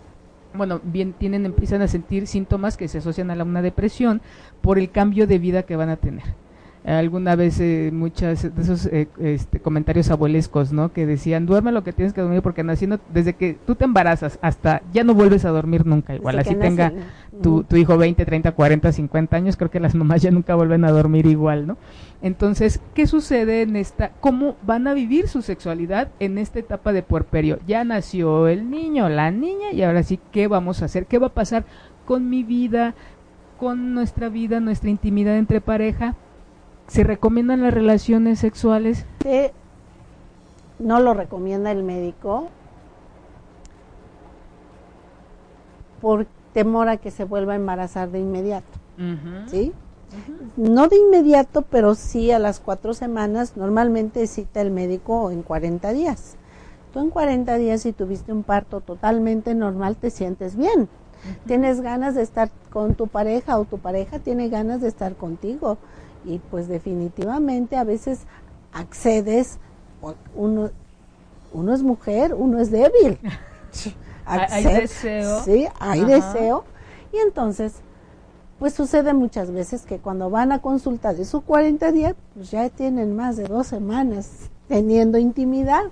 bueno 0.54 0.80
bien 0.82 1.12
tienen 1.12 1.46
empiezan 1.46 1.82
a 1.82 1.88
sentir 1.88 2.26
síntomas 2.26 2.76
que 2.76 2.88
se 2.88 2.98
asocian 2.98 3.30
a 3.30 3.44
una 3.44 3.62
depresión 3.62 4.20
por 4.60 4.78
el 4.78 4.90
cambio 4.90 5.26
de 5.26 5.38
vida 5.38 5.62
que 5.62 5.76
van 5.76 5.90
a 5.90 5.96
tener 5.96 6.24
alguna 6.84 7.36
vez 7.36 7.60
eh, 7.60 7.90
muchas 7.92 8.54
de 8.54 8.62
esos 8.62 8.86
eh, 8.86 9.08
este, 9.18 9.60
comentarios 9.60 10.10
abuelescos, 10.10 10.72
¿no? 10.72 10.92
Que 10.92 11.06
decían, 11.06 11.44
duerme 11.44 11.72
lo 11.72 11.84
que 11.84 11.92
tienes 11.92 12.14
que 12.14 12.22
dormir 12.22 12.42
porque 12.42 12.64
naciendo, 12.64 12.98
desde 13.12 13.34
que 13.34 13.58
tú 13.66 13.74
te 13.74 13.84
embarazas 13.84 14.38
hasta 14.40 14.82
ya 14.92 15.04
no 15.04 15.14
vuelves 15.14 15.44
a 15.44 15.50
dormir 15.50 15.86
nunca, 15.86 16.14
igual 16.14 16.38
así 16.38 16.54
tenga 16.54 16.92
tu, 17.42 17.64
tu, 17.64 17.76
hijo 17.76 17.98
20, 17.98 18.24
30, 18.24 18.52
40, 18.52 18.92
50 18.92 19.36
años, 19.36 19.56
creo 19.56 19.70
que 19.70 19.80
las 19.80 19.94
mamás 19.94 20.22
ya 20.22 20.30
nunca 20.30 20.54
vuelven 20.54 20.84
a 20.84 20.90
dormir 20.90 21.26
igual, 21.26 21.66
¿no? 21.66 21.76
Entonces, 22.22 22.80
¿qué 22.94 23.06
sucede 23.06 23.62
en 23.62 23.76
esta, 23.76 24.12
cómo 24.20 24.56
van 24.62 24.86
a 24.86 24.94
vivir 24.94 25.28
su 25.28 25.42
sexualidad 25.42 26.08
en 26.18 26.38
esta 26.38 26.58
etapa 26.58 26.92
de 26.92 27.02
puerperio? 27.02 27.58
Ya 27.66 27.84
nació 27.84 28.48
el 28.48 28.70
niño, 28.70 29.08
la 29.08 29.30
niña, 29.30 29.72
y 29.72 29.82
ahora 29.82 30.02
sí, 30.02 30.18
¿qué 30.32 30.48
vamos 30.48 30.82
a 30.82 30.86
hacer? 30.86 31.06
¿Qué 31.06 31.18
va 31.18 31.28
a 31.28 31.34
pasar 31.34 31.64
con 32.06 32.28
mi 32.28 32.42
vida, 32.42 32.94
con 33.58 33.94
nuestra 33.94 34.28
vida, 34.28 34.60
nuestra 34.60 34.90
intimidad 34.90 35.36
entre 35.36 35.60
pareja? 35.60 36.14
¿Se 36.90 37.04
recomiendan 37.04 37.62
las 37.62 37.72
relaciones 37.72 38.40
sexuales? 38.40 39.06
no 40.80 40.98
lo 40.98 41.14
recomienda 41.14 41.70
el 41.70 41.84
médico 41.84 42.48
por 46.00 46.26
temor 46.52 46.88
a 46.88 46.96
que 46.96 47.12
se 47.12 47.22
vuelva 47.22 47.52
a 47.52 47.56
embarazar 47.56 48.10
de 48.10 48.18
inmediato. 48.18 48.66
¿Sí? 49.46 49.72
No 50.56 50.88
de 50.88 50.96
inmediato, 50.96 51.62
pero 51.62 51.94
sí 51.94 52.32
a 52.32 52.40
las 52.40 52.58
cuatro 52.58 52.92
semanas. 52.92 53.56
Normalmente 53.56 54.26
cita 54.26 54.60
el 54.60 54.72
médico 54.72 55.30
en 55.30 55.42
40 55.42 55.92
días. 55.92 56.34
Tú 56.92 56.98
en 56.98 57.10
40 57.10 57.54
días, 57.54 57.82
si 57.82 57.92
tuviste 57.92 58.32
un 58.32 58.42
parto 58.42 58.80
totalmente 58.80 59.54
normal, 59.54 59.94
te 59.94 60.10
sientes 60.10 60.56
bien. 60.56 60.88
Tienes 61.46 61.82
ganas 61.82 62.16
de 62.16 62.22
estar 62.22 62.50
con 62.72 62.94
tu 62.94 63.06
pareja 63.06 63.60
o 63.60 63.64
tu 63.64 63.78
pareja 63.78 64.18
tiene 64.18 64.48
ganas 64.48 64.80
de 64.80 64.88
estar 64.88 65.14
contigo 65.14 65.78
y 66.24 66.38
pues 66.38 66.68
definitivamente 66.68 67.76
a 67.76 67.84
veces 67.84 68.20
accedes, 68.72 69.58
uno, 70.34 70.70
uno 71.52 71.74
es 71.74 71.82
mujer, 71.82 72.34
uno 72.34 72.60
es 72.60 72.70
débil. 72.70 73.18
hay 74.26 74.64
deseo. 74.64 75.42
Sí, 75.42 75.66
hay 75.78 76.04
deseo. 76.04 76.64
Y 77.12 77.18
entonces, 77.18 77.74
pues 78.58 78.74
sucede 78.74 79.14
muchas 79.14 79.50
veces 79.50 79.82
que 79.82 79.98
cuando 79.98 80.30
van 80.30 80.52
a 80.52 80.60
consulta 80.60 81.14
de 81.14 81.24
su 81.24 81.40
40 81.40 81.92
días, 81.92 82.14
pues 82.34 82.50
ya 82.50 82.68
tienen 82.68 83.16
más 83.16 83.36
de 83.36 83.44
dos 83.44 83.66
semanas 83.66 84.50
teniendo 84.68 85.18
intimidad. 85.18 85.84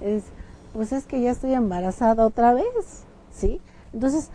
Es, 0.00 0.24
pues 0.72 0.92
es 0.92 1.06
que 1.06 1.20
ya 1.20 1.30
estoy 1.30 1.54
embarazada 1.54 2.26
otra 2.26 2.52
vez, 2.52 3.04
¿sí? 3.32 3.60
Entonces, 3.92 4.30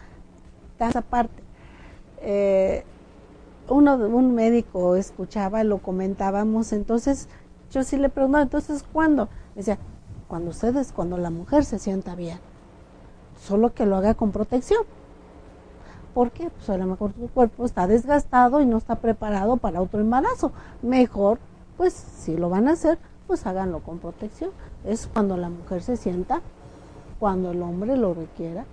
esa 0.88 1.02
parte. 1.02 1.44
Eh, 2.22 2.86
uno 3.70 3.96
un 3.96 4.36
médico 4.36 4.96
escuchaba, 4.96 5.64
lo 5.64 5.80
comentábamos, 5.80 6.74
entonces 6.74 7.28
yo 7.72 7.84
sí 7.84 7.98
le 7.98 8.10
preguntaba, 8.10 8.44
entonces 8.44 8.84
¿cuándo? 8.92 9.30
Decía, 9.56 9.78
cuando 10.28 10.52
ustedes, 10.52 10.92
cuando 10.92 11.18
la 11.18 11.30
mujer 11.30 11.66
se 11.66 11.80
sienta 11.80 12.16
bien, 12.16 12.40
solo 13.42 13.74
que 13.74 13.86
lo 13.86 13.96
haga 13.98 14.14
con 14.14 14.32
protección. 14.32 14.84
¿Por 16.14 16.32
qué? 16.32 16.50
Pues 16.50 16.70
a 16.70 16.78
lo 16.78 16.86
mejor 16.86 17.14
tu 17.14 17.28
cuerpo 17.30 17.66
está 17.66 17.88
desgastado 17.88 18.62
y 18.62 18.66
no 18.66 18.78
está 18.78 18.96
preparado 18.96 19.58
para 19.58 19.82
otro 19.82 20.02
embarazo. 20.02 20.52
Mejor, 20.82 21.40
pues 21.78 21.94
si 21.94 22.36
lo 22.36 22.50
van 22.50 22.68
a 22.68 22.74
hacer, 22.74 22.98
pues 23.28 23.46
háganlo 23.46 23.80
con 23.82 24.00
protección. 24.00 24.52
Es 24.84 25.08
cuando 25.08 25.38
la 25.38 25.50
mujer 25.50 25.84
se 25.84 25.98
sienta, 25.98 26.42
cuando 27.20 27.52
el 27.52 27.62
hombre 27.62 27.96
lo 27.96 28.14
requiera, 28.14 28.66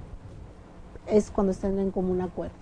es 1.07 1.31
cuando 1.31 1.53
estén 1.53 1.79
en 1.79 1.91
común 1.91 2.21
acuerdo. 2.21 2.55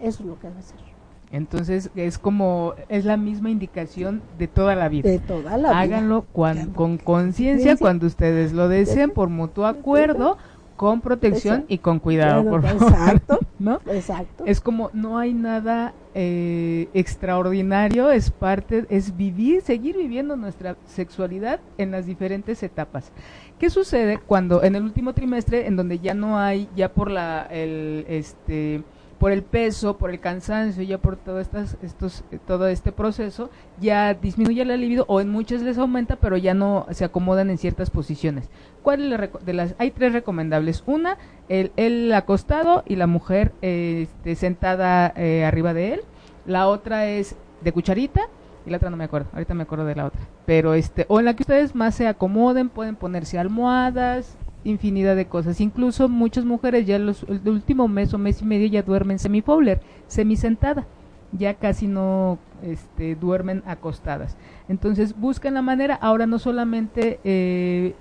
Eso 0.00 0.22
es 0.22 0.28
lo 0.28 0.38
que 0.40 0.48
debe 0.48 0.62
ser. 0.62 0.91
Entonces 1.32 1.90
es 1.96 2.18
como, 2.18 2.74
es 2.90 3.06
la 3.06 3.16
misma 3.16 3.50
indicación 3.50 4.20
de 4.38 4.48
toda 4.48 4.74
la 4.76 4.90
vida. 4.90 5.08
De 5.08 5.18
toda 5.18 5.56
la 5.56 5.80
Háganlo 5.80 6.26
con 6.32 6.98
conciencia 6.98 7.76
cuando 7.76 8.06
ustedes 8.06 8.52
lo 8.52 8.68
deseen, 8.68 9.10
por 9.10 9.30
mutuo 9.30 9.66
acuerdo, 9.66 10.36
con 10.76 11.00
protección 11.00 11.64
y 11.68 11.78
con 11.78 12.00
cuidado, 12.00 12.44
por 12.44 12.62
favor. 12.62 12.82
Exacto. 12.82 13.38
¿No? 13.58 13.80
Exacto. 13.86 14.44
Es 14.46 14.60
como, 14.60 14.90
no 14.92 15.16
hay 15.16 15.32
nada 15.32 15.94
eh, 16.14 16.88
extraordinario, 16.92 18.10
es 18.10 18.30
parte, 18.30 18.84
es 18.90 19.16
vivir, 19.16 19.62
seguir 19.62 19.96
viviendo 19.96 20.36
nuestra 20.36 20.76
sexualidad 20.86 21.60
en 21.78 21.92
las 21.92 22.04
diferentes 22.04 22.62
etapas. 22.62 23.12
¿Qué 23.58 23.70
sucede 23.70 24.18
cuando 24.18 24.64
en 24.64 24.74
el 24.74 24.82
último 24.82 25.12
trimestre, 25.12 25.66
en 25.66 25.76
donde 25.76 26.00
ya 26.00 26.14
no 26.14 26.36
hay, 26.38 26.68
ya 26.74 26.92
por 26.92 27.10
la, 27.10 27.46
el, 27.50 28.04
este, 28.08 28.82
por 29.22 29.30
el 29.30 29.44
peso, 29.44 29.98
por 29.98 30.10
el 30.10 30.18
cansancio, 30.18 30.82
ya 30.82 30.98
por 30.98 31.14
todo, 31.14 31.38
estas, 31.38 31.76
estos, 31.80 32.24
todo 32.44 32.66
este 32.66 32.90
proceso, 32.90 33.50
ya 33.80 34.14
disminuye 34.14 34.64
la 34.64 34.76
libido 34.76 35.04
o 35.06 35.20
en 35.20 35.28
muchas 35.28 35.62
les 35.62 35.78
aumenta, 35.78 36.16
pero 36.16 36.36
ya 36.36 36.54
no 36.54 36.88
se 36.90 37.04
acomodan 37.04 37.48
en 37.48 37.56
ciertas 37.56 37.88
posiciones. 37.88 38.50
¿Cuál 38.82 39.30
de 39.44 39.52
las? 39.52 39.76
Hay 39.78 39.92
tres 39.92 40.12
recomendables. 40.12 40.82
Una, 40.86 41.18
el, 41.48 41.70
el 41.76 42.12
acostado 42.12 42.82
y 42.84 42.96
la 42.96 43.06
mujer 43.06 43.52
este, 43.60 44.34
sentada 44.34 45.12
eh, 45.14 45.44
arriba 45.44 45.72
de 45.72 45.94
él. 45.94 46.00
La 46.44 46.66
otra 46.66 47.06
es 47.06 47.36
de 47.60 47.70
cucharita 47.70 48.22
y 48.66 48.70
la 48.70 48.78
otra 48.78 48.90
no 48.90 48.96
me 48.96 49.04
acuerdo, 49.04 49.28
ahorita 49.34 49.54
me 49.54 49.62
acuerdo 49.62 49.84
de 49.84 49.94
la 49.94 50.06
otra. 50.06 50.20
Pero 50.46 50.74
este, 50.74 51.06
o 51.08 51.20
en 51.20 51.26
la 51.26 51.36
que 51.36 51.44
ustedes 51.44 51.76
más 51.76 51.94
se 51.94 52.08
acomoden, 52.08 52.68
pueden 52.70 52.96
ponerse 52.96 53.38
almohadas, 53.38 54.36
infinidad 54.64 55.16
de 55.16 55.26
cosas. 55.26 55.60
Incluso 55.60 56.08
muchas 56.08 56.44
mujeres 56.44 56.86
ya 56.86 56.98
los, 56.98 57.24
el 57.24 57.48
último 57.48 57.88
mes 57.88 58.12
o 58.14 58.18
mes 58.18 58.42
y 58.42 58.44
medio 58.44 58.66
ya 58.66 58.82
duermen 58.82 59.18
semi-fowler, 59.18 59.80
semi-sentada. 60.06 60.86
Ya 61.32 61.54
casi 61.54 61.86
no 61.86 62.38
este, 62.62 63.14
duermen 63.14 63.62
acostadas. 63.66 64.36
Entonces 64.68 65.18
buscan 65.18 65.54
la 65.54 65.62
manera, 65.62 65.94
ahora 65.94 66.26
no 66.26 66.38
solamente 66.38 67.20
eh, 67.24 67.94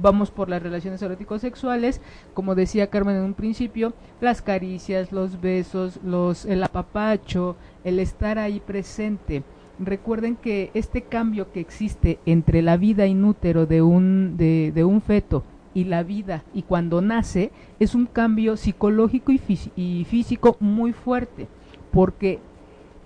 vamos 0.00 0.30
por 0.30 0.48
las 0.48 0.62
relaciones 0.62 1.02
eróticos 1.02 1.40
sexuales, 1.40 2.00
como 2.34 2.54
decía 2.54 2.88
Carmen 2.88 3.16
en 3.16 3.24
un 3.24 3.34
principio, 3.34 3.94
las 4.20 4.42
caricias, 4.42 5.10
los 5.10 5.40
besos, 5.40 5.98
los 6.04 6.44
el 6.44 6.62
apapacho, 6.62 7.56
el 7.82 7.98
estar 7.98 8.38
ahí 8.38 8.60
presente. 8.60 9.42
Recuerden 9.80 10.36
que 10.36 10.70
este 10.74 11.02
cambio 11.02 11.52
que 11.52 11.60
existe 11.60 12.18
entre 12.26 12.62
la 12.62 12.76
vida 12.76 13.06
inútero 13.06 13.66
de 13.66 13.82
un 13.82 14.36
de 14.36 14.84
un 14.84 15.00
feto 15.00 15.42
y 15.78 15.84
la 15.84 16.02
vida 16.02 16.42
y 16.52 16.62
cuando 16.62 17.00
nace 17.00 17.52
es 17.78 17.94
un 17.94 18.06
cambio 18.06 18.56
psicológico 18.56 19.30
y, 19.30 19.40
y 19.76 20.04
físico 20.06 20.56
muy 20.58 20.92
fuerte 20.92 21.46
porque 21.92 22.40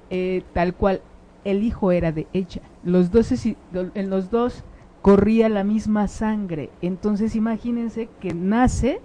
eh, 0.09 0.43
tal 0.55 0.75
cual 0.75 1.03
el 1.45 1.63
hijo 1.65 1.93
era 1.93 2.13
de 2.13 2.27
ella. 2.33 2.63
Los 2.83 3.11
dos 3.11 3.31
en 3.33 4.11
los 4.11 4.31
dos 4.31 4.65
corría 5.03 5.51
la 5.51 5.65
misma 5.65 6.09
sangre. 6.09 6.71
Entonces 6.81 7.37
imagínense 7.37 8.09
que 8.21 8.33
nace 8.33 9.01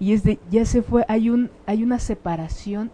y 0.00 0.14
es 0.14 0.24
de 0.24 0.38
ya 0.50 0.64
se 0.64 0.80
fue 0.80 1.04
hay 1.06 1.28
un 1.28 1.50
hay 1.66 1.82
una 1.82 1.98
separación 1.98 2.90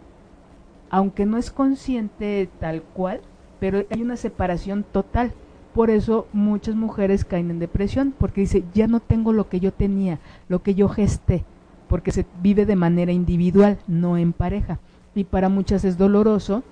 aunque 0.91 1.27
no 1.27 1.37
es 1.37 1.53
consciente 1.53 2.49
tal 2.59 2.83
cual 2.83 3.21
pero 3.61 3.85
hay 3.91 4.03
una 4.03 4.17
separación 4.17 4.85
total 4.91 5.33
por 5.79 5.91
eso 5.91 6.27
muchas 6.33 6.75
mujeres 6.75 7.25
caen 7.25 7.53
en 7.53 7.61
depresión, 7.61 8.13
porque 8.19 8.41
dice, 8.41 8.65
ya 8.75 8.89
no 8.89 8.99
tengo 8.99 9.33
lo 9.33 9.49
que 9.49 9.61
yo 9.61 9.73
tenía, 9.73 10.19
lo 10.49 10.61
que 10.61 10.75
yo 10.75 10.89
gesté, 10.89 11.45
porque 11.87 12.11
se 12.11 12.27
vive 12.43 12.67
de 12.67 12.75
manera 12.75 13.13
individual, 13.13 13.79
no 13.87 14.19
en 14.19 14.33
pareja. 14.33 14.81
Y 15.15 15.23
para 15.23 15.49
muchas 15.49 15.85
es 15.85 15.97
doloroso 15.97 16.65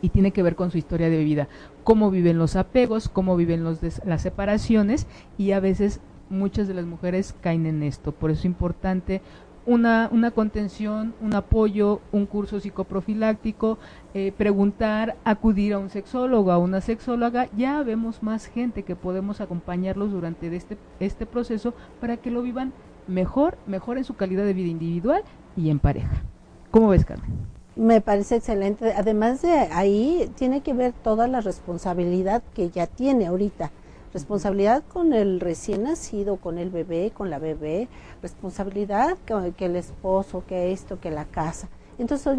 y 0.00 0.10
tiene 0.10 0.30
que 0.30 0.44
ver 0.44 0.54
con 0.54 0.70
su 0.70 0.78
historia 0.78 1.10
de 1.10 1.24
vida, 1.24 1.48
cómo 1.82 2.08
viven 2.12 2.38
los 2.38 2.54
apegos, 2.54 3.08
cómo 3.08 3.34
viven 3.34 3.64
los 3.64 3.80
las 4.04 4.22
separaciones 4.22 5.08
y 5.36 5.50
a 5.50 5.58
veces 5.58 6.00
muchas 6.30 6.68
de 6.68 6.74
las 6.74 6.86
mujeres 6.86 7.34
caen 7.40 7.66
en 7.66 7.82
esto. 7.82 8.12
Por 8.12 8.30
eso 8.30 8.38
es 8.38 8.44
importante 8.44 9.22
una, 9.66 10.08
una 10.12 10.30
contención, 10.30 11.14
un 11.20 11.34
apoyo, 11.34 12.00
un 12.12 12.26
curso 12.26 12.60
psicoprofiláctico, 12.60 13.78
eh, 14.14 14.32
preguntar, 14.36 15.16
acudir 15.24 15.74
a 15.74 15.78
un 15.78 15.90
sexólogo, 15.90 16.52
a 16.52 16.58
una 16.58 16.80
sexóloga, 16.80 17.48
ya 17.56 17.82
vemos 17.82 18.22
más 18.22 18.46
gente 18.46 18.84
que 18.84 18.96
podemos 18.96 19.40
acompañarlos 19.40 20.12
durante 20.12 20.54
este, 20.54 20.78
este 21.00 21.26
proceso 21.26 21.74
para 22.00 22.16
que 22.16 22.30
lo 22.30 22.42
vivan 22.42 22.72
mejor, 23.08 23.58
mejor 23.66 23.98
en 23.98 24.04
su 24.04 24.14
calidad 24.14 24.44
de 24.44 24.54
vida 24.54 24.68
individual 24.68 25.22
y 25.56 25.70
en 25.70 25.78
pareja. 25.80 26.22
¿Cómo 26.70 26.88
ves, 26.88 27.04
Carmen? 27.04 27.30
Me 27.74 28.00
parece 28.00 28.36
excelente. 28.36 28.94
Además 28.96 29.42
de 29.42 29.50
ahí, 29.50 30.30
tiene 30.36 30.62
que 30.62 30.72
ver 30.72 30.92
toda 30.92 31.28
la 31.28 31.40
responsabilidad 31.40 32.42
que 32.54 32.70
ya 32.70 32.86
tiene 32.86 33.26
ahorita 33.26 33.70
responsabilidad 34.16 34.82
con 34.90 35.12
el 35.12 35.40
recién 35.40 35.82
nacido, 35.82 36.36
con 36.36 36.56
el 36.56 36.70
bebé, 36.70 37.12
con 37.14 37.28
la 37.28 37.38
bebé, 37.38 37.86
responsabilidad 38.22 39.18
que, 39.26 39.66
el 39.66 39.76
esposo, 39.76 40.42
que 40.48 40.72
esto, 40.72 40.98
que 40.98 41.10
la 41.10 41.26
casa. 41.26 41.68
Entonces 41.98 42.38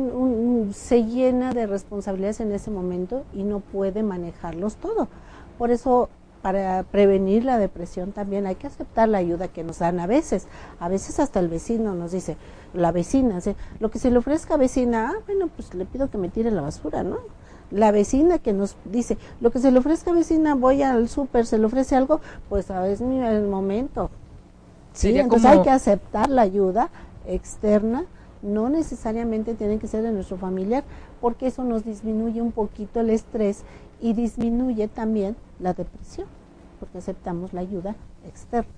se 0.75 1.03
llena 1.03 1.53
de 1.53 1.67
responsabilidades 1.67 2.39
en 2.39 2.51
ese 2.51 2.71
momento 2.71 3.25
y 3.31 3.43
no 3.43 3.59
puede 3.59 4.01
manejarlos 4.01 4.77
todo. 4.77 5.07
Por 5.59 5.69
eso 5.69 6.09
para 6.41 6.81
prevenir 6.81 7.45
la 7.45 7.59
depresión 7.59 8.11
también 8.11 8.47
hay 8.47 8.55
que 8.55 8.65
aceptar 8.65 9.07
la 9.07 9.19
ayuda 9.19 9.47
que 9.47 9.63
nos 9.63 9.77
dan 9.77 9.99
a 9.99 10.07
veces. 10.07 10.47
A 10.79 10.89
veces 10.89 11.19
hasta 11.19 11.39
el 11.39 11.47
vecino 11.47 11.93
nos 11.93 12.11
dice, 12.11 12.37
la 12.73 12.91
vecina, 12.91 13.37
lo 13.79 13.91
que 13.91 13.99
se 13.99 14.09
le 14.09 14.17
ofrezca 14.17 14.55
a 14.55 14.57
vecina, 14.57 15.11
ah, 15.13 15.21
bueno, 15.27 15.47
pues 15.55 15.75
le 15.75 15.85
pido 15.85 16.09
que 16.09 16.17
me 16.17 16.29
tire 16.29 16.49
la 16.49 16.61
basura, 16.61 17.03
¿no? 17.03 17.19
La 17.71 17.91
vecina 17.91 18.39
que 18.39 18.53
nos 18.53 18.75
dice, 18.85 19.17
lo 19.41 19.51
que 19.51 19.59
se 19.59 19.71
le 19.71 19.79
ofrezca 19.79 20.11
vecina, 20.11 20.55
voy 20.55 20.83
al 20.83 21.09
súper, 21.09 21.45
se 21.45 21.57
le 21.57 21.65
ofrece 21.65 21.95
algo, 21.95 22.21
pues 22.49 22.71
a 22.71 22.87
es 22.87 23.01
el 23.01 23.47
momento. 23.47 24.09
Sí, 24.93 25.17
entonces 25.17 25.49
hay 25.49 25.61
que 25.61 25.69
aceptar 25.69 26.29
la 26.29 26.41
ayuda 26.41 26.89
externa, 27.27 28.05
no 28.41 28.69
necesariamente 28.69 29.53
tiene 29.53 29.79
que 29.79 29.87
ser 29.87 30.01
de 30.01 30.11
nuestro 30.11 30.37
familiar, 30.37 30.83
porque 31.21 31.47
eso 31.47 31.63
nos 31.63 31.83
disminuye 31.83 32.41
un 32.41 32.51
poquito 32.51 32.99
el 32.99 33.09
estrés 33.09 33.63
y 34.01 34.13
disminuye 34.13 34.87
también 34.87 35.35
la 35.59 35.73
depresión, 35.73 36.27
porque 36.79 36.99
aceptamos 36.99 37.53
la 37.53 37.61
ayuda 37.61 37.95
externa 38.25 38.71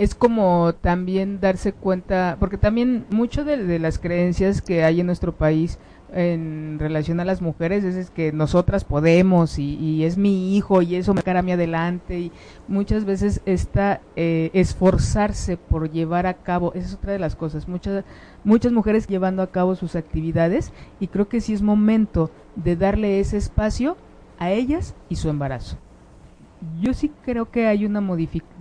es 0.00 0.14
como 0.14 0.72
también 0.80 1.40
darse 1.40 1.74
cuenta, 1.74 2.38
porque 2.40 2.56
también 2.56 3.04
mucho 3.10 3.44
de, 3.44 3.58
de, 3.58 3.78
las 3.78 3.98
creencias 3.98 4.62
que 4.62 4.82
hay 4.82 5.00
en 5.00 5.04
nuestro 5.06 5.36
país 5.36 5.78
en 6.14 6.78
relación 6.78 7.20
a 7.20 7.24
las 7.24 7.42
mujeres 7.42 7.84
es, 7.84 8.10
que 8.10 8.32
nosotras 8.32 8.84
podemos 8.84 9.58
y, 9.58 10.04
es 10.04 10.16
mi 10.16 10.56
hijo 10.56 10.82
y 10.82 10.96
eso 10.96 11.14
me 11.14 11.22
cara 11.22 11.40
a 11.40 11.42
mí 11.42 11.52
adelante. 11.52 12.18
Y 12.18 12.32
muchas 12.68 13.04
veces 13.04 13.40
está 13.46 14.00
eh, 14.16 14.50
esforzarse 14.52 15.56
por 15.56 15.90
llevar 15.90 16.26
a 16.26 16.34
cabo, 16.34 16.72
esa 16.74 16.88
es 16.88 16.94
otra 16.94 17.12
de 17.12 17.18
las 17.18 17.36
cosas, 17.36 17.68
muchas, 17.68 18.04
muchas 18.44 18.72
mujeres 18.72 19.06
llevando 19.06 19.42
a 19.42 19.50
cabo 19.50 19.74
sus 19.74 19.96
actividades 19.96 20.72
y 20.98 21.08
creo 21.08 21.28
que 21.28 21.40
sí 21.40 21.52
es 21.52 21.62
momento 21.62 22.30
de 22.56 22.76
darle 22.76 23.20
ese 23.20 23.36
espacio 23.36 23.96
a 24.38 24.50
ellas 24.50 24.94
y 25.08 25.16
su 25.16 25.28
embarazo 25.28 25.76
yo 26.80 26.92
sí 26.94 27.10
creo 27.24 27.50
que 27.50 27.66
hay 27.66 27.84
una 27.84 28.00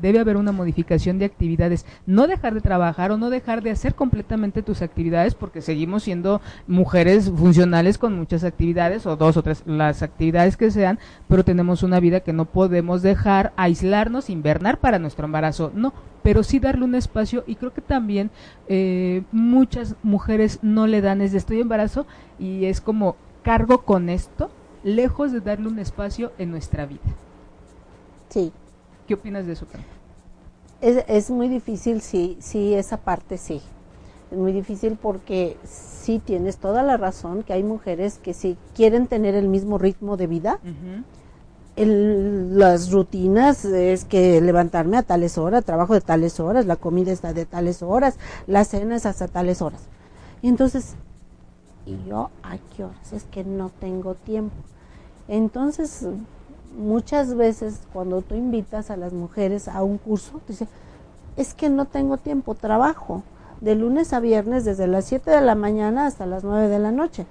debe 0.02 0.20
haber 0.20 0.38
una 0.38 0.52
modificación 0.52 1.20
de 1.20 1.26
actividades, 1.26 1.86
no 2.06 2.28
dejar 2.28 2.54
de 2.54 2.62
trabajar 2.62 3.12
o 3.12 3.18
no 3.18 3.30
dejar 3.30 3.62
de 3.62 3.72
hacer 3.72 3.96
completamente 3.96 4.62
tus 4.62 4.82
actividades 4.82 5.36
porque 5.36 5.62
seguimos 5.62 6.04
siendo 6.04 6.42
mujeres 6.68 7.30
funcionales 7.30 7.98
con 7.98 8.18
muchas 8.18 8.44
actividades 8.44 9.06
o 9.06 9.16
dos 9.16 9.38
o 9.38 9.44
tres 9.44 9.64
las 9.66 10.02
actividades 10.02 10.58
que 10.58 10.72
sean, 10.72 11.00
pero 11.28 11.44
tenemos 11.44 11.84
una 11.84 12.00
vida 12.00 12.22
que 12.22 12.34
no 12.34 12.46
podemos 12.46 13.02
dejar 13.02 13.54
aislarnos, 13.58 14.30
invernar 14.30 14.80
para 14.80 15.00
nuestro 15.00 15.26
embarazo, 15.26 15.72
no, 15.74 15.94
pero 16.24 16.44
sí 16.44 16.60
darle 16.60 16.86
un 16.86 16.96
espacio 16.96 17.44
y 17.48 17.56
creo 17.56 17.74
que 17.74 17.82
también 17.82 18.30
eh, 18.68 19.24
muchas 19.32 19.96
mujeres 20.04 20.60
no 20.62 20.88
le 20.88 21.02
dan 21.02 21.22
es 21.22 21.32
de 21.32 21.38
estoy 21.38 21.62
embarazo 21.62 22.06
y 22.38 22.66
es 22.66 22.82
como 22.82 23.16
cargo 23.44 23.80
con 23.80 24.10
esto 24.10 24.52
lejos 24.84 25.32
de 25.32 25.42
darle 25.42 25.68
un 25.68 25.80
espacio 25.80 26.32
en 26.38 26.52
nuestra 26.52 26.86
vida. 26.86 27.02
Sí. 28.30 28.52
¿Qué 29.08 29.16
opinas 29.16 29.46
de 29.46 29.54
eso? 29.54 29.66
Es, 30.82 31.04
es 31.08 31.30
muy 31.30 31.48
difícil, 31.48 32.02
sí, 32.02 32.38
sí, 32.40 32.74
esa 32.74 32.98
parte 32.98 33.38
sí. 33.38 33.62
Es 34.32 34.38
muy 34.38 34.52
difícil 34.52 34.98
porque 35.02 35.58
sí 35.64 36.20
tienes 36.20 36.58
toda 36.58 36.84
la 36.84 36.98
razón 36.98 37.44
que 37.44 37.54
hay 37.54 37.64
mujeres 37.64 38.20
que 38.20 38.34
si 38.34 38.58
quieren 38.76 39.08
tener 39.08 39.36
el 39.36 39.48
mismo 39.48 39.78
ritmo 39.78 40.18
de 40.18 40.28
vida, 40.28 40.60
las 41.76 42.92
rutinas 42.92 43.64
es 43.66 44.06
que 44.06 44.42
levantarme 44.42 44.98
a 44.98 45.04
tales 45.04 45.38
horas, 45.38 45.64
trabajo 45.64 45.94
de 45.94 46.02
tales 46.02 46.40
horas, 46.40 46.66
la 46.66 46.76
comida 46.76 47.12
está 47.12 47.34
de 47.34 47.46
tales 47.46 47.82
horas, 47.82 48.18
la 48.48 48.66
cena 48.66 48.98
es 48.98 49.06
hasta 49.06 49.28
tales 49.28 49.62
horas. 49.62 49.82
Y 50.42 50.50
entonces, 50.50 50.96
¿y 51.86 51.98
yo 52.08 52.30
a 52.44 52.58
qué 52.76 52.84
horas? 52.84 53.14
Es 53.14 53.24
que 53.24 53.44
no 53.44 53.72
tengo 53.80 54.14
tiempo. 54.14 54.56
Entonces, 55.28 56.06
muchas 56.78 57.36
veces 57.36 57.82
cuando 57.94 58.22
tú 58.22 58.36
invitas 58.36 58.90
a 58.90 58.98
las 58.98 59.14
mujeres 59.14 59.68
a 59.68 59.84
un 59.84 59.98
curso, 59.98 60.42
dice, 60.48 60.68
es 61.38 61.54
que 61.54 61.70
no 61.70 61.86
tengo 61.86 62.18
tiempo, 62.18 62.56
trabajo 62.56 63.24
de 63.62 63.76
lunes 63.76 64.14
a 64.14 64.20
viernes 64.20 64.66
desde 64.66 64.88
las 64.88 65.06
7 65.06 65.30
de 65.32 65.42
la 65.42 65.56
mañana 65.56 66.06
hasta 66.06 66.26
las 66.26 66.44
9 66.44 66.68
de 66.68 66.80
la 66.80 66.92
noche. 66.92 67.26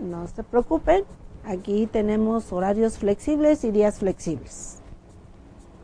No 0.00 0.26
se 0.26 0.42
preocupen, 0.42 1.04
aquí 1.44 1.86
tenemos 1.86 2.52
horarios 2.52 2.98
flexibles 2.98 3.64
y 3.64 3.70
días 3.70 3.98
flexibles. 3.98 4.78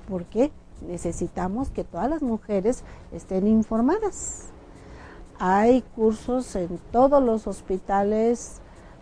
porque 0.09 0.51
Necesitamos 0.87 1.71
que 1.71 1.85
todas 1.85 2.09
las 2.09 2.23
mujeres 2.23 2.83
estén 3.13 3.47
informadas. 3.47 4.47
Hay 5.39 5.83
cursos 5.95 6.55
en 6.57 6.79
todos 6.93 7.23
los 7.23 7.47
hospitales 7.47 8.61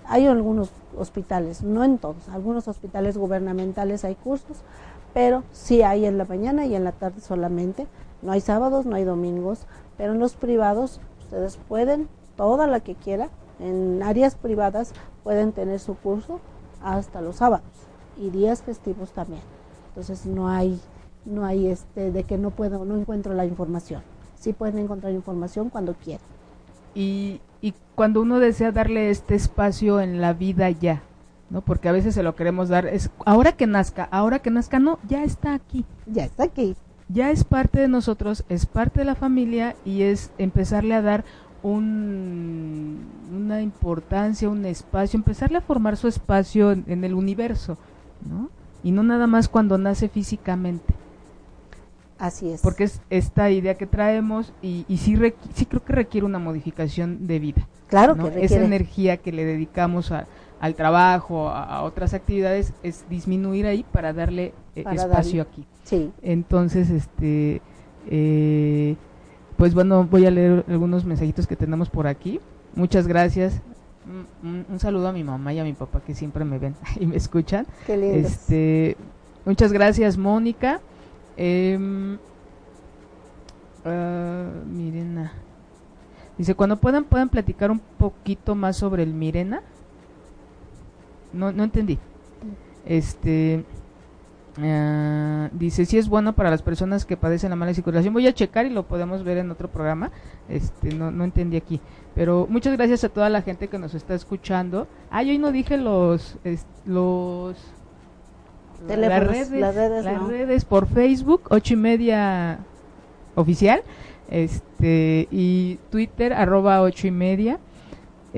hay 0.09 0.27
algunos 0.27 0.71
hospitales, 0.97 1.63
no 1.63 1.85
en 1.85 1.99
todos, 1.99 2.29
algunos 2.29 2.69
hospitales 2.69 3.17
gubernamentales 3.17 4.05
hay 4.05 4.15
cursos, 4.15 4.59
pero 5.15 5.43
sí 5.53 5.83
hay 5.83 6.05
en 6.05 6.19
la 6.19 6.25
mañana 6.25 6.67
y 6.67 6.75
en 6.75 6.85
la 6.85 6.93
tarde 6.93 7.21
solamente. 7.21 7.87
No 8.23 8.33
hay 8.33 8.41
sábados, 8.41 8.87
no 8.87 8.97
hay 8.97 9.05
domingos, 9.05 9.67
pero 9.97 10.13
en 10.13 10.19
los 10.19 10.35
privados 10.35 11.01
ustedes 11.21 11.59
pueden, 11.69 12.09
toda 12.37 12.67
la 12.67 12.81
que 12.81 12.95
quiera, 12.95 13.29
En 13.59 14.03
áreas 14.03 14.35
privadas 14.35 14.93
pueden 15.25 15.53
tener 15.53 15.81
su 15.81 15.95
curso 15.95 16.41
hasta 16.83 17.23
los 17.23 17.37
sábados 17.37 17.65
y 18.19 18.29
días 18.29 18.63
festivos 18.63 19.13
también. 19.13 19.41
Entonces 19.89 20.27
no 20.27 20.49
hay 20.49 20.79
no 21.25 21.45
hay 21.45 21.69
este 21.69 22.13
de 22.13 22.25
que 22.25 22.37
no 22.37 22.51
puedo 22.51 22.85
no 22.85 22.97
encuentro 22.97 23.33
la 23.33 23.47
información. 23.47 24.03
Sí 24.39 24.53
pueden 24.53 24.79
encontrar 24.79 25.13
información 25.13 25.71
cuando 25.71 25.95
quieran. 25.95 26.36
Y, 26.97 27.41
y 27.61 27.75
cuando 27.95 28.23
uno 28.23 28.41
desea 28.41 28.73
darle 28.73 29.11
este 29.11 29.37
espacio 29.37 30.01
en 30.01 30.21
la 30.21 30.33
vida 30.33 30.71
ya, 30.71 31.03
¿no? 31.51 31.61
Porque 31.61 31.89
a 31.89 31.93
veces 31.93 32.15
se 32.15 32.23
lo 32.23 32.35
queremos 32.35 32.69
dar, 32.69 32.87
es 32.87 33.11
ahora 33.25 33.53
que 33.53 33.67
nazca, 33.67 34.09
ahora 34.11 34.41
que 34.41 34.51
nazca, 34.51 34.79
no, 34.79 34.99
ya 35.07 35.23
está 35.23 35.55
aquí. 35.55 35.85
Ya 36.07 36.25
está 36.25 36.45
aquí. 36.45 36.75
Ya 37.09 37.31
es 37.31 37.45
parte 37.45 37.79
de 37.79 37.89
nosotros, 37.89 38.45
es 38.49 38.67
parte 38.67 39.01
de 39.01 39.05
la 39.05 39.15
familia 39.15 39.77
y 39.85 40.03
es 40.03 40.31
empezarle 40.39 40.95
a 40.95 41.03
dar 41.03 41.25
un, 41.63 43.07
una 43.33 43.63
importancia, 43.63 44.49
un 44.49 44.65
espacio, 44.65 45.17
empezarle 45.17 45.59
a 45.59 45.63
formar 45.63 45.97
su 45.97 46.09
espacio 46.09 46.73
en, 46.73 47.05
el 47.05 47.15
universo, 47.15 47.79
¿no? 48.29 48.51
Y 48.83 48.91
no 48.91 49.03
nada 49.03 49.27
más 49.27 49.49
cuando 49.49 49.79
nace 49.79 50.09
físicamente. 50.09 50.95
Así 52.19 52.51
es. 52.51 52.61
Porque 52.62 52.85
es 52.85 53.01
esta 53.11 53.51
idea 53.51 53.75
que 53.75 53.87
traemos 53.87 54.53
y, 54.62 54.85
y 54.89 54.99
sí, 54.99 55.17
sí 55.55 55.67
creo 55.67 55.85
que 55.85 55.93
requiere 55.93 56.25
una 56.25 56.39
modificación 56.39 57.27
de 57.27 57.39
vida. 57.39 57.69
Claro 57.89 58.14
que 58.17 58.23
requiere. 58.23 58.47
Esa 58.47 58.64
energía 58.64 59.17
que 59.19 59.33
le 59.33 59.45
dedicamos 59.45 60.12
a, 60.12 60.27
al 60.61 60.75
trabajo, 60.75 61.49
a, 61.49 61.83
otras 61.83 62.14
actividades, 62.14 62.73
es 62.83 63.05
disminuir 63.09 63.67
ahí 63.67 63.85
para 63.93 64.12
darle 64.12 64.55
eh, 64.75 64.85
espacio 64.93 65.43
aquí. 65.43 65.67
Sí. 65.85 66.11
Entonces, 66.23 66.91
este, 66.91 67.61
eh, 68.09 68.97
pues 69.57 69.75
bueno, 69.75 70.05
voy 70.05 70.27
a 70.27 70.31
leer 70.31 70.64
algunos 70.69 71.05
mensajitos 71.05 71.47
que 71.47 71.57
tenemos 71.57 71.91
por 71.91 72.07
aquí. 72.07 72.41
Muchas 72.75 73.07
gracias. 73.07 73.61
Un, 74.43 74.79
saludo 74.79 75.09
a 75.09 75.12
mi 75.12 75.25
mamá 75.25 75.53
y 75.53 75.59
a 75.59 75.64
mi 75.64 75.73
papá 75.73 76.01
que 76.01 76.14
siempre 76.14 76.45
me 76.45 76.59
ven 76.59 76.75
y 77.01 77.07
me 77.07 77.17
escuchan. 77.17 77.67
Qué 77.87 77.97
lindo. 77.97 78.29
Este, 78.29 78.97
muchas 79.45 79.73
gracias, 79.73 80.17
Mónica. 80.17 80.81
Eh, 81.37 81.78
Mirena. 84.66 85.32
Dice, 86.39 86.55
cuando 86.55 86.76
puedan, 86.76 87.05
puedan 87.05 87.28
platicar 87.28 87.70
un 87.70 87.78
poquito 87.78 88.55
más 88.55 88.76
sobre 88.76 89.03
el 89.03 89.14
Mirena. 89.14 89.62
No, 91.32 91.53
no 91.53 91.64
entendí. 91.64 91.99
Este, 92.84 93.64
uh, 94.59 95.49
dice, 95.57 95.84
si 95.87 95.99
es 95.99 96.09
bueno 96.09 96.34
para 96.34 96.51
las 96.51 96.62
personas 96.62 97.05
que 97.05 97.16
padecen 97.16 97.51
la 97.51 97.57
mala 97.57 97.74
circulación. 97.74 98.12
Voy 98.12 98.26
a 98.26 98.34
checar 98.34 98.66
y 98.66 98.70
lo 98.70 98.87
podemos 98.87 99.24
ver 99.24 99.39
en 99.39 99.51
otro 99.51 99.68
programa. 99.68 100.11
Este, 100.49 100.95
no, 100.95 101.11
no 101.11 101.24
entendí 101.24 101.57
aquí. 101.57 101.80
Pero 102.14 102.47
muchas 102.51 102.76
gracias 102.76 103.05
a 103.05 103.09
toda 103.09 103.30
la 103.30 103.43
gente 103.43 103.68
que 103.68 103.78
nos 103.78 103.95
está 103.95 104.14
escuchando. 104.14 104.89
Ah, 105.11 105.22
yo 105.22 105.30
hoy 105.30 105.39
no 105.39 105.53
dije 105.53 105.76
los, 105.78 106.39
los 106.84 107.57
las 108.89 109.26
redes, 109.26 109.51
las 109.51 109.74
redes, 109.74 110.05
las 110.05 110.26
redes 110.26 110.64
por 110.64 110.87
Facebook, 110.87 111.43
ocho 111.51 111.74
y 111.74 111.76
media 111.76 112.59
oficial, 113.34 113.82
este 114.30 115.28
y 115.30 115.78
Twitter 115.91 116.32
arroba 116.32 116.82
ocho 116.82 117.07
y 117.07 117.11
media 117.11 117.59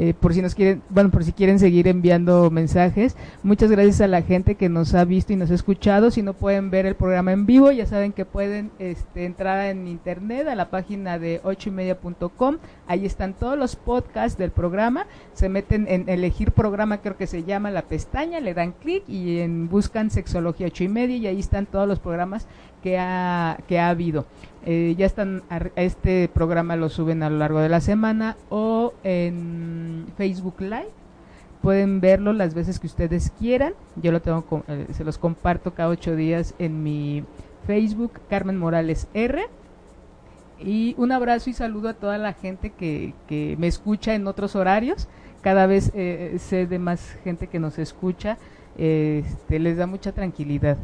eh, 0.00 0.14
por 0.14 0.32
si 0.32 0.40
nos 0.42 0.54
quieren, 0.54 0.80
bueno, 0.90 1.10
por 1.10 1.24
si 1.24 1.32
quieren 1.32 1.58
seguir 1.58 1.88
enviando 1.88 2.52
mensajes. 2.52 3.16
Muchas 3.42 3.68
gracias 3.68 4.00
a 4.00 4.06
la 4.06 4.22
gente 4.22 4.54
que 4.54 4.68
nos 4.68 4.94
ha 4.94 5.04
visto 5.04 5.32
y 5.32 5.36
nos 5.36 5.50
ha 5.50 5.54
escuchado. 5.54 6.12
Si 6.12 6.22
no 6.22 6.34
pueden 6.34 6.70
ver 6.70 6.86
el 6.86 6.94
programa 6.94 7.32
en 7.32 7.46
vivo, 7.46 7.72
ya 7.72 7.84
saben 7.84 8.12
que 8.12 8.24
pueden 8.24 8.70
este, 8.78 9.24
entrar 9.24 9.66
en 9.66 9.88
internet 9.88 10.46
a 10.46 10.54
la 10.54 10.70
página 10.70 11.18
de 11.18 11.40
ocho 11.42 11.70
y 11.70 11.72
media.com. 11.72 12.58
Ahí 12.88 13.04
están 13.04 13.34
todos 13.34 13.58
los 13.58 13.76
podcasts 13.76 14.38
del 14.38 14.50
programa. 14.50 15.06
Se 15.34 15.48
meten 15.48 15.86
en 15.88 16.08
elegir 16.08 16.52
programa, 16.52 16.98
creo 16.98 17.16
que 17.16 17.26
se 17.26 17.44
llama 17.44 17.70
la 17.70 17.82
pestaña, 17.82 18.40
le 18.40 18.54
dan 18.54 18.72
clic 18.72 19.06
y 19.08 19.40
en 19.40 19.68
buscan 19.68 20.10
sexología 20.10 20.66
ocho 20.66 20.84
y 20.84 20.88
media 20.88 21.16
y 21.16 21.26
ahí 21.26 21.38
están 21.38 21.66
todos 21.66 21.86
los 21.86 21.98
programas 22.00 22.46
que 22.82 22.98
ha, 22.98 23.58
que 23.68 23.78
ha 23.78 23.90
habido. 23.90 24.24
Eh, 24.64 24.94
ya 24.98 25.06
están, 25.06 25.42
este 25.76 26.28
programa 26.32 26.76
lo 26.76 26.88
suben 26.88 27.22
a 27.22 27.30
lo 27.30 27.38
largo 27.38 27.60
de 27.60 27.68
la 27.68 27.80
semana 27.80 28.36
o 28.48 28.94
en 29.04 30.06
Facebook 30.16 30.60
Live. 30.60 30.90
Pueden 31.62 32.00
verlo 32.00 32.32
las 32.32 32.54
veces 32.54 32.78
que 32.78 32.86
ustedes 32.86 33.32
quieran. 33.38 33.74
Yo 33.96 34.12
lo 34.12 34.22
tengo, 34.22 34.62
eh, 34.68 34.86
se 34.92 35.04
los 35.04 35.18
comparto 35.18 35.74
cada 35.74 35.90
ocho 35.90 36.16
días 36.16 36.54
en 36.58 36.82
mi 36.82 37.24
Facebook, 37.66 38.12
Carmen 38.30 38.56
Morales 38.56 39.08
R. 39.12 39.46
Y 40.60 40.94
un 40.98 41.12
abrazo 41.12 41.50
y 41.50 41.52
saludo 41.52 41.88
a 41.88 41.94
toda 41.94 42.18
la 42.18 42.32
gente 42.32 42.70
que, 42.70 43.14
que 43.28 43.56
me 43.58 43.66
escucha 43.66 44.14
en 44.14 44.26
otros 44.26 44.56
horarios. 44.56 45.08
Cada 45.42 45.66
vez 45.66 45.92
eh, 45.94 46.36
sé 46.38 46.66
de 46.66 46.78
más 46.78 47.16
gente 47.24 47.46
que 47.46 47.58
nos 47.58 47.78
escucha. 47.78 48.38
Este, 48.76 49.58
les 49.58 49.76
da 49.76 49.86
mucha 49.86 50.12
tranquilidad 50.12 50.76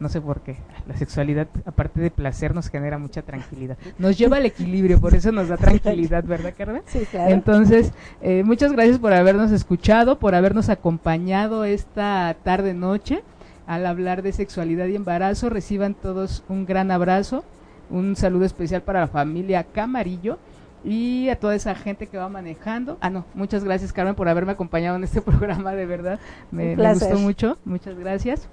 no 0.00 0.08
sé 0.08 0.20
por 0.20 0.40
qué. 0.40 0.56
La 0.86 0.96
sexualidad, 0.96 1.46
aparte 1.64 2.00
de 2.00 2.10
placer, 2.10 2.54
nos 2.54 2.68
genera 2.68 2.98
mucha 2.98 3.22
tranquilidad. 3.22 3.78
Nos 3.98 4.18
lleva 4.18 4.36
al 4.36 4.46
equilibrio, 4.46 5.00
por 5.00 5.14
eso 5.14 5.32
nos 5.32 5.48
da 5.48 5.56
tranquilidad, 5.56 6.24
¿verdad, 6.24 6.52
Carmen? 6.56 6.82
Sí, 6.86 7.06
claro. 7.10 7.32
Entonces, 7.32 7.92
eh, 8.20 8.42
muchas 8.44 8.72
gracias 8.72 8.98
por 8.98 9.12
habernos 9.12 9.52
escuchado, 9.52 10.18
por 10.18 10.34
habernos 10.34 10.68
acompañado 10.68 11.64
esta 11.64 12.36
tarde-noche 12.42 13.22
al 13.66 13.86
hablar 13.86 14.22
de 14.22 14.32
sexualidad 14.32 14.86
y 14.86 14.96
embarazo. 14.96 15.48
Reciban 15.48 15.94
todos 15.94 16.44
un 16.48 16.66
gran 16.66 16.90
abrazo, 16.90 17.44
un 17.90 18.16
saludo 18.16 18.44
especial 18.44 18.82
para 18.82 19.00
la 19.00 19.08
familia 19.08 19.64
Camarillo 19.64 20.38
y 20.84 21.28
a 21.30 21.38
toda 21.38 21.54
esa 21.54 21.74
gente 21.74 22.06
que 22.06 22.18
va 22.18 22.28
manejando. 22.28 22.98
Ah, 23.00 23.10
no, 23.10 23.24
muchas 23.34 23.64
gracias, 23.64 23.92
Carmen, 23.92 24.14
por 24.14 24.28
haberme 24.28 24.52
acompañado 24.52 24.96
en 24.96 25.04
este 25.04 25.20
programa, 25.22 25.72
de 25.72 25.86
verdad. 25.86 26.20
Me, 26.50 26.76
me 26.76 26.92
gustó 26.92 27.18
mucho. 27.18 27.58
Muchas 27.64 27.98
gracias. 27.98 28.48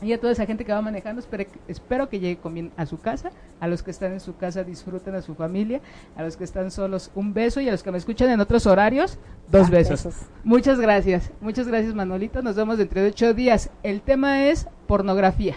Y 0.00 0.12
a 0.12 0.20
toda 0.20 0.32
esa 0.32 0.46
gente 0.46 0.64
que 0.64 0.72
va 0.72 0.80
manejando, 0.80 1.20
espero, 1.20 1.44
espero 1.66 2.08
que 2.08 2.20
llegue 2.20 2.36
con 2.36 2.54
bien 2.54 2.70
a 2.76 2.86
su 2.86 3.00
casa. 3.00 3.30
A 3.60 3.66
los 3.66 3.82
que 3.82 3.90
están 3.90 4.12
en 4.12 4.20
su 4.20 4.36
casa, 4.36 4.62
disfruten 4.62 5.14
a 5.16 5.22
su 5.22 5.34
familia. 5.34 5.80
A 6.16 6.22
los 6.22 6.36
que 6.36 6.44
están 6.44 6.70
solos, 6.70 7.10
un 7.14 7.34
beso. 7.34 7.60
Y 7.60 7.68
a 7.68 7.72
los 7.72 7.82
que 7.82 7.90
me 7.90 7.98
escuchan 7.98 8.30
en 8.30 8.40
otros 8.40 8.66
horarios, 8.66 9.18
dos 9.50 9.66
ah, 9.66 9.70
besos. 9.70 10.08
Muchas 10.44 10.78
gracias. 10.78 11.32
Muchas 11.40 11.66
gracias, 11.66 11.94
Manolito. 11.94 12.42
Nos 12.42 12.54
vemos 12.54 12.78
dentro 12.78 13.00
de 13.00 13.08
ocho 13.08 13.34
días. 13.34 13.70
El 13.82 14.00
tema 14.02 14.44
es 14.46 14.68
pornografía. 14.86 15.56